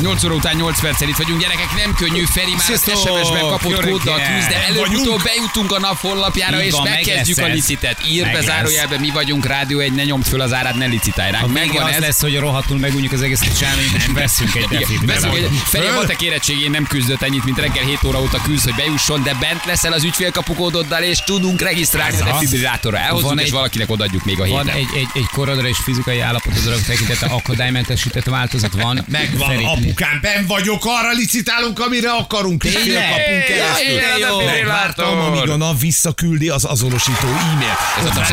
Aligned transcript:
8 0.00 0.24
óra 0.24 0.34
után 0.34 0.56
8 0.56 0.80
perccel 0.80 1.08
itt 1.08 1.16
vagyunk, 1.16 1.40
gyerekek, 1.40 1.74
nem 1.76 1.94
könnyű, 1.94 2.24
Feri 2.24 2.50
már 2.50 2.58
az 2.58 2.64
Sziasztok! 2.64 3.18
SMS-ben 3.18 3.40
kapott 3.40 3.84
kóddal 3.90 4.20
küzd, 4.20 4.48
de 4.48 4.64
előbb-utóbb 4.68 5.22
bejutunk 5.22 5.72
a 5.72 5.78
nap 5.78 6.00
honlapjára, 6.00 6.62
és 6.62 6.72
van, 6.72 6.82
meg 6.82 6.92
megkezdjük 6.92 7.38
a 7.38 7.46
licitet. 7.46 7.98
Ír 8.10 8.24
be 8.24 8.32
lesz. 8.32 8.44
zárójelben, 8.44 9.00
mi 9.00 9.10
vagyunk, 9.10 9.46
rádió 9.46 9.78
egy, 9.78 9.92
ne 9.92 10.04
nyomd 10.04 10.24
föl 10.26 10.40
az 10.40 10.52
árát, 10.52 10.74
ne 10.74 10.86
licitálj 10.86 11.30
vége 11.30 11.46
Megvan 11.52 11.82
az 11.82 11.94
ez. 11.94 12.00
lesz, 12.00 12.20
hogy 12.20 12.38
rohadtul 12.38 12.78
megújjuk 12.78 13.12
az 13.12 13.22
egészet, 13.22 13.48
és 13.52 13.60
elmegyünk, 13.60 13.94
és 13.94 14.06
veszünk 14.14 14.54
egy 14.54 14.64
defibrilátort. 14.68 15.32
Veszünk 15.32 15.52
egy, 15.52 15.58
Feri 15.64 15.86
a 15.86 15.92
matek 15.92 16.22
érettségén 16.22 16.70
nem 16.70 16.86
küzdött 16.86 17.22
ennyit, 17.22 17.44
mint 17.44 17.58
reggel 17.58 17.84
7 17.84 18.04
óra 18.04 18.20
óta 18.20 18.40
küzd, 18.42 18.64
hogy 18.64 18.74
bejusson, 18.74 19.22
de 19.22 19.34
bent 19.40 19.64
leszel 19.64 19.92
az 19.92 20.04
ügyfélkapukódoddal, 20.04 21.02
és 21.02 21.18
tudunk 21.18 21.60
regisztrálni 21.60 22.20
a 22.20 22.24
defibrillátorra. 22.24 22.98
Elhozzuk, 22.98 23.28
Van 23.28 23.38
és 23.38 23.50
valakinek 23.50 23.90
odaadjuk 23.90 24.24
még 24.24 24.40
a 24.40 24.46
Van 24.46 24.64
héten. 24.64 24.76
egy, 24.76 24.88
egy, 24.94 25.08
egy 25.14 25.26
korodra 25.32 25.68
és 25.68 25.76
fizikai 25.82 26.20
állapotodra 26.20 26.74
tekintete 26.86 27.26
akadálymentesített 27.26 28.24
változat 28.24 28.72
van. 28.72 29.04
Megvan, 29.08 29.48
apukám, 29.88 30.18
ben 30.22 30.46
vagyok, 30.46 30.84
arra 30.84 31.12
licitálunk, 31.12 31.80
amire 31.80 32.10
akarunk. 32.10 32.62
Tényleg? 32.62 32.84
Félkapunk 32.84 33.44
keresztül. 33.44 34.44
Megvártam, 34.44 35.18
amíg 35.18 35.48
a 35.48 35.56
NAV 35.56 35.80
visszaküldi 35.80 36.48
az 36.48 36.64
azonosító 36.64 37.26
e-mailt. 37.26 37.78
Ez 37.98 38.04
a 38.04 38.26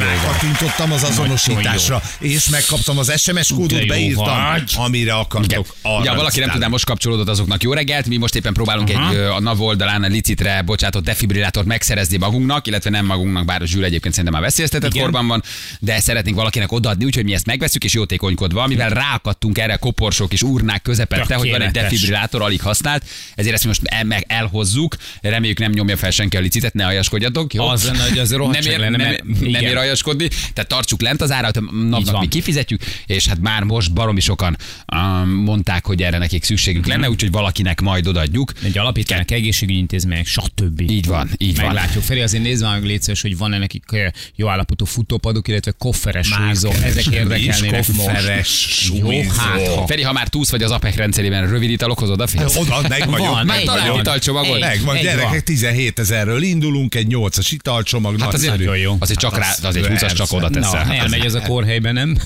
rákattintottam, 0.00 0.92
az 0.92 1.02
azonosításra, 1.02 2.02
és 2.18 2.48
megkaptam 2.48 2.98
az 2.98 3.20
SMS 3.20 3.48
kódot, 3.48 3.86
beírtam, 3.86 4.62
amire 4.76 5.14
akartok. 5.14 5.66
Ja, 6.02 6.14
valaki 6.14 6.40
nem 6.40 6.50
tudná, 6.50 6.66
most 6.66 6.84
kapcsolódott 6.84 7.28
azoknak 7.28 7.62
jó 7.62 7.72
reggelt. 7.72 8.06
Mi 8.06 8.16
most 8.16 8.34
éppen 8.34 8.52
próbálunk 8.52 8.90
egy 8.90 9.16
a 9.16 9.40
NAV 9.40 9.60
oldalán 9.60 10.02
a 10.02 10.06
licitre 10.06 10.62
bocsátott 10.62 11.04
defibrillátort 11.04 11.66
megszerezni 11.66 12.16
magunknak, 12.16 12.66
illetve 12.66 12.90
nem 12.90 13.06
magunknak, 13.06 13.44
bár 13.44 13.62
a 13.62 13.66
zsűl 13.66 13.84
egyébként 13.84 14.14
szerintem 14.14 14.40
már 14.40 14.48
veszélyeztetett 14.48 14.98
korban 14.98 15.26
van, 15.26 15.42
de 15.78 16.00
szeretnénk 16.00 16.36
valakinek 16.36 16.72
odaadni, 16.72 17.04
úgyhogy 17.04 17.24
mi 17.24 17.34
ezt 17.34 17.46
megveszük 17.46 17.84
és 17.84 17.92
jótékonykodva, 17.92 18.66
mivel 18.66 18.88
ráakadtunk 18.88 19.58
erre 19.58 19.72
a 19.72 19.78
koporsók 20.10 20.32
és 20.32 20.42
urnák 20.42 20.82
közepette, 20.82 21.34
hogy 21.34 21.50
van 21.50 21.62
egy 21.62 21.70
defibrillátor, 21.70 22.42
alig 22.42 22.60
használt, 22.60 23.04
ezért 23.34 23.54
ezt 23.54 23.64
most 23.64 23.80
el, 23.84 24.04
meg 24.04 24.24
elhozzuk. 24.28 24.96
Reméljük 25.20 25.58
nem 25.58 25.72
nyomja 25.72 25.96
fel 25.96 26.10
senki 26.10 26.36
a 26.36 26.40
licitet, 26.40 26.74
ne 26.74 26.86
aljaskodjatok. 26.86 27.54
Jó? 27.54 27.68
Az 27.68 27.84
lenne, 27.84 28.02
hogy 28.08 28.18
az 28.18 28.30
nem 28.30 28.52
ér, 28.62 28.78
lenne, 28.78 28.96
nem, 28.96 29.16
nem 29.40 29.62
ér 29.62 29.76
aljaskodni, 29.76 30.28
tehát 30.28 30.68
tartsuk 30.68 31.00
lent 31.00 31.20
az 31.20 31.30
árat, 31.30 31.60
napnak 31.88 32.20
mi 32.20 32.28
kifizetjük, 32.28 32.82
és 33.06 33.26
hát 33.26 33.40
már 33.40 33.62
most 33.62 33.92
baromi 33.92 34.20
sokan 34.20 34.56
um, 34.96 35.30
mondták, 35.30 35.86
hogy 35.86 36.02
erre 36.02 36.18
nekik 36.18 36.44
szükségük 36.44 36.86
lenne, 36.86 37.08
úgyhogy 37.10 37.30
valakinek 37.30 37.80
majd 37.80 38.06
odaadjuk. 38.06 38.52
Egy 38.62 38.78
alapítványok, 38.78 39.30
egészségügyi 39.30 39.78
intézmények, 39.78 40.26
stb. 40.26 40.80
Így 40.80 41.06
van, 41.06 41.30
így 41.36 41.56
van. 41.56 41.66
Meglátjuk. 41.66 42.04
Feri, 42.04 42.20
azért 42.20 42.42
nézd 42.42 42.62
már 42.62 42.72
meg 42.72 42.84
létszeres, 42.84 43.20
hogy 43.20 43.36
van-e 43.36 43.58
nekik 43.58 43.84
ö, 43.92 44.06
jó 44.34 44.48
állapotú 44.48 44.84
futópadok, 44.84 45.48
illetve 45.48 45.72
kofferes 45.78 46.26
súlyzó. 46.26 46.70
Ezek 46.70 47.06
érdekelnének 47.06 47.86
kofferes 47.86 48.36
most. 48.36 48.98
Jó, 48.98 49.10
súlyzó. 49.10 49.30
hát 49.30 49.66
ha. 49.66 49.86
Feri, 49.86 49.99
ha 50.02 50.12
már 50.12 50.28
túsz 50.28 50.50
vagy 50.50 50.62
az 50.62 50.70
APEC 50.70 50.96
rendszerében, 50.96 51.48
rövid 51.48 51.70
italokhoz 51.70 52.10
odafigyelsz? 52.10 52.56
Oda, 52.56 52.80
meg 52.88 53.10
vagyok. 53.10 53.26
Van, 53.28 53.46
Már 53.46 53.58
egy 53.58 53.64
talán 53.64 53.88
van. 53.88 54.00
italcsomagot. 54.00 54.54
Egy. 54.54 54.60
Megvan, 54.60 54.96
Egy 54.96 55.02
gyerekek, 55.02 55.28
van. 55.30 55.44
17 55.44 55.98
ezerről 55.98 56.42
indulunk, 56.42 56.94
egy 56.94 57.06
8-as 57.10 57.46
italcsomag. 57.50 58.20
Hát 58.20 58.34
azért, 58.34 58.56
Nagyon 58.56 58.76
jó. 58.76 58.96
azért 58.98 59.18
csak 59.18 59.38
rá, 59.38 59.54
azért 59.62 59.86
20-as 59.88 60.14
csak 60.14 60.32
oda 60.32 60.48
Na, 60.48 60.60
teszel. 60.60 60.92
elmegy 60.92 61.24
ez 61.24 61.34
a 61.34 61.40
kórhelybe, 61.40 61.92
nem? 61.92 62.16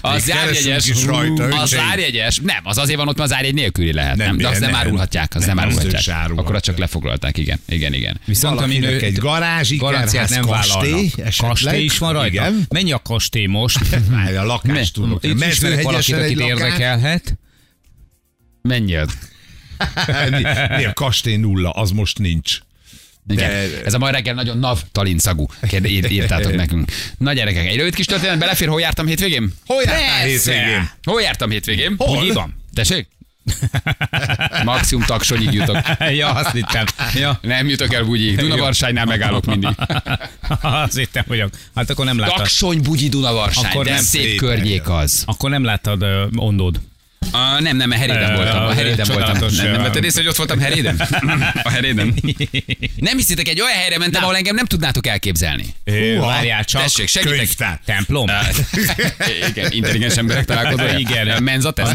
Az 0.00 0.24
keresünk 0.24 0.86
is 0.96 1.04
rajta, 1.04 1.44
az 1.44 1.72
öcsém. 1.72 1.86
zárjegyes, 1.86 2.40
nem, 2.42 2.60
az 2.62 2.78
azért 2.78 2.98
van 2.98 3.08
ott, 3.08 3.16
mert 3.16 3.30
az 3.30 3.36
zárjegy 3.36 3.54
nélküli 3.54 3.92
lehet, 3.92 4.16
nem, 4.16 4.36
de 4.36 4.48
azt 4.48 4.60
nem 4.60 4.74
árulhatják, 4.74 5.34
az 5.34 5.44
nem, 5.44 5.58
árulhatják. 5.58 6.30
Akkor 6.36 6.54
azt 6.54 6.64
csak 6.64 6.78
lefoglalták, 6.78 7.38
igen, 7.38 7.60
igen, 7.68 7.94
igen. 7.94 8.20
Viszont 8.24 8.60
ami 8.60 8.74
Valakinek 8.78 9.00
nő, 9.00 9.06
egy 9.06 9.18
garázs, 9.18 9.76
garanciát 9.76 10.30
ikerház, 10.30 10.46
nem 10.46 10.56
kastély. 10.80 11.10
Kastély 11.36 11.84
is 11.84 11.98
van 11.98 12.12
rajta? 12.12 12.48
Mennyi 12.68 12.92
a 12.92 12.98
kastély 12.98 13.46
most? 13.46 13.78
Várj, 14.10 14.36
a 14.36 14.44
lakást 14.44 14.92
tudok. 14.92 15.22
Vagyok 15.22 15.85
valakit, 15.86 16.14
akit 16.14 16.36
lakás. 16.38 16.48
érdekelhet. 16.58 17.38
Mennyi 18.62 18.94
az? 18.94 19.18
Mi, 20.30 20.42
mi 20.76 20.84
a 20.84 20.92
kastély 20.92 21.36
nulla, 21.36 21.70
az 21.70 21.90
most 21.90 22.18
nincs. 22.18 22.58
Igen. 23.28 23.50
Ez 23.84 23.94
a 23.94 23.98
mai 23.98 24.12
reggel 24.12 24.34
nagyon 24.34 24.58
nav 24.58 24.80
talin 24.92 25.18
szagú. 25.18 25.46
Kérde, 25.68 25.88
ír, 25.88 26.10
írtátok 26.10 26.54
nekünk. 26.64 26.90
Na 27.18 27.32
gyerekek, 27.32 27.66
egy 27.66 27.76
rövid 27.76 27.94
kis 27.94 28.06
történet 28.06 28.38
belefér, 28.38 28.68
hol 28.68 28.80
jártam 28.80 29.06
hétvégén? 29.06 29.52
Hol 29.66 29.82
jártál 29.82 30.20
Persze. 30.22 30.52
hétvégén? 30.52 30.90
Hol 31.02 31.20
jártam 31.20 31.50
hétvégén? 31.50 31.94
Hol? 31.98 32.16
Bugyiban. 32.18 32.56
Tessék? 32.74 33.08
Maximum 34.64 35.04
taksonyig 35.04 35.52
jutok. 35.52 35.76
ja, 36.20 36.30
azt 36.30 36.50
hittem. 36.50 36.84
Ja. 37.14 37.38
Nem 37.42 37.68
jutok 37.68 37.92
el 37.92 38.04
Bugyig. 38.04 38.36
Dunavarsánynál 38.36 39.04
megállok 39.04 39.44
mindig. 39.44 39.70
azt 40.60 40.96
hittem, 40.96 41.24
hogy 41.26 41.44
hát 41.74 41.90
akkor 41.90 42.04
nem 42.04 42.18
láttad. 42.18 42.36
Taksony, 42.36 42.82
Bugyi, 42.82 43.08
Dunavarsány. 43.08 43.70
Akkor 43.70 43.84
De 43.84 43.90
nem 43.90 44.02
szép 44.02 44.22
szép 44.22 44.38
környék 44.38 44.88
az. 44.88 45.22
Akkor 45.26 45.50
nem 45.50 45.64
láttad 45.64 46.02
uh, 46.02 46.10
ondód. 46.36 46.80
Uh, 47.32 47.60
nem, 47.60 47.76
nem, 47.76 47.90
a 47.90 47.94
Heréden 47.94 48.34
voltam. 48.34 48.66
A 48.66 48.72
Heréden 48.72 49.06
voltam. 49.12 49.48
Nem, 49.56 49.70
nem 49.70 49.82
vetted 49.82 50.04
észre, 50.04 50.20
hogy 50.20 50.30
ott 50.30 50.36
voltam 50.36 50.58
Heréden? 50.58 50.96
A 51.62 51.70
Heréden. 51.70 52.14
Nem 52.96 53.16
hiszitek, 53.16 53.48
egy 53.48 53.60
olyan 53.60 53.76
helyre 53.76 53.98
mentem, 53.98 54.22
ahol 54.22 54.36
engem 54.36 54.54
nem 54.54 54.66
tudnátok 54.66 55.06
elképzelni. 55.06 55.64
Várjál 56.18 56.64
csak. 56.64 56.82
Tessék, 56.82 57.08
segítek. 57.08 57.36
Könyvtár. 57.36 57.80
Templom? 57.84 58.30
Igen, 59.48 59.72
intelligens 59.72 60.16
emberek 60.16 60.44
találkozója. 60.44 60.98
Igen. 60.98 61.42
Menza 61.42 61.68
A, 61.68 61.72
teszt. 61.72 61.94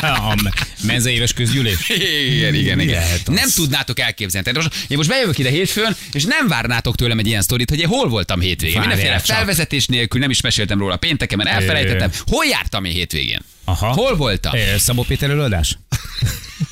a 0.00 0.34
menze 0.86 1.10
éves 1.10 1.32
közgyűlés. 1.32 1.88
Igen, 2.26 2.54
igen, 2.54 2.80
igen. 2.80 3.02
Nem 3.26 3.48
tudnátok 3.54 4.00
elképzelni. 4.00 4.52
Tehát 4.52 4.68
most, 4.68 4.84
én 4.88 4.96
most 4.96 5.08
bejövök 5.08 5.38
ide 5.38 5.50
hétfőn, 5.50 5.96
és 6.12 6.24
nem 6.24 6.48
várnátok 6.48 6.96
tőlem 6.96 7.18
egy 7.18 7.26
ilyen 7.26 7.42
sztorit, 7.42 7.68
hogy 7.70 7.78
én 7.80 7.86
hol 7.86 8.08
voltam 8.08 8.40
hétvégén. 8.40 8.80
Mindenféle 8.80 9.18
felvezetés 9.18 9.86
nélkül, 9.86 10.20
nem 10.20 10.30
is 10.30 10.40
meséltem 10.40 10.78
róla 10.78 10.96
pénteken, 10.96 11.38
mert 11.38 11.50
elfelejtettem. 11.50 12.10
Hol 12.26 12.44
jártam 12.44 12.84
én 12.84 12.92
hétvégén? 12.92 13.40
Aha. 13.64 13.92
Hol 13.92 14.16
voltam? 14.16 14.54
Ö, 14.54 14.78
Szabó 14.78 15.02
Péter 15.02 15.30
előadás? 15.30 15.78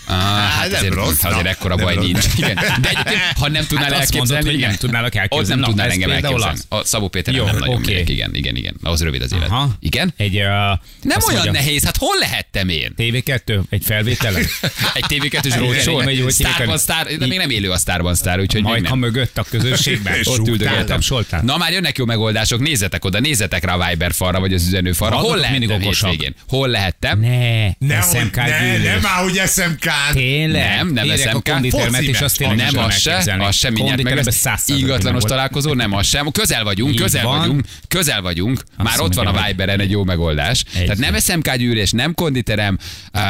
Ah, 0.07 0.15
hát 0.17 0.71
nem 0.71 0.79
azért, 0.79 0.95
rossz, 0.95 1.25
azért 1.25 1.43
na, 1.43 1.49
ekkora 1.49 1.75
nem 1.75 1.85
baj 1.85 1.95
rossz. 1.95 2.05
nincs. 2.05 2.25
Igen. 2.37 2.55
De 2.55 2.89
egyébként, 2.89 3.21
ha 3.39 3.49
nem 3.49 3.67
tudnál 3.67 3.93
Hát 3.93 4.01
azt 4.03 4.15
mondod, 4.15 4.37
elképzelni, 4.37 4.45
hogy 4.45 4.55
igen. 4.55 4.69
nem 4.69 4.79
tudnálak 4.79 5.15
elképzelni. 5.15 5.43
Ott 5.45 5.49
nem 5.49 5.59
Na, 5.59 5.67
tudnál 5.67 5.91
engem 5.91 6.11
elképzelni. 6.11 6.59
A 6.69 6.85
Szabó 6.85 7.09
Péter 7.09 7.35
Jó, 7.35 7.45
nem 7.45 7.57
nagyon 7.57 7.75
oké. 7.75 7.93
megyek. 7.93 8.09
Igen, 8.09 8.35
igen, 8.35 8.57
igen. 8.57 8.75
Ahhoz 8.83 9.03
rövid 9.03 9.23
az 9.23 9.33
élet. 9.33 9.49
Aha. 9.49 9.71
Igen? 9.81 10.15
Egy, 10.17 10.35
uh, 10.35 10.43
Nem 10.43 10.79
olyan 11.03 11.21
mondja, 11.33 11.53
nehéz, 11.53 11.85
hát 11.85 11.97
hol 11.97 12.19
lehettem 12.19 12.69
én? 12.69 12.95
TV2, 12.97 13.61
egy 13.69 13.83
felvételen. 13.85 14.43
Egy 14.95 15.05
TV2-s 15.09 15.45
Igen, 15.45 15.59
rócsó, 15.59 16.29
Sztárban 16.29 16.79
sztár, 16.79 17.07
de 17.07 17.27
még 17.27 17.39
nem 17.39 17.51
élő 17.51 17.71
a 17.71 17.79
Sztárban 17.79 18.15
sztár, 18.15 18.41
úgyhogy 18.41 18.63
Majka 18.63 18.89
nem. 18.89 18.99
mögött 18.99 19.39
a 19.39 19.45
közönségben. 19.51 20.15
Ott 20.25 20.49
üldögéltem. 20.49 21.01
Na 21.43 21.57
már 21.57 21.73
jönnek 21.73 21.99
jó 21.99 22.05
megoldások, 22.05 22.61
nézzetek 22.61 23.05
oda, 23.05 23.21
nézzetek 23.21 23.65
rá 23.65 23.75
a 23.75 23.89
Viber 23.89 24.13
falra, 24.13 24.41
vagy 24.41 24.55
az 24.55 24.67
üzenőfalra. 24.67 25.17
Hol 25.17 25.37
lehettem 25.37 25.81
hétvégén? 25.81 26.35
Hol 26.49 26.69
lehettem? 26.69 27.21
Ne, 27.21 27.67
Ne, 27.79 28.01
SMK 28.01 28.37
hogy, 28.39 28.83
ne, 28.83 28.99
hogy 29.23 29.43
SMK-n. 29.47 30.13
Tényleg? 30.13 30.77
Nem, 30.77 30.89
nem 30.93 31.17
SMK. 31.17 31.43
konditermet, 31.43 32.03
és 32.03 32.21
azt 32.21 32.37
tényleg 32.37 32.57
nem 32.73 32.85
az 32.85 32.97
se, 32.99 33.37
az 33.39 33.57
sem 33.57 33.73
mindjárt 33.73 34.03
meg 34.03 34.15
lesz. 34.25 34.43
100%-ban 34.45 34.79
Ingatlanos 34.79 35.23
találkozó, 35.23 35.75
nem 35.75 35.93
az 35.93 36.07
sem. 36.07 36.31
Közel 36.31 36.65
vagyunk, 36.65 36.93
Így 36.93 37.01
közel 37.01 37.25
van. 37.25 37.39
vagyunk, 37.39 37.65
közel 37.89 38.23
vagyunk. 38.23 38.63
Már 38.77 39.01
ott 39.01 39.15
van 39.15 39.27
a 39.27 39.45
Viberen 39.47 39.81
egy 39.81 39.91
jó 39.91 40.05
megoldás. 40.05 40.65
Tehát 40.73 40.99
nem 40.99 41.19
SMK 41.19 41.55
gyűlés, 41.57 41.91
nem 41.91 42.15
konditerem, 42.15 42.79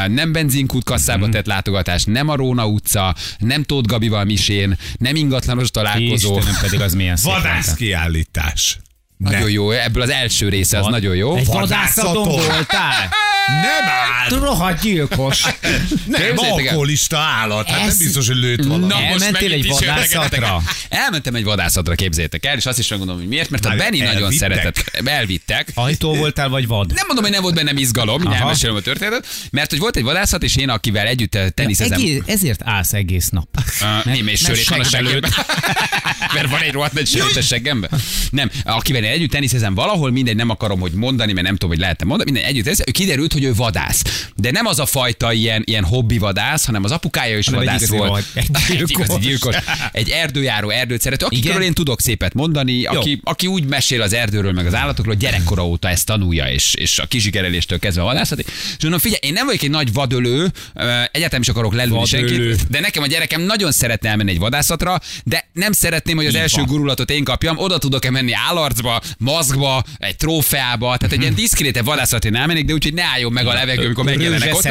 nem 0.08 0.32
benzinkút 0.32 0.84
kasszába 0.84 1.22
Mhm. 1.24 1.30
tett 1.34 1.46
látogatás, 1.46 2.04
nem 2.04 2.28
a 2.28 2.36
Róna 2.36 2.66
utca, 2.66 3.14
nem 3.38 3.62
Tóth 3.62 3.88
Gabival 3.88 4.24
misén, 4.24 4.78
nem 4.98 5.14
ingatlanos 5.16 5.70
találkozó. 5.70 6.36
Istenem 6.38 6.60
pedig 6.60 6.80
az 6.80 6.94
milyen 6.94 7.16
szép 7.16 7.32
Vadász 7.32 7.66
volt. 7.66 7.76
kiállítás. 7.78 8.78
Nagyon 9.16 9.50
jó, 9.50 9.70
ebből 9.70 10.02
az 10.02 10.10
első 10.10 10.48
része 10.48 10.78
az 10.78 10.86
nagyon 10.86 11.16
jó. 11.16 11.36
Egy 11.36 11.46
vadászaton 11.46 12.22
voltál? 12.28 13.08
Nem 13.48 13.88
áll. 13.88 14.38
Rohadt 14.38 14.82
gyilkos. 14.82 15.42
Nem, 16.06 16.32
alkoholista 16.36 17.18
állat. 17.18 17.68
Hát 17.68 17.78
nem 17.78 17.88
Ez- 17.88 17.98
biztos, 17.98 18.26
hogy 18.26 18.36
lőtt 18.36 18.64
valami. 18.64 18.86
Na, 18.86 19.00
most 19.00 19.24
Elmentél 19.24 19.52
egy 19.52 19.66
vadászatra? 19.66 20.62
Elmentem 20.88 21.34
egy 21.34 21.44
vadászatra, 21.44 21.94
képzétek 21.94 22.46
el, 22.46 22.56
és 22.56 22.66
azt 22.66 22.78
is 22.78 22.88
megmondom, 22.88 23.16
hogy 23.16 23.28
miért, 23.28 23.50
mert 23.50 23.64
a 23.64 23.74
Benny 23.76 24.02
nagyon 24.02 24.32
szeretett, 24.32 25.00
elvittek. 25.04 25.72
Hajtó 25.74 26.14
voltál, 26.14 26.48
vagy 26.48 26.66
vad? 26.66 26.92
Nem 26.94 27.04
mondom, 27.06 27.24
hogy 27.24 27.32
nem 27.32 27.42
volt 27.42 27.54
bennem 27.54 27.76
izgalom, 27.76 28.26
Aha. 28.26 28.34
elmesélem 28.34 28.76
a 28.76 28.80
történetet, 28.80 29.26
mert 29.50 29.70
hogy 29.70 29.78
volt 29.78 29.96
egy 29.96 30.02
vadászat, 30.02 30.42
és 30.42 30.56
én, 30.56 30.68
akivel 30.68 31.06
együtt 31.06 31.34
eh, 31.34 31.48
teniszezem. 31.48 32.00
Egész, 32.00 32.22
ezért 32.26 32.60
állsz 32.64 32.92
egész 32.92 33.28
nap. 33.28 33.48
Uh, 33.80 34.14
nem, 34.14 34.26
és 34.26 34.40
sörét 34.40 34.68
van 34.68 34.80
a 34.80 34.84
seggemben. 34.84 35.30
mert 36.34 36.50
van 36.50 36.60
egy 36.60 36.72
rohadt 36.72 36.92
nagy 36.92 37.06
sörét 37.06 37.36
a 37.36 37.40
seggemben. 37.40 37.90
Nem, 38.30 38.50
akivel 38.64 39.04
én 39.04 39.10
együtt 39.10 39.30
teniszezem 39.30 39.74
valahol, 39.74 40.10
mindegy, 40.10 40.36
nem 40.36 40.50
akarom, 40.50 40.80
hogy 40.80 40.92
mondani, 40.92 41.32
mert 41.32 41.46
nem 41.46 41.54
tudom, 41.54 41.70
hogy 41.70 41.78
lehet 41.78 42.04
mondani, 42.04 42.30
minden 42.30 42.50
együtt 42.50 42.66
ez, 42.66 42.78
kiderült, 42.92 43.32
hogy 43.38 43.46
ő 43.46 43.54
vadász. 43.54 44.30
De 44.36 44.50
nem 44.50 44.66
az 44.66 44.78
a 44.78 44.86
fajta 44.86 45.32
ilyen, 45.32 45.62
ilyen 45.66 45.84
hobbi 45.84 46.18
vadász, 46.18 46.64
hanem 46.64 46.84
az 46.84 46.90
apukája 46.90 47.38
is 47.38 47.46
Hanem 47.46 47.60
egy 47.60 47.66
vadász 47.66 47.82
igazi 47.82 47.96
volt. 47.98 48.10
vad- 48.10 48.24
egy 48.34 48.48
egy 48.80 48.90
igazi 48.90 49.18
gyilkos. 49.18 49.24
gyilkos. 49.24 49.56
Egy 49.92 50.10
erdőjáró, 50.10 50.68
erdőt 50.70 51.00
szerető, 51.00 51.24
akikről 51.24 51.62
én 51.62 51.74
tudok 51.74 52.00
szépet 52.00 52.34
mondani, 52.34 52.84
aki, 52.84 53.20
aki 53.24 53.46
úgy 53.46 53.64
mesél 53.64 54.02
az 54.02 54.12
erdőről, 54.12 54.52
meg 54.52 54.66
az 54.66 54.74
állatokról, 54.74 55.14
gyerekkora 55.14 55.66
óta 55.66 55.88
ezt 55.88 56.06
tanulja, 56.06 56.44
és, 56.50 56.74
és 56.74 56.98
a 56.98 57.06
kizsikereléstől 57.06 57.78
kezdve 57.78 58.02
vadászati. 58.02 58.44
És 58.76 58.82
mondom, 58.82 59.00
figyelj, 59.00 59.20
én 59.22 59.32
nem 59.32 59.46
vagyok 59.46 59.62
egy 59.62 59.70
nagy 59.70 59.92
vadölő, 59.92 60.52
egyáltalán 61.12 61.40
is 61.40 61.48
akarok 61.48 61.74
lelőni 61.74 62.06
senkit, 62.06 62.68
de 62.70 62.80
nekem 62.80 63.02
a 63.02 63.06
gyerekem 63.06 63.40
nagyon 63.40 63.72
szeretne 63.72 64.08
elmenni 64.08 64.30
egy 64.30 64.38
vadászatra, 64.38 65.00
de 65.24 65.48
nem 65.52 65.72
szeretném, 65.72 66.16
hogy 66.16 66.26
az 66.26 66.34
Így 66.34 66.40
első 66.40 66.56
van. 66.56 66.66
gurulatot 66.66 67.10
én 67.10 67.24
kapjam, 67.24 67.58
oda 67.58 67.78
tudok-e 67.78 68.10
menni 68.10 68.32
állarcba, 68.48 69.00
maszkba, 69.18 69.84
egy 69.98 70.16
trófeába, 70.16 70.96
tehát 70.96 71.14
egy 71.14 71.20
ilyen 71.20 71.34
diszkrétebb 71.34 71.84
vadászat 71.84 72.24
én 72.24 72.34
elmennék, 72.34 72.64
de 72.64 72.72
úgyhogy 72.72 72.94
ne 72.94 73.02
álljon 73.04 73.27
meg 73.32 73.46
a 73.46 73.52
levegő, 73.52 73.84
amikor 73.84 74.04
megjelenek 74.04 74.54
ott. 74.54 74.62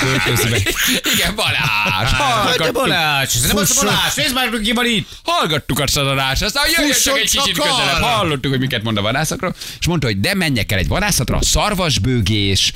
Költözi 0.00 0.48
be. 0.48 0.56
Igen, 1.14 1.34
Balázs! 1.34 2.10
Te 2.10 2.16
Hallgattuk, 2.16 2.72
Balázs, 2.72 3.34
nem 3.34 3.56
az 3.56 3.78
a 3.78 3.84
Balázs, 3.84 4.14
nézd 4.14 4.34
már, 4.34 4.50
ki 4.62 4.72
van 4.72 4.86
itt. 4.86 5.08
hallgattuk 5.22 5.80
a 5.80 5.86
szadarást, 5.86 6.42
aztán 6.42 6.64
jöjjön 6.76 6.96
csak 7.02 7.18
egy 7.18 7.30
kicsit 7.30 7.58
közelebb, 7.58 8.00
hallottuk, 8.00 8.50
hogy 8.50 8.60
miket 8.60 8.82
mond 8.82 8.96
a 8.96 9.02
vadászakról, 9.02 9.54
és 9.80 9.86
mondta, 9.86 10.06
hogy 10.06 10.20
de 10.20 10.34
menjek 10.34 10.72
el 10.72 10.78
egy 10.78 10.88
vadászatra, 10.88 11.38
szarvasbőgés, 11.42 12.72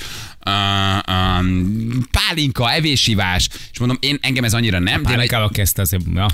uh, 0.47 1.39
um, 1.41 2.07
pálinka, 2.11 2.73
evésivás, 2.73 3.49
és 3.73 3.79
mondom, 3.79 3.97
én 4.01 4.19
engem 4.21 4.45
ez 4.45 4.55
annyira 4.55 4.79
nem. 4.79 5.03
de 5.03 5.09
egy- 5.09 5.15
Pálinkával 5.15 5.51
kezdte 5.51 5.83
azért, 5.83 6.03
ja. 6.15 6.27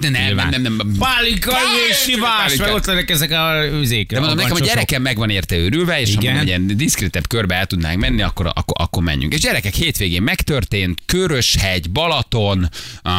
Ne, 0.00 0.08
ne, 0.08 0.30
nem, 0.34 0.48
nem, 0.50 0.62
nem, 0.62 0.74
nem. 0.76 0.92
Pálinka 0.98 1.52
és 1.90 1.96
sivás, 1.96 2.42
Pálinka. 2.42 2.64
meg 2.64 2.74
ott 2.74 2.86
lennek 2.86 3.10
ezek 3.10 3.30
a 3.30 3.64
üzék. 3.72 4.10
De 4.12 4.18
mondom, 4.18 4.36
nekem 4.36 4.56
a 4.56 4.58
gyerekem 4.58 5.02
meg 5.02 5.16
van 5.16 5.30
érte 5.30 5.56
őrülve, 5.56 6.00
és 6.00 6.14
ha 6.14 6.20
Igen. 6.20 6.36
hogy 6.38 6.46
ilyen 6.46 6.66
diszkrétebb 6.66 7.26
körbe 7.26 7.54
el 7.54 7.66
tudnánk 7.66 7.98
menni, 7.98 8.22
akkor, 8.22 8.46
akkor, 8.46 8.74
akkor 8.78 9.02
menjünk. 9.02 9.32
És 9.34 9.40
gyerekek, 9.40 9.74
hétvégén 9.74 10.22
megtörtént, 10.22 11.00
Köröshegy, 11.06 11.90
Balaton, 11.90 12.68
a, 13.02 13.10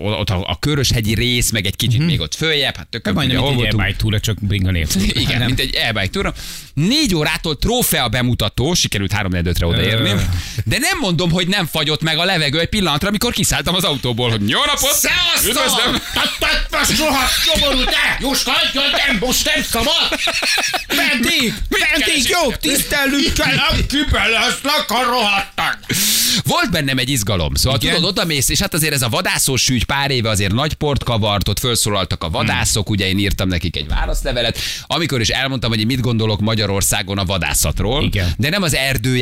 ott 0.00 0.30
a, 0.30 0.48
a 0.48 0.58
Köröshegyi 0.58 1.14
rész, 1.14 1.50
meg 1.50 1.66
egy 1.66 1.76
kicsit 1.76 2.06
még 2.06 2.20
ott 2.20 2.34
följebb, 2.34 2.76
hát 2.76 2.86
tök 2.86 3.04
Mhm. 3.04 3.14
Majdnem, 3.14 3.38
hol 3.40 3.50
egy 3.50 3.56
voltunk. 3.56 3.82
e-bike 3.82 3.96
túra, 3.98 4.20
csak 4.20 4.36
bringa 4.40 4.70
nélkül. 4.70 5.02
Igen, 5.02 5.42
mint 5.42 5.60
egy 5.60 5.74
e-bike 5.74 6.08
túra. 6.08 6.34
Négy 6.74 7.14
órától 7.14 7.58
trófea 7.58 8.08
bemutató, 8.08 8.74
sikerült 8.74 9.12
három 9.12 9.34
re 9.44 9.66
odaérni, 9.66 10.14
de 10.64 10.78
nem 10.78 10.98
mondom, 10.98 11.30
hogy 11.30 11.48
nem 11.48 11.66
fagyott 11.66 12.02
meg 12.02 12.18
a 12.18 12.24
levegő 12.24 12.60
egy 12.60 12.68
pillanatra, 12.68 13.08
amikor 13.08 13.32
kiszálltam 13.32 13.74
az 13.74 13.84
autóból, 13.84 14.30
hogy 14.30 14.48
jó 14.48 14.58
napot! 14.64 15.00
Üdvözlöm! 15.46 16.02
Most 16.70 16.98
rohadt 16.98 17.32
szomorú, 17.32 17.84
te! 17.84 18.18
Juska, 18.20 18.52
nem, 18.74 19.16
most 19.20 19.44
nem 19.54 19.62
szabad! 19.62 20.08
Meddig? 20.88 21.54
Meddig 21.68 22.28
jó, 22.28 22.52
tisztelünk 22.52 23.32
kell, 23.34 23.86
kibelezlek 23.88 24.84
a 24.88 25.02
rohadtan! 25.04 25.78
Volt 26.44 26.70
bennem 26.70 26.98
egy 26.98 27.08
izgalom, 27.08 27.54
szóval 27.54 27.78
Igen. 27.82 27.94
tudod, 27.94 28.08
oda 28.10 28.24
mész, 28.24 28.48
és 28.48 28.58
hát 28.60 28.74
azért 28.74 28.92
ez 28.92 29.02
a 29.02 29.08
vadászós 29.08 29.68
ügy 29.68 29.84
pár 29.84 30.10
éve 30.10 30.28
azért 30.28 30.52
nagy 30.52 30.74
port 30.74 31.04
kavart, 31.04 31.48
ott 31.48 31.58
felszólaltak 31.58 32.24
a 32.24 32.30
vadászok, 32.30 32.86
Hmm. 32.86 32.94
ugye 32.96 33.08
én 33.08 33.18
írtam 33.18 33.48
nekik 33.48 33.76
egy 33.76 33.88
válaszlevelet, 33.88 34.58
amikor 34.86 35.20
is 35.20 35.28
elmondtam, 35.28 35.70
hogy 35.70 35.80
én 35.80 35.86
mit 35.86 36.00
gondolok 36.00 36.40
Magyarországon 36.40 37.18
a 37.18 37.24
vadászatról, 37.24 38.02
Igen. 38.04 38.32
de 38.36 38.48
nem 38.48 38.62
az 38.62 38.74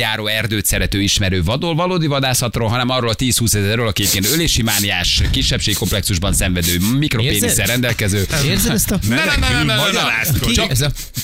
erdőjáró, 0.07 0.27
erdőt 0.27 0.65
szerető, 0.65 1.01
ismerő 1.01 1.43
vadol, 1.43 1.75
valódi 1.75 2.07
vadászatról, 2.07 2.67
hanem 2.67 2.89
arról 2.89 3.09
a 3.09 3.15
10-20 3.15 3.55
ezerről, 3.55 3.87
aki 3.87 4.03
ilyen 4.11 4.33
ölési 4.33 4.61
mániás, 4.61 5.21
kisebbségkomplexusban 5.31 6.33
szenvedő, 6.33 6.77
mikropénisszel 6.97 7.65
rendelkező. 7.65 8.25
Érzed 8.45 8.71
ezt 8.73 8.91
a... 8.91 8.99
Ne, 9.07 9.15
ne, 9.15 9.23
ne, 9.25 9.35
ne, 9.35 9.49
ne, 9.49 9.57
ne, 9.63 9.63
ne. 9.63 9.75
magyarázkodj. 9.75 10.53
Csak, 10.53 10.71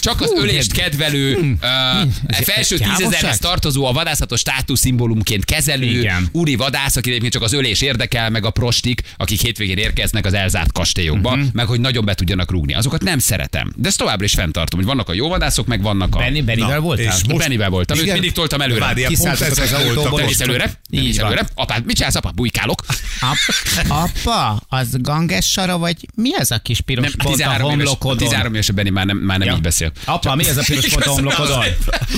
csak 0.01 0.21
az 0.21 0.33
ölést 0.37 0.71
kedvelő, 0.71 1.35
uh, 1.35 2.33
felső 2.43 2.77
tízezerhez 2.77 3.37
tartozó, 3.37 3.85
a 3.85 3.91
vadászatos 3.91 4.39
státuszszimbólumként 4.39 5.45
kezelő, 5.45 5.99
Igen. 5.99 6.29
úri 6.31 6.55
vadász, 6.55 6.95
aki 6.95 7.09
egyébként 7.09 7.33
csak 7.33 7.41
az 7.41 7.53
ölés 7.53 7.81
érdekel, 7.81 8.29
meg 8.29 8.45
a 8.45 8.49
prostik, 8.49 9.01
akik 9.17 9.41
hétvégén 9.41 9.77
érkeznek 9.77 10.25
az 10.25 10.33
elzárt 10.33 10.71
kastélyokba, 10.71 11.29
Mhm. 11.29 11.39
uh-huh. 11.39 11.53
meg 11.53 11.65
hogy 11.65 11.79
nagyon 11.79 12.05
be 12.05 12.13
tudjanak 12.13 12.51
rúgni. 12.51 12.73
Azokat 12.73 13.03
nem 13.03 13.19
szeretem. 13.19 13.73
De 13.75 13.87
ezt 13.87 13.97
továbbra 13.97 14.25
is 14.25 14.33
fenntartom, 14.33 14.79
hogy 14.79 14.87
vannak 14.87 15.09
a 15.09 15.13
jó 15.13 15.27
vadászok, 15.27 15.67
meg 15.67 15.81
vannak 15.81 16.15
a... 16.15 16.17
Benni, 16.17 16.41
Bennivel 16.41 16.79
voltál? 16.79 17.05
és 17.05 17.11
Most... 17.27 17.37
Bennivel 17.37 17.69
voltam, 17.69 17.97
őt 17.97 18.03
Igen? 18.03 18.13
mindig 18.15 18.31
toltam 18.31 18.61
előre. 18.81 19.07
Kiszálltatok 19.07 19.63
az 19.63 19.71
autóból. 19.71 20.19
Bemész 20.19 20.39
előre, 20.39 20.71
Így 20.89 21.17
előre. 21.17 21.45
Apád, 21.55 21.85
mit 21.85 21.95
csinálsz, 21.95 22.15
apa? 22.15 22.31
Bujkálok. 22.31 22.83
Ap- 23.19 23.87
apa, 23.87 24.61
az 24.67 24.87
gangessara, 24.91 25.77
vagy 25.77 25.95
mi 26.15 26.29
ez 26.37 26.51
a 26.51 26.57
kis 26.57 26.81
piros 26.81 27.03
Nem, 27.03 27.13
pont 27.17 27.29
a 27.33 27.37
13 27.37 27.65
éves, 27.71 27.77
homlokodon? 27.85 28.17
13 28.17 28.53
éves 28.53 28.71
Benni 28.71 28.89
már 28.89 29.05
nem, 29.05 29.17
már 29.17 29.37
nem 29.37 29.47
Ja. 29.47 29.53
így 29.53 29.61
beszél. 29.61 29.91
Apa, 30.05 30.35
mi 30.35 30.47
ez 30.47 30.57
a 30.57 30.63
piros 30.65 30.87
pont 30.87 31.05
a 31.05 31.09
homlokodon? 31.09 31.63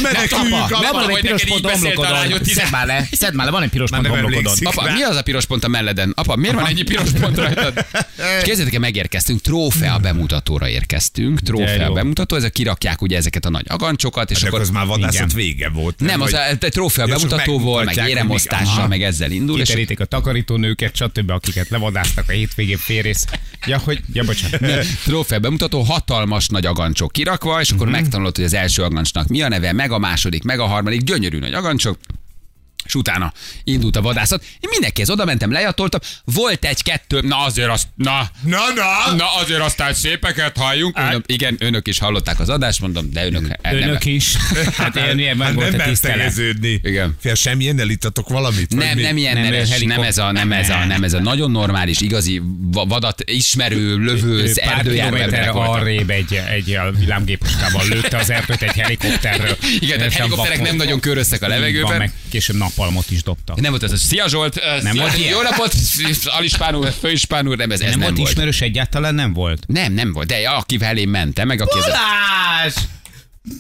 Meneküljünk, 0.02 0.54
Apa, 0.54 0.80
nem 0.82 0.92
van 0.92 1.10
egy 1.10 1.22
piros 1.22 1.44
pont 1.46 1.66
a 1.66 1.72
homlokodon. 1.72 2.44
Szedd 2.44 2.70
már 2.72 2.86
le, 2.86 3.08
szedd 3.12 3.34
már 3.34 3.46
le, 3.46 3.52
van 3.52 3.64
egy 3.64 3.70
piros 3.70 3.90
pont 3.90 4.06
a 4.06 4.10
homlokodon. 4.10 4.54
Apa, 4.64 4.92
mi 4.92 5.02
az 5.04 5.16
a 5.16 5.22
piros 5.22 5.46
pont 5.46 5.64
a 5.64 5.68
melleden? 5.68 6.12
Apa, 6.16 6.36
miért 6.36 6.56
van 6.56 6.66
ennyi 6.66 6.82
piros 6.84 7.10
pont 7.20 7.38
rajtad? 7.38 7.74
Képzeljétek 8.44 8.74
el, 8.74 8.80
megérkeztünk, 8.80 9.42
trófea 9.42 9.98
bemutatóra 9.98 10.68
érkeztünk, 10.70 11.40
trófea 11.40 11.92
bemutató, 11.92 12.36
ezek 12.36 12.52
kirakják 12.52 13.02
ugye 13.02 13.18
ezeket 13.18 13.46
a 13.46 13.50
nagy 13.50 13.66
agancsokat, 13.68 14.32
és 14.32 14.40
De 14.40 14.48
akkor 14.48 14.60
az 14.60 14.70
már 14.70 14.86
vadászat 14.86 15.34
vége 15.34 15.70
volt. 15.70 16.00
nem, 16.00 16.22
az 16.22 16.34
egy 16.50 16.72
trófea 16.72 17.08
Ja, 17.08 17.18
csak 17.18 17.30
bemutatóval, 17.30 17.84
meg 17.84 18.08
éremosztással, 18.08 18.88
meg 18.88 19.02
ezzel 19.02 19.32
indul, 19.32 19.58
Kiterítik 19.58 20.00
a 20.00 20.06
takarítónőket, 20.06 20.96
stb., 20.96 21.30
akiket 21.30 21.70
levadáztak 21.70 22.30
a 22.30 22.32
hétvégén 22.32 22.78
félrész. 22.78 23.26
Ja, 23.66 23.78
hogy, 23.78 24.02
ja, 24.14 24.24
bocsánat. 24.24 24.86
trófea 25.04 25.40
bemutató, 25.40 25.82
hatalmas 25.82 26.48
nagy 26.48 26.66
agancsok 26.66 27.12
kirakva, 27.12 27.62
és 27.62 27.70
akkor 27.70 27.90
megtanulod, 27.90 28.36
hogy 28.36 28.46
az 28.46 28.54
első 28.54 28.84
agancsnak 28.84 29.28
mi 29.28 29.42
a 29.42 29.48
neve, 29.48 29.74
meg 29.74 29.92
a 29.92 29.98
második, 29.98 30.44
meg 30.44 30.60
a 30.60 30.66
harmadik, 30.66 31.02
gyönyörű 31.02 31.40
nagy 31.40 31.54
agancsok, 31.54 31.98
és 32.86 32.96
utána 32.96 33.34
indult 33.64 33.96
a 33.96 34.02
vadászat. 34.02 34.44
Én 34.44 34.70
mindenkihez 34.70 35.10
oda 35.10 35.26
mentem, 35.26 35.52
lejatoltam, 35.52 36.00
volt 36.24 36.66
egy-kettő, 36.66 37.22
na 37.22 37.38
azért 37.38 37.70
azt, 37.70 37.88
na, 37.96 38.30
Na, 38.44 38.60
na! 38.76 39.16
Na 39.16 39.36
azért 39.36 39.60
aztán 39.62 39.94
szépeket 39.94 40.58
halljunk. 40.58 40.98
Mondom, 41.00 41.22
igen, 41.26 41.56
önök 41.60 41.88
is 41.88 42.00
hallották 42.00 42.40
az 42.40 42.50
adást, 42.50 42.82
mondom, 42.82 43.12
de 43.12 43.26
önök, 43.26 43.42
nem- 43.62 43.76
Önök 43.76 44.06
is. 44.06 44.36
Hát 44.78 44.96
én 44.96 45.20
ilyen 45.20 45.38
meg 45.38 45.48
Hát 45.48 45.56
volt 45.56 45.72
nem 45.72 45.80
a 45.80 45.84
tisztelet. 45.84 46.18
megtegeződni. 46.18 46.80
Igen. 46.84 47.16
Fél 47.22 47.36
semmilyen 47.36 47.80
elítatok 47.80 48.30
valamit? 48.30 48.76
Nem, 48.76 48.98
nem 48.98 49.18
ilyen 49.18 49.34
Nem, 49.34 49.44
neves, 49.44 49.80
nem 49.80 50.02
ez 50.02 50.18
a, 50.18 50.32
nem 50.32 50.52
ez 50.52 50.70
a, 50.70 50.86
nem 50.86 51.04
ez 51.04 51.14
a 51.14 51.20
nagyon 51.20 51.52
normális, 51.52 52.02
igazi 52.02 52.42
va- 52.72 52.88
vadat 52.90 53.22
ismerő, 53.32 53.98
lövőz, 53.98 54.60
emberek 54.60 55.52
voltak. 55.52 55.76
arrébb 55.76 56.10
egy, 56.10 56.42
egy 56.50 56.78
villámgépuskával 56.98 57.88
lőtte 57.88 58.18
az 58.18 58.30
erdőt 58.30 58.62
egy 58.62 58.76
helikopterről. 58.82 59.58
Igen, 59.80 59.98
tehát 59.98 60.12
Sem 60.12 60.22
helikopterek 60.22 60.62
nem 60.62 60.76
nagyon 60.76 61.00
köröztek 61.00 61.42
a 61.42 61.48
van, 61.48 61.56
levegőben. 61.56 61.98
meg 61.98 62.12
később 62.30 62.56
napalmot 62.76 63.12
is 63.12 63.24
dobtak. 63.24 63.62
Nem 63.62 63.72
volt 63.72 63.84
ez 63.84 63.92
a 63.92 63.98
Szia 63.98 64.28
Zsolt, 64.28 64.60
nem 64.82 64.96
volt 64.96 65.30
jó 65.30 65.42
napot, 65.42 65.76
Alispán 66.26 66.76
úr, 66.76 66.94
Főispán 67.00 67.48
úr, 67.48 67.58
nem 67.58 67.72
ez, 67.72 67.82
ez 67.82 67.90
Nem, 67.90 68.00
nem, 68.00 68.16
volt 68.16 68.30
ismerős 68.30 68.62
egyáltalán, 68.62 69.16
nem 69.16 69.34
volt. 69.34 69.64
Nem, 69.68 69.94
nem 69.94 70.14
volt, 70.14 70.28
de 70.28 70.50
akivel 70.50 70.98
én 70.98 71.08
mentem, 71.08 71.48
meg 71.48 71.62
aki 71.62 71.80
a... 71.80 71.82
Balázs! 71.82 72.74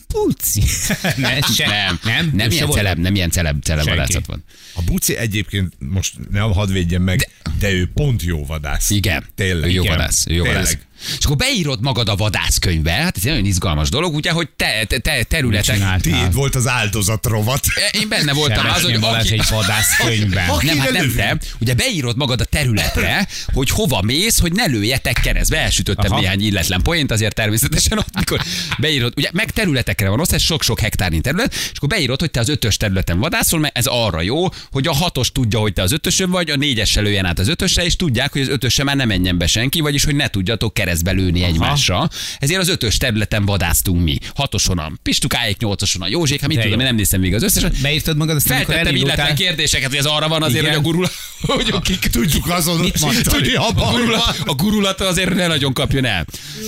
Puci. 0.07 0.61
ne, 1.15 1.37
Nem, 1.57 1.99
nem, 2.03 2.31
nem, 2.33 2.51
ilyen 2.51 2.69
celeb, 2.69 2.97
nem 2.97 3.15
ilyen 3.15 3.29
celeb, 3.29 3.63
celeb 3.63 3.85
vadászat 3.85 4.25
van. 4.25 4.43
A 4.73 4.81
buci 4.81 5.17
egyébként 5.17 5.73
most 5.79 6.13
nem 6.31 6.51
hadd 6.51 6.71
védjen 6.71 7.01
meg, 7.01 7.17
de, 7.17 7.51
de 7.59 7.71
ő 7.71 7.89
pont 7.93 8.23
jó 8.23 8.45
vadász. 8.45 8.89
Igen. 8.89 9.25
Tényleg. 9.35 9.69
Ő 9.69 9.73
jó 9.73 9.83
Igen. 9.83 9.97
vadász. 9.97 10.25
Ő 10.27 10.33
jó 10.33 10.43
Tényleg. 10.43 10.63
vadász. 10.63 10.77
És 11.19 11.25
akkor 11.25 11.35
beírod 11.35 11.81
magad 11.81 12.09
a 12.09 12.15
vadászkönyvbe, 12.15 12.91
hát 12.91 13.17
ez 13.17 13.23
egy 13.23 13.29
nagyon 13.29 13.45
izgalmas 13.45 13.89
dolog, 13.89 14.15
ugye, 14.15 14.31
hogy 14.31 14.49
te, 14.55 14.85
te, 14.87 14.97
te 14.97 15.23
területek... 15.23 16.01
Tiéd 16.01 16.33
volt 16.33 16.55
az 16.55 16.67
áldozat 16.67 17.25
rovat. 17.25 17.65
Én 17.91 18.09
benne 18.09 18.33
voltam 18.33 18.65
az, 18.65 18.81
hogy 18.81 18.97
aki... 19.01 19.33
egy 19.33 19.45
vadászkönyvben. 19.49 20.49
Aki 20.49 20.65
Nem, 20.65 20.77
hát 20.77 20.91
nem 20.91 21.13
te. 21.15 21.37
Ugye 21.59 21.73
beírod 21.73 22.17
magad 22.17 22.41
a 22.41 22.45
területre, 22.45 23.27
hogy 23.53 23.69
hova 23.69 24.01
mész, 24.01 24.39
hogy 24.39 24.51
ne 24.51 24.65
lőjetek 24.65 25.19
keresztbe. 25.21 25.57
Elsütöttem 25.57 26.11
Aha. 26.11 26.19
néhány 26.19 26.41
illetlen 26.41 26.81
poént, 26.81 27.11
azért 27.11 27.35
természetesen, 27.35 27.97
ott, 27.97 28.07
amikor 28.13 28.41
beírod, 28.77 29.13
ugye 29.15 29.29
meg 29.33 29.51
területekre 29.51 30.09
van 30.09 30.19
osztás, 30.19 30.43
sok-sok 30.43 30.79
hektárnyi 30.79 31.21
terület, 31.21 31.53
és 31.53 31.71
akkor 31.75 31.89
beírod, 31.89 32.19
hogy 32.19 32.31
te 32.31 32.39
az 32.39 32.49
ötös 32.49 32.77
területen 32.77 33.19
vadászol, 33.19 33.59
mert 33.59 33.77
ez 33.77 33.85
arra 33.85 34.21
jó, 34.21 34.47
hogy 34.71 34.87
a 34.87 34.93
hatos 34.93 35.31
tudja, 35.31 35.59
hogy 35.59 35.73
te 35.73 35.81
az 35.81 35.91
ötösön 35.91 36.29
vagy, 36.29 36.49
a 36.49 36.55
négyes 36.55 36.95
lőjen 36.95 37.25
át 37.25 37.39
az 37.39 37.47
ötösre, 37.47 37.85
és 37.85 37.95
tudják, 37.95 38.31
hogy 38.31 38.41
az 38.41 38.47
ötösre 38.47 38.83
már 38.83 38.95
nem 38.95 39.07
menjen 39.07 39.37
be 39.37 39.47
senki, 39.47 39.79
vagyis 39.79 40.03
hogy 40.03 40.15
ne 40.15 40.27
tudjatok 40.27 40.73
keresztbe 40.73 40.84
lőni 41.11 41.43
egymásra. 41.43 42.09
Ezért 42.39 42.59
az 42.59 42.69
ötös 42.69 42.97
területen 42.97 43.45
vadásztunk 43.45 44.03
mi. 44.03 44.17
Hatoson 44.35 44.77
a 44.77 44.91
Pistukáék, 45.03 45.57
nyolcason 45.57 46.01
a 46.01 46.07
Józsék, 46.07 46.39
hát 46.39 46.49
mit 46.49 46.57
De 46.57 46.63
tudom, 46.63 46.79
én 46.79 46.85
nem 46.85 46.95
nézem 46.95 47.19
még 47.19 47.33
az 47.33 47.43
összeset. 47.43 47.81
Beírtad 47.81 48.17
magad, 48.17 48.35
aztán 48.35 48.63
Feltettem 48.65 48.95
illetlen 48.95 49.35
kérdéseket, 49.35 49.89
hogy 49.89 49.97
ez 49.97 50.05
arra 50.05 50.27
van 50.27 50.43
azért, 50.43 50.61
Igen. 50.61 50.75
hogy 50.75 50.85
a 50.85 50.89
gurula, 50.89 51.09
hogy 51.55 51.69
akik 51.71 51.99
Tudjuk 51.99 52.49
azon, 52.49 52.79
Mit 52.79 53.27
hogy 53.27 53.53
a 53.55 53.65
a, 53.75 53.91
gurula, 53.91 54.35
a 54.45 54.53
gurulata 54.53 55.07
azért 55.07 55.33
ne 55.33 55.47
nagyon 55.47 55.73
kapjon 55.73 56.05
el. 56.05 56.25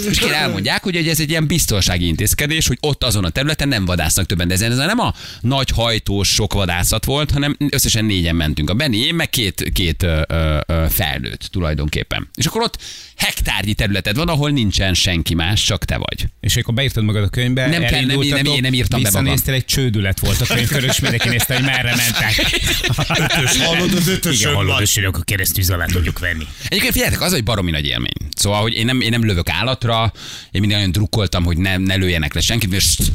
És 0.10 0.20
kéne 0.20 0.36
elmondják, 0.36 0.84
hogy 0.84 0.96
ez 0.96 1.20
egy 1.20 1.30
ilyen 1.30 1.48
biztonsági 1.48 2.08
intézkedés, 2.08 2.68
hogy 2.68 2.78
ott 2.82 3.04
azon 3.04 3.24
a 3.24 3.30
területen 3.30 3.68
nem 3.68 3.86
vadásznak 3.86 4.26
többen. 4.26 4.48
De 4.48 4.54
ez, 4.54 4.78
nem 4.78 5.00
a 5.00 5.14
nagy 5.42 5.70
hajtós 5.70 6.28
sok 6.28 6.54
vadászat 6.54 7.06
volt, 7.06 7.32
hanem 7.32 7.58
összesen 7.70 8.06
négyen 8.06 8.36
mentünk. 8.36 8.70
A 8.70 8.74
Benni, 8.74 8.98
én 8.98 9.16
meg 9.16 9.30
két, 9.30 9.70
két 9.74 10.04
ö, 10.04 10.22
ö, 10.28 10.86
felnőtt 10.90 11.42
tulajdonképpen. 11.52 12.30
És 12.36 12.46
akkor 12.46 12.62
ott 12.62 12.78
hektárnyi 13.16 13.74
területed 14.08 14.26
van, 14.26 14.36
ahol 14.36 14.50
nincsen 14.50 14.94
senki 14.94 15.34
más, 15.34 15.64
csak 15.64 15.86
te 15.86 15.98
vagy. 15.98 16.28
És 16.40 16.56
akkor 16.56 16.74
beírtad 16.74 17.04
magad 17.04 17.24
a 17.24 17.28
könyvbe, 17.28 17.68
Nem 17.68 17.82
kell, 17.82 18.06
nem, 18.06 18.20
nem, 18.20 18.46
én 18.46 18.62
nem 18.62 18.74
írtam 18.74 19.02
be 19.02 19.10
magam. 19.12 19.36
egy 19.46 19.66
csődület 19.66 20.20
volt 20.20 20.42
a 20.42 20.46
könyvkörös, 20.46 20.90
és 20.90 21.00
mindenki 21.00 21.30
nézte, 21.30 21.54
hogy 21.54 21.64
merre 21.64 21.96
mentek. 21.96 22.62
Ötös, 23.20 23.58
hallod 23.62 23.94
az 23.94 24.08
ötösön 24.08 24.42
Igen, 24.42 24.54
hallod, 24.54 24.82
és 24.82 24.98
akkor 24.98 25.24
keresztül 25.24 25.74
alá 25.74 25.86
tudjuk 25.86 26.20
venni. 26.20 26.48
Egyébként 26.68 26.94
figyeljetek, 26.94 27.22
az 27.22 27.34
egy 27.34 27.44
baromi 27.44 27.72
nagy 27.72 27.86
élmény. 27.86 28.30
Szóval, 28.36 28.62
hogy 28.62 28.74
én 28.74 28.86
nem, 28.86 29.02
én 29.02 29.10
nem 29.10 29.26
lövök 29.26 29.50
állatra, 29.50 30.12
én 30.52 30.62
mindig 30.62 30.78
nagyon 30.78 30.92
drukkoltam, 30.92 31.44
hogy 31.44 31.58
ne, 31.58 31.78
ne 31.78 31.96
lőjenek 31.96 32.34
le 32.34 32.42
senkit, 32.42 32.82
ssst, 32.82 33.12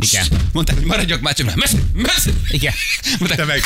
Igen. 0.00 0.26
Mondták, 0.52 0.76
hogy 0.76 0.86
maradjak 0.86 1.20
már 1.20 1.34
csak, 1.34 1.54
messz, 1.54 1.74
messz. 1.94 2.28
Igen. 2.48 2.72
Mondták, 3.18 3.38
Te 3.38 3.44
meg. 3.44 3.60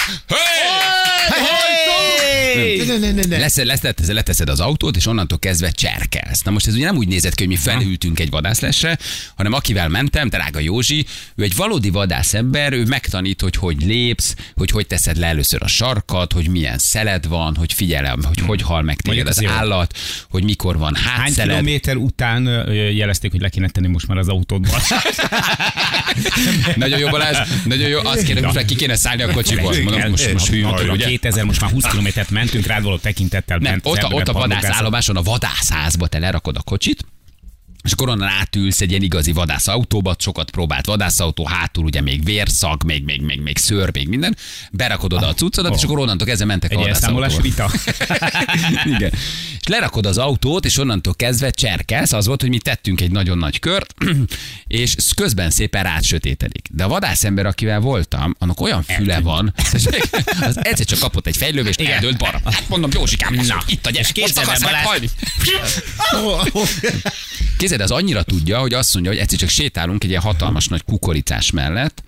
Hey! 1.28 2.86
Ne, 2.86 2.98
ne, 2.98 3.12
ne, 3.12 3.22
ne. 3.22 3.38
Lesz, 3.38 3.56
lesz, 3.56 3.80
lesz, 3.80 4.06
leteszed 4.06 4.48
az 4.48 4.60
autót, 4.60 4.96
és 4.96 5.06
onnantól 5.06 5.38
kezdve 5.38 5.70
cserkelsz. 5.70 6.42
Na 6.42 6.50
most 6.50 6.66
ez 6.66 6.74
ugye 6.74 6.84
nem 6.84 6.96
úgy 6.96 7.08
nézett 7.08 7.34
ki, 7.34 7.44
hogy 7.44 7.52
mi 7.52 7.58
felültünk 7.58 8.20
egy 8.20 8.30
vadászlesre, 8.30 8.98
hanem 9.36 9.52
akivel 9.52 9.88
mentem, 9.88 10.28
drága 10.28 10.58
Józsi, 10.58 11.06
ő 11.36 11.42
egy 11.42 11.56
valódi 11.56 11.90
vadászember, 11.90 12.72
ő 12.72 12.84
megtanít, 12.84 13.40
hogy 13.40 13.56
hogy 13.56 13.82
lépsz, 13.82 14.34
hogy 14.54 14.70
hogy 14.70 14.86
teszed 14.86 15.16
le 15.16 15.26
először 15.26 15.62
a 15.62 15.66
sarkat, 15.66 16.32
hogy 16.32 16.48
milyen 16.48 16.78
szeled 16.78 17.28
van, 17.28 17.54
hogy 17.56 17.72
figyelem, 17.72 18.22
hogy 18.22 18.38
hogy 18.46 18.62
hal 18.62 18.82
meg 18.82 19.00
téged 19.00 19.26
az 19.26 19.44
állat, 19.46 19.98
hogy 20.30 20.44
mikor 20.44 20.78
van 20.78 20.94
Hány 20.94 21.20
hátszeled. 21.20 21.50
kilométer 21.50 21.96
után 21.96 22.44
jelezték, 22.72 23.30
hogy 23.30 23.40
le 23.40 23.48
kéne 23.48 23.68
tenni 23.68 23.86
most 23.88 24.06
már 24.06 24.18
az 24.18 24.28
autódból? 24.28 24.80
Nagyon 26.76 26.98
jó 26.98 27.08
Balázs, 27.08 27.38
nagyon 27.64 27.88
jó. 27.88 27.98
Azt 27.98 28.22
kérem, 28.22 28.42
most 28.42 28.54
már 28.54 28.64
ki 28.64 28.74
kéne 28.74 28.96
szállni 28.96 29.22
a 29.22 29.32
kocsiból. 29.32 29.74
Mondom, 29.82 30.10
most, 30.10 30.32
most 30.32 30.48
hűlünk, 30.48 30.76
Tudom, 30.76 30.94
ugye? 30.94 31.06
2000, 31.06 31.44
most 31.44 31.60
már 31.60 31.70
20 31.70 31.84
kilométert 31.84 32.30
mentünk, 32.30 32.66
rád 32.66 32.82
való 32.82 32.96
tekintettel 32.96 33.58
Nem, 33.58 33.80
ott 33.82 34.04
ott 34.04 34.28
a 34.28 34.32
vadászállomáson, 34.32 35.16
a 35.16 35.22
vadászházba 35.22 36.06
te 36.06 36.18
lerakod 36.18 36.56
a 36.56 36.62
kocsit, 36.62 37.04
és 37.84 37.92
akkor 37.92 38.08
onnan 38.08 38.28
átülsz 38.28 38.80
egy 38.80 38.90
ilyen 38.90 39.02
igazi 39.02 39.32
vadászautóba, 39.32 40.14
sokat 40.18 40.50
próbált 40.50 40.86
vadászautó, 40.86 41.46
hátul 41.46 41.84
ugye 41.84 42.00
még 42.00 42.24
vérszag, 42.24 42.84
még, 42.84 43.04
még, 43.04 43.20
még, 43.20 43.40
még 43.40 43.58
szőr, 43.58 43.90
még 43.92 44.08
minden, 44.08 44.36
berakod 44.72 45.12
oda 45.12 45.26
a 45.26 45.34
cuccodat, 45.34 45.74
és 45.74 45.82
akkor 45.82 45.98
onnantól 45.98 46.26
kezdve 46.26 46.46
mentek 46.46 46.70
Egy 46.70 46.76
a 46.76 46.80
vadászautóval. 46.80 47.40
vita. 47.40 47.70
Igen. 48.96 49.12
És 49.60 49.66
lerakod 49.66 50.06
az 50.06 50.18
autót, 50.18 50.64
és 50.64 50.78
onnantól 50.78 51.14
kezdve 51.14 51.50
cserkelsz. 51.50 52.12
Az 52.12 52.26
volt, 52.26 52.40
hogy 52.40 52.50
mi 52.50 52.58
tettünk 52.58 53.00
egy 53.00 53.10
nagyon 53.10 53.38
nagy 53.38 53.58
kört, 53.58 53.94
és 54.66 54.94
közben 55.16 55.50
szépen 55.50 55.82
rád 55.82 56.04
sötétedik. 56.04 56.68
De 56.72 56.84
a 56.84 56.88
vadászember, 56.88 57.46
akivel 57.46 57.80
voltam, 57.80 58.34
annak 58.38 58.60
olyan 58.60 58.82
füle 58.82 59.20
van, 59.20 59.54
az 60.40 60.58
egyszer 60.64 60.86
csak 60.86 60.98
kapott 60.98 61.26
egy 61.26 61.36
fejlővést, 61.36 61.80
Igen. 61.80 61.92
eldőlt 61.92 62.18
balra. 62.18 62.40
Mondom, 62.68 62.90
Józsikám, 62.94 63.34
Na. 63.34 63.62
itt 63.66 63.86
a 63.86 63.90
gyerek, 63.90 64.06
most 64.06 64.12
képzeld 64.12 64.36
el, 64.36 64.54
akarsz 64.54 64.62
Balázs. 64.62 64.84
meghalni. 64.84 65.10
Kézed 67.74 67.90
az 67.90 67.98
annyira 67.98 68.22
tudja, 68.22 68.58
hogy 68.58 68.74
azt 68.74 68.94
mondja, 68.94 69.12
hogy 69.12 69.20
egyszer 69.20 69.38
csak 69.38 69.48
sétálunk 69.48 70.04
egy 70.04 70.10
ilyen 70.10 70.22
hatalmas 70.22 70.68
nagy 70.68 70.84
kukoricás 70.84 71.50
mellett, 71.50 72.02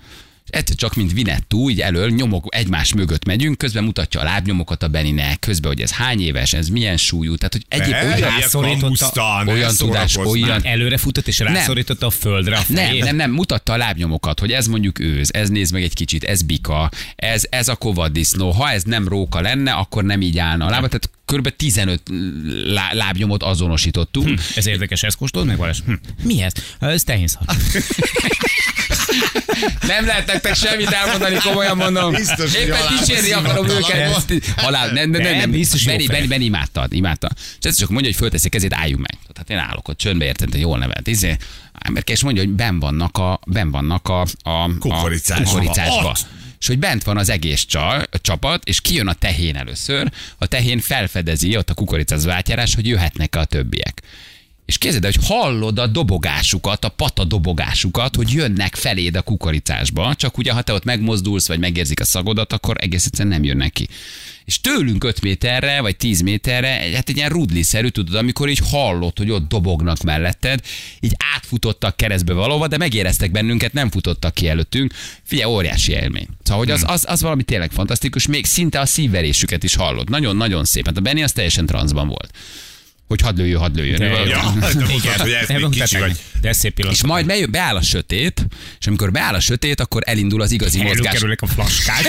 és 0.51 0.59
egyszer 0.59 0.77
csak, 0.77 0.95
mint 0.95 1.13
Vinettú, 1.13 1.71
így 1.71 1.81
elől 1.81 2.11
nyomok, 2.11 2.45
egymás 2.49 2.95
mögött 2.95 3.25
megyünk, 3.25 3.59
közben 3.59 3.85
mutatja 3.85 4.21
a 4.21 4.25
lábnyomokat 4.25 4.83
a 4.83 4.89
Beninek, 4.89 5.39
közben, 5.39 5.71
hogy 5.71 5.81
ez 5.81 5.93
hány 5.93 6.21
éves, 6.21 6.53
ez 6.53 6.69
milyen 6.69 6.97
súlyú, 6.97 7.37
tehát 7.37 7.53
hogy 7.53 7.65
egyéb 7.69 7.91
Ne, 7.93 8.05
olyan, 8.05 8.19
rászorította- 8.21 9.47
olyan 9.49 9.77
tudás, 9.77 10.17
olyan, 10.17 10.65
Előre 10.65 10.97
futott 10.97 11.29
és 11.29 11.39
rászorította 11.39 12.07
a 12.07 12.11
földre 12.11 12.57
a 12.57 12.63
nem, 12.69 12.85
fejét. 12.87 13.05
nem, 13.05 13.17
nem, 13.17 13.31
mutatta 13.31 13.73
a 13.73 13.77
lábnyomokat, 13.77 14.41
hogy 14.41 14.53
ez 14.53 14.67
mondjuk 14.67 14.99
őz, 14.99 15.29
ez 15.33 15.49
néz 15.49 15.71
meg 15.71 15.83
egy 15.83 15.95
kicsit, 15.95 16.25
ez 16.25 16.43
bika, 16.43 16.91
ez, 17.17 17.45
ez 17.51 17.69
a 17.69 17.75
kovadisznó, 17.77 18.51
ha 18.51 18.71
ez 18.71 18.83
nem 18.83 19.09
róka 19.09 19.41
lenne, 19.41 19.73
akkor 19.73 20.05
nem 20.05 20.21
így 20.21 20.39
állna 20.39 20.67
a 20.67 20.71
lába, 20.71 20.89
tehát 20.89 21.11
kb. 21.25 21.57
15 21.57 22.03
lá- 22.65 22.93
lábnyomot 22.93 23.43
azonosítottunk. 23.43 24.29
Hm, 24.29 24.35
Ez 24.55 24.67
érdekes, 24.67 25.03
ezt 25.03 25.17
kóstolod 25.17 25.49
meg, 25.49 25.57
Balázs? 25.57 25.79
Hm. 25.87 25.93
Mi 26.23 26.43
ez? 26.43 26.53
Ez 26.81 27.03
tehénszar. 27.03 27.43
Nem 29.87 30.07
lehet 30.07 30.27
nektek 30.27 30.55
semmit 30.55 30.91
elmondani, 30.91 31.37
komolyan 31.37 31.77
mondom. 31.77 32.15
Biztos, 32.15 32.55
hogy 32.55 32.61
Éppen 32.67 32.81
dicsérni 32.99 33.33
akarom 33.33 33.69
őket. 33.69 34.33
Halál, 34.57 34.91
nem, 34.91 35.11
nem, 35.11 35.23
nem, 35.23 35.37
Nem, 35.37 35.51
biztos 35.51 35.85
Benni. 35.85 36.07
Benni, 36.07 36.27
Benni 36.27 36.45
imádta, 36.45 36.87
imádta. 36.91 37.29
És 37.61 37.69
ez 37.69 37.77
csak 37.79 37.89
mondja, 37.89 38.09
hogy 38.11 38.19
fölteszi 38.19 38.47
a 38.47 38.51
kezét, 38.51 38.75
álljunk 38.75 39.01
meg. 39.01 39.19
Tehát 39.33 39.51
én 39.51 39.71
állok 39.71 39.89
ott 39.89 39.99
csöndbe, 39.99 40.25
érted, 40.25 40.49
te 40.49 40.59
jól 40.59 40.79
nevelt. 40.79 41.07
Izé, 41.07 41.37
Emberke, 41.79 42.13
és 42.13 42.23
mondja, 42.23 42.43
hogy 42.43 42.53
ben 42.53 42.79
vannak 42.79 43.19
a, 43.19 43.41
ben 43.47 43.71
vannak 43.71 44.09
a, 44.09 44.21
a, 44.21 44.51
a 44.51 44.71
Kukoricásba. 44.79 45.45
kukoricásba. 45.45 46.17
És 46.61 46.67
hogy 46.67 46.79
bent 46.79 47.03
van 47.05 47.17
az 47.17 47.29
egész 47.29 47.65
csaj, 47.65 48.03
a 48.11 48.21
csapat, 48.21 48.65
és 48.65 48.81
kijön 48.81 49.07
a 49.07 49.13
tehén 49.13 49.57
először, 49.57 50.11
a 50.39 50.47
tehén 50.47 50.79
felfedezi 50.81 51.57
ott 51.57 51.71
a 51.71 51.75
kukoricázó 51.75 52.31
átjárás, 52.31 52.75
hogy 52.75 52.87
jöhetnek-e 52.87 53.39
a 53.39 53.45
többiek. 53.45 54.03
És 54.67 54.79
képzeld 54.79 55.05
el, 55.05 55.11
hogy 55.15 55.27
hallod 55.27 55.79
a 55.79 55.87
dobogásukat, 55.87 56.85
a 56.85 56.89
pata 56.89 57.25
dobogásukat, 57.25 58.17
hogy 58.17 58.33
jönnek 58.33 58.75
feléd 58.75 59.17
a 59.17 59.23
kukoricásba, 59.23 60.15
csak 60.15 60.39
ugye, 60.39 60.53
ha 60.53 60.63
te 60.63 60.73
ott 60.73 60.85
megmozdulsz, 60.85 61.49
vagy 61.49 61.59
megérzik 61.59 62.01
a 62.01 62.05
szagodat, 62.05 62.53
akkor 62.53 62.77
egész 62.81 63.07
egyszerűen 63.07 63.35
nem 63.35 63.45
jönnek 63.45 63.73
ki. 63.73 63.89
És 64.45 64.61
tőlünk 64.61 65.05
5 65.05 65.21
méterre, 65.21 65.81
vagy 65.81 65.97
10 65.97 66.21
méterre, 66.21 66.69
hát 66.69 67.09
egy 67.09 67.17
ilyen 67.17 67.29
rudliszerű, 67.29 67.89
tudod, 67.89 68.15
amikor 68.15 68.49
így 68.49 68.61
hallod, 68.71 69.19
hogy 69.19 69.31
ott 69.31 69.49
dobognak 69.49 70.03
melletted, 70.03 70.61
így 71.01 71.15
átfutottak 71.35 71.97
keresztbe 71.97 72.33
valahova, 72.33 72.69
de 72.69 72.77
megéreztek 72.77 73.31
bennünket, 73.31 73.73
nem 73.73 73.91
futottak 73.91 74.35
ki 74.35 74.49
előttünk. 74.49 74.95
Figyelj, 75.23 75.53
óriási 75.53 75.93
élmény. 75.93 76.29
Szóval, 76.43 76.65
hogy 76.65 76.71
az, 76.71 76.85
az, 76.87 77.05
az 77.09 77.23
valami 77.23 77.43
tényleg 77.43 77.71
fantasztikus, 77.71 78.27
még 78.27 78.45
szinte 78.45 78.81
a 78.81 78.87
szívverésüket 78.87 79.63
is 79.63 79.75
hallod. 79.75 80.11
Nagyon-nagyon 80.11 80.65
szép. 80.65 80.87
Hát 80.87 80.97
a 80.97 81.01
Benny 81.01 81.23
az 81.23 81.33
teljesen 81.33 81.67
transzban 81.67 82.09
volt. 82.09 82.31
Hogy 83.09 83.21
hadd 83.21 83.37
lőjön, 83.37 83.61
hadd 83.61 83.77
lőjön. 83.77 83.99
De, 83.99 84.05
Ja, 84.07 84.39
hogy 85.19 85.31
ez 85.31 85.49
még 85.49 85.69
kicsi 85.69 85.99
vagy. 85.99 86.17
De 86.41 86.53
szép 86.53 86.75
pillanat. 86.75 86.97
és 86.97 87.05
majd 87.05 87.27
bejön, 87.27 87.51
beáll 87.51 87.77
a 87.77 87.83
sötét, 87.83 88.47
és 88.81 88.87
amikor 88.87 89.11
beáll 89.13 89.35
a 89.35 89.41
sötét, 89.41 89.81
akkor 89.81 90.03
elindul 90.07 90.41
az 90.43 90.51
igazi 90.53 90.79
mozgás. 90.83 90.99
Előkerülnek 90.99 91.43
a 91.43 91.47
flaskák. 91.47 92.03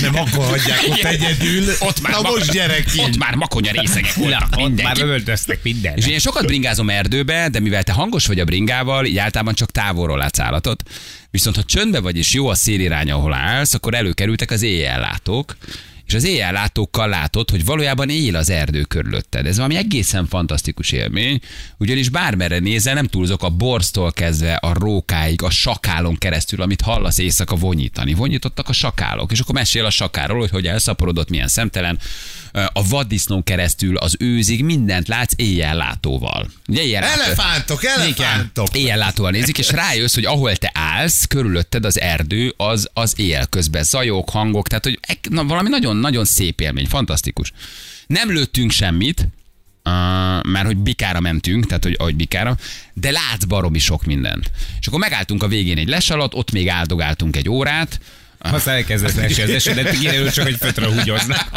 Nem 0.00 0.14
akkor 0.16 0.44
hagyják 0.46 0.78
ott 0.88 0.98
Igen. 0.98 1.12
egyedül. 1.12 1.64
Ott 1.80 2.00
már, 2.00 2.12
Na 2.12 2.20
mak- 2.20 2.36
most 2.36 2.50
gyerek 2.52 2.84
ott 2.96 3.16
már 3.16 3.34
makonya 3.34 3.72
részegek 3.72 4.16
Na, 4.16 4.22
voltak 4.22 4.58
ott 4.58 4.82
már 4.82 4.96
lövöldöztek 4.96 5.58
minden. 5.62 5.96
És 5.96 6.06
én 6.06 6.18
sokat 6.18 6.46
bringázom 6.46 6.90
erdőbe, 6.90 7.48
de 7.48 7.60
mivel 7.60 7.82
te 7.82 7.92
hangos 7.92 8.26
vagy 8.26 8.40
a 8.40 8.44
bringával, 8.44 9.06
így 9.06 9.18
általában 9.18 9.54
csak 9.54 9.70
távolról 9.70 10.18
látsz 10.18 10.38
állatot. 10.38 10.82
Viszont 11.30 11.56
ha 11.56 11.62
csöndbe 11.62 12.00
vagy 12.00 12.16
és 12.16 12.32
jó 12.32 12.48
a 12.48 12.54
szélirány, 12.54 13.10
ahol 13.10 13.34
állsz, 13.34 13.74
akkor 13.74 13.94
előkerültek 13.94 14.50
az 14.50 14.62
éjjellátók, 14.62 15.56
és 16.14 16.20
az 16.20 16.28
éjjellátókkal 16.28 17.08
látod, 17.08 17.50
hogy 17.50 17.64
valójában 17.64 18.08
él 18.08 18.36
az 18.36 18.50
erdő 18.50 18.82
körülötted. 18.82 19.46
Ez 19.46 19.56
valami 19.56 19.76
egészen 19.76 20.26
fantasztikus 20.26 20.92
élmény, 20.92 21.40
ugyanis 21.78 22.08
bármerre 22.08 22.58
nézel, 22.58 22.94
nem 22.94 23.06
túlzok 23.06 23.42
a 23.42 23.48
borztól 23.48 24.12
kezdve 24.12 24.54
a 24.54 24.72
rókáig, 24.72 25.42
a 25.42 25.50
sakálon 25.50 26.16
keresztül, 26.16 26.62
amit 26.62 26.80
hallasz 26.80 27.18
éjszaka 27.18 27.56
vonyítani. 27.56 28.14
Vonyítottak 28.14 28.68
a 28.68 28.72
sakálok, 28.72 29.32
és 29.32 29.40
akkor 29.40 29.54
mesél 29.54 29.84
a 29.84 29.90
sakáról, 29.90 30.38
hogy 30.38 30.50
hogy 30.50 30.66
elszaporodott, 30.66 31.30
milyen 31.30 31.48
szemtelen, 31.48 31.98
a 32.72 32.88
vaddisznón 32.88 33.42
keresztül 33.42 33.96
az 33.96 34.16
őzig 34.18 34.64
mindent 34.64 35.08
látsz. 35.08 35.32
Ugye 35.38 36.82
éjjellátó- 36.82 37.22
Elefántok, 37.22 37.84
elefántok. 37.84 38.76
éjjellátóval 38.76 39.30
nézik, 39.30 39.58
és 39.58 39.70
rájössz, 39.70 40.14
hogy 40.14 40.24
ahol 40.24 40.56
te 40.56 40.70
állsz, 40.74 41.24
körülötted 41.24 41.84
az 41.84 42.00
erdő, 42.00 42.54
az, 42.56 42.88
az 42.92 43.14
éjjel 43.16 43.46
közben 43.46 43.82
zajok, 43.82 44.30
hangok, 44.30 44.68
tehát 44.68 44.84
hogy 44.84 44.98
na, 45.30 45.44
valami 45.44 45.68
nagyon-nagyon 45.68 46.24
szép 46.24 46.60
élmény, 46.60 46.86
fantasztikus. 46.86 47.52
Nem 48.06 48.30
lőttünk 48.32 48.70
semmit, 48.70 49.28
Uh, 49.86 49.90
már 50.42 50.64
hogy 50.64 50.76
bikára 50.76 51.20
mentünk, 51.20 51.66
tehát 51.66 51.82
hogy, 51.82 51.96
hogy 51.98 52.16
bikára, 52.16 52.56
de 52.94 53.10
látsz 53.10 53.44
baromi 53.44 53.78
sok 53.78 54.04
mindent. 54.04 54.50
És 54.80 54.86
akkor 54.86 54.98
megálltunk 54.98 55.42
a 55.42 55.48
végén 55.48 55.78
egy 55.78 55.88
les 55.88 56.10
alatt, 56.10 56.34
ott 56.34 56.50
még 56.52 56.68
áldogáltunk 56.68 57.36
egy 57.36 57.48
órát, 57.48 58.00
Aztán 58.52 58.74
elkezdett 58.74 59.16
esni 59.16 59.42
az 59.42 59.50
eső, 59.50 59.72
de 59.72 59.90
kiderült 59.90 60.32
csak, 60.32 60.44
hogy 60.44 60.56
fötra 60.60 60.92
húgyoznak. 60.92 61.48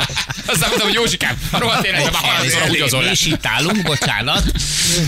aztán 0.46 0.70
mondtam, 0.70 0.88
hogy 0.88 0.94
Józsikám, 0.94 1.38
a 1.52 1.60
rohadt 1.60 1.86
életben 1.86 2.12
már 2.12 2.22
harmadszor 2.22 2.62
húgyozol 2.62 3.04
le. 3.04 3.12
És 3.12 3.26
itt 3.26 3.46
állunk, 3.46 3.82
bocsánat. 3.82 4.44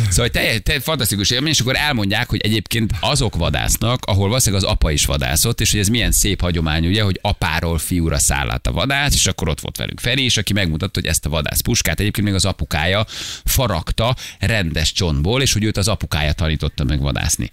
Szóval 0.09 0.29
te, 0.29 0.59
te 0.59 0.79
fantasztikus 0.79 1.29
élmény, 1.29 1.51
és 1.51 1.59
akkor 1.59 1.75
elmondják, 1.75 2.29
hogy 2.29 2.39
egyébként 2.41 2.91
azok 2.99 3.35
vadásznak, 3.35 4.05
ahol 4.05 4.27
valószínűleg 4.27 4.63
az 4.63 4.69
apa 4.69 4.91
is 4.91 5.05
vadászott, 5.05 5.61
és 5.61 5.71
hogy 5.71 5.79
ez 5.79 5.87
milyen 5.87 6.11
szép 6.11 6.41
hagyomány, 6.41 6.87
ugye, 6.87 7.01
hogy 7.01 7.19
apáról 7.21 7.77
fiúra 7.77 8.19
száll 8.19 8.49
át 8.51 8.67
a 8.67 8.71
vadász, 8.71 9.13
és 9.13 9.25
akkor 9.25 9.49
ott 9.49 9.59
volt 9.59 9.77
velünk 9.77 9.99
Feri, 9.99 10.23
és 10.23 10.37
aki 10.37 10.53
megmutatta, 10.53 10.99
hogy 10.99 11.09
ezt 11.09 11.25
a 11.25 11.29
vadász 11.29 11.61
puskát 11.61 11.99
egyébként 11.99 12.27
még 12.27 12.35
az 12.35 12.45
apukája 12.45 13.05
faragta 13.45 14.15
rendes 14.39 14.91
csontból, 14.91 15.41
és 15.41 15.53
hogy 15.53 15.63
őt 15.63 15.77
az 15.77 15.87
apukája 15.87 16.33
tanította 16.33 16.83
meg 16.83 16.99
vadászni. 16.99 17.51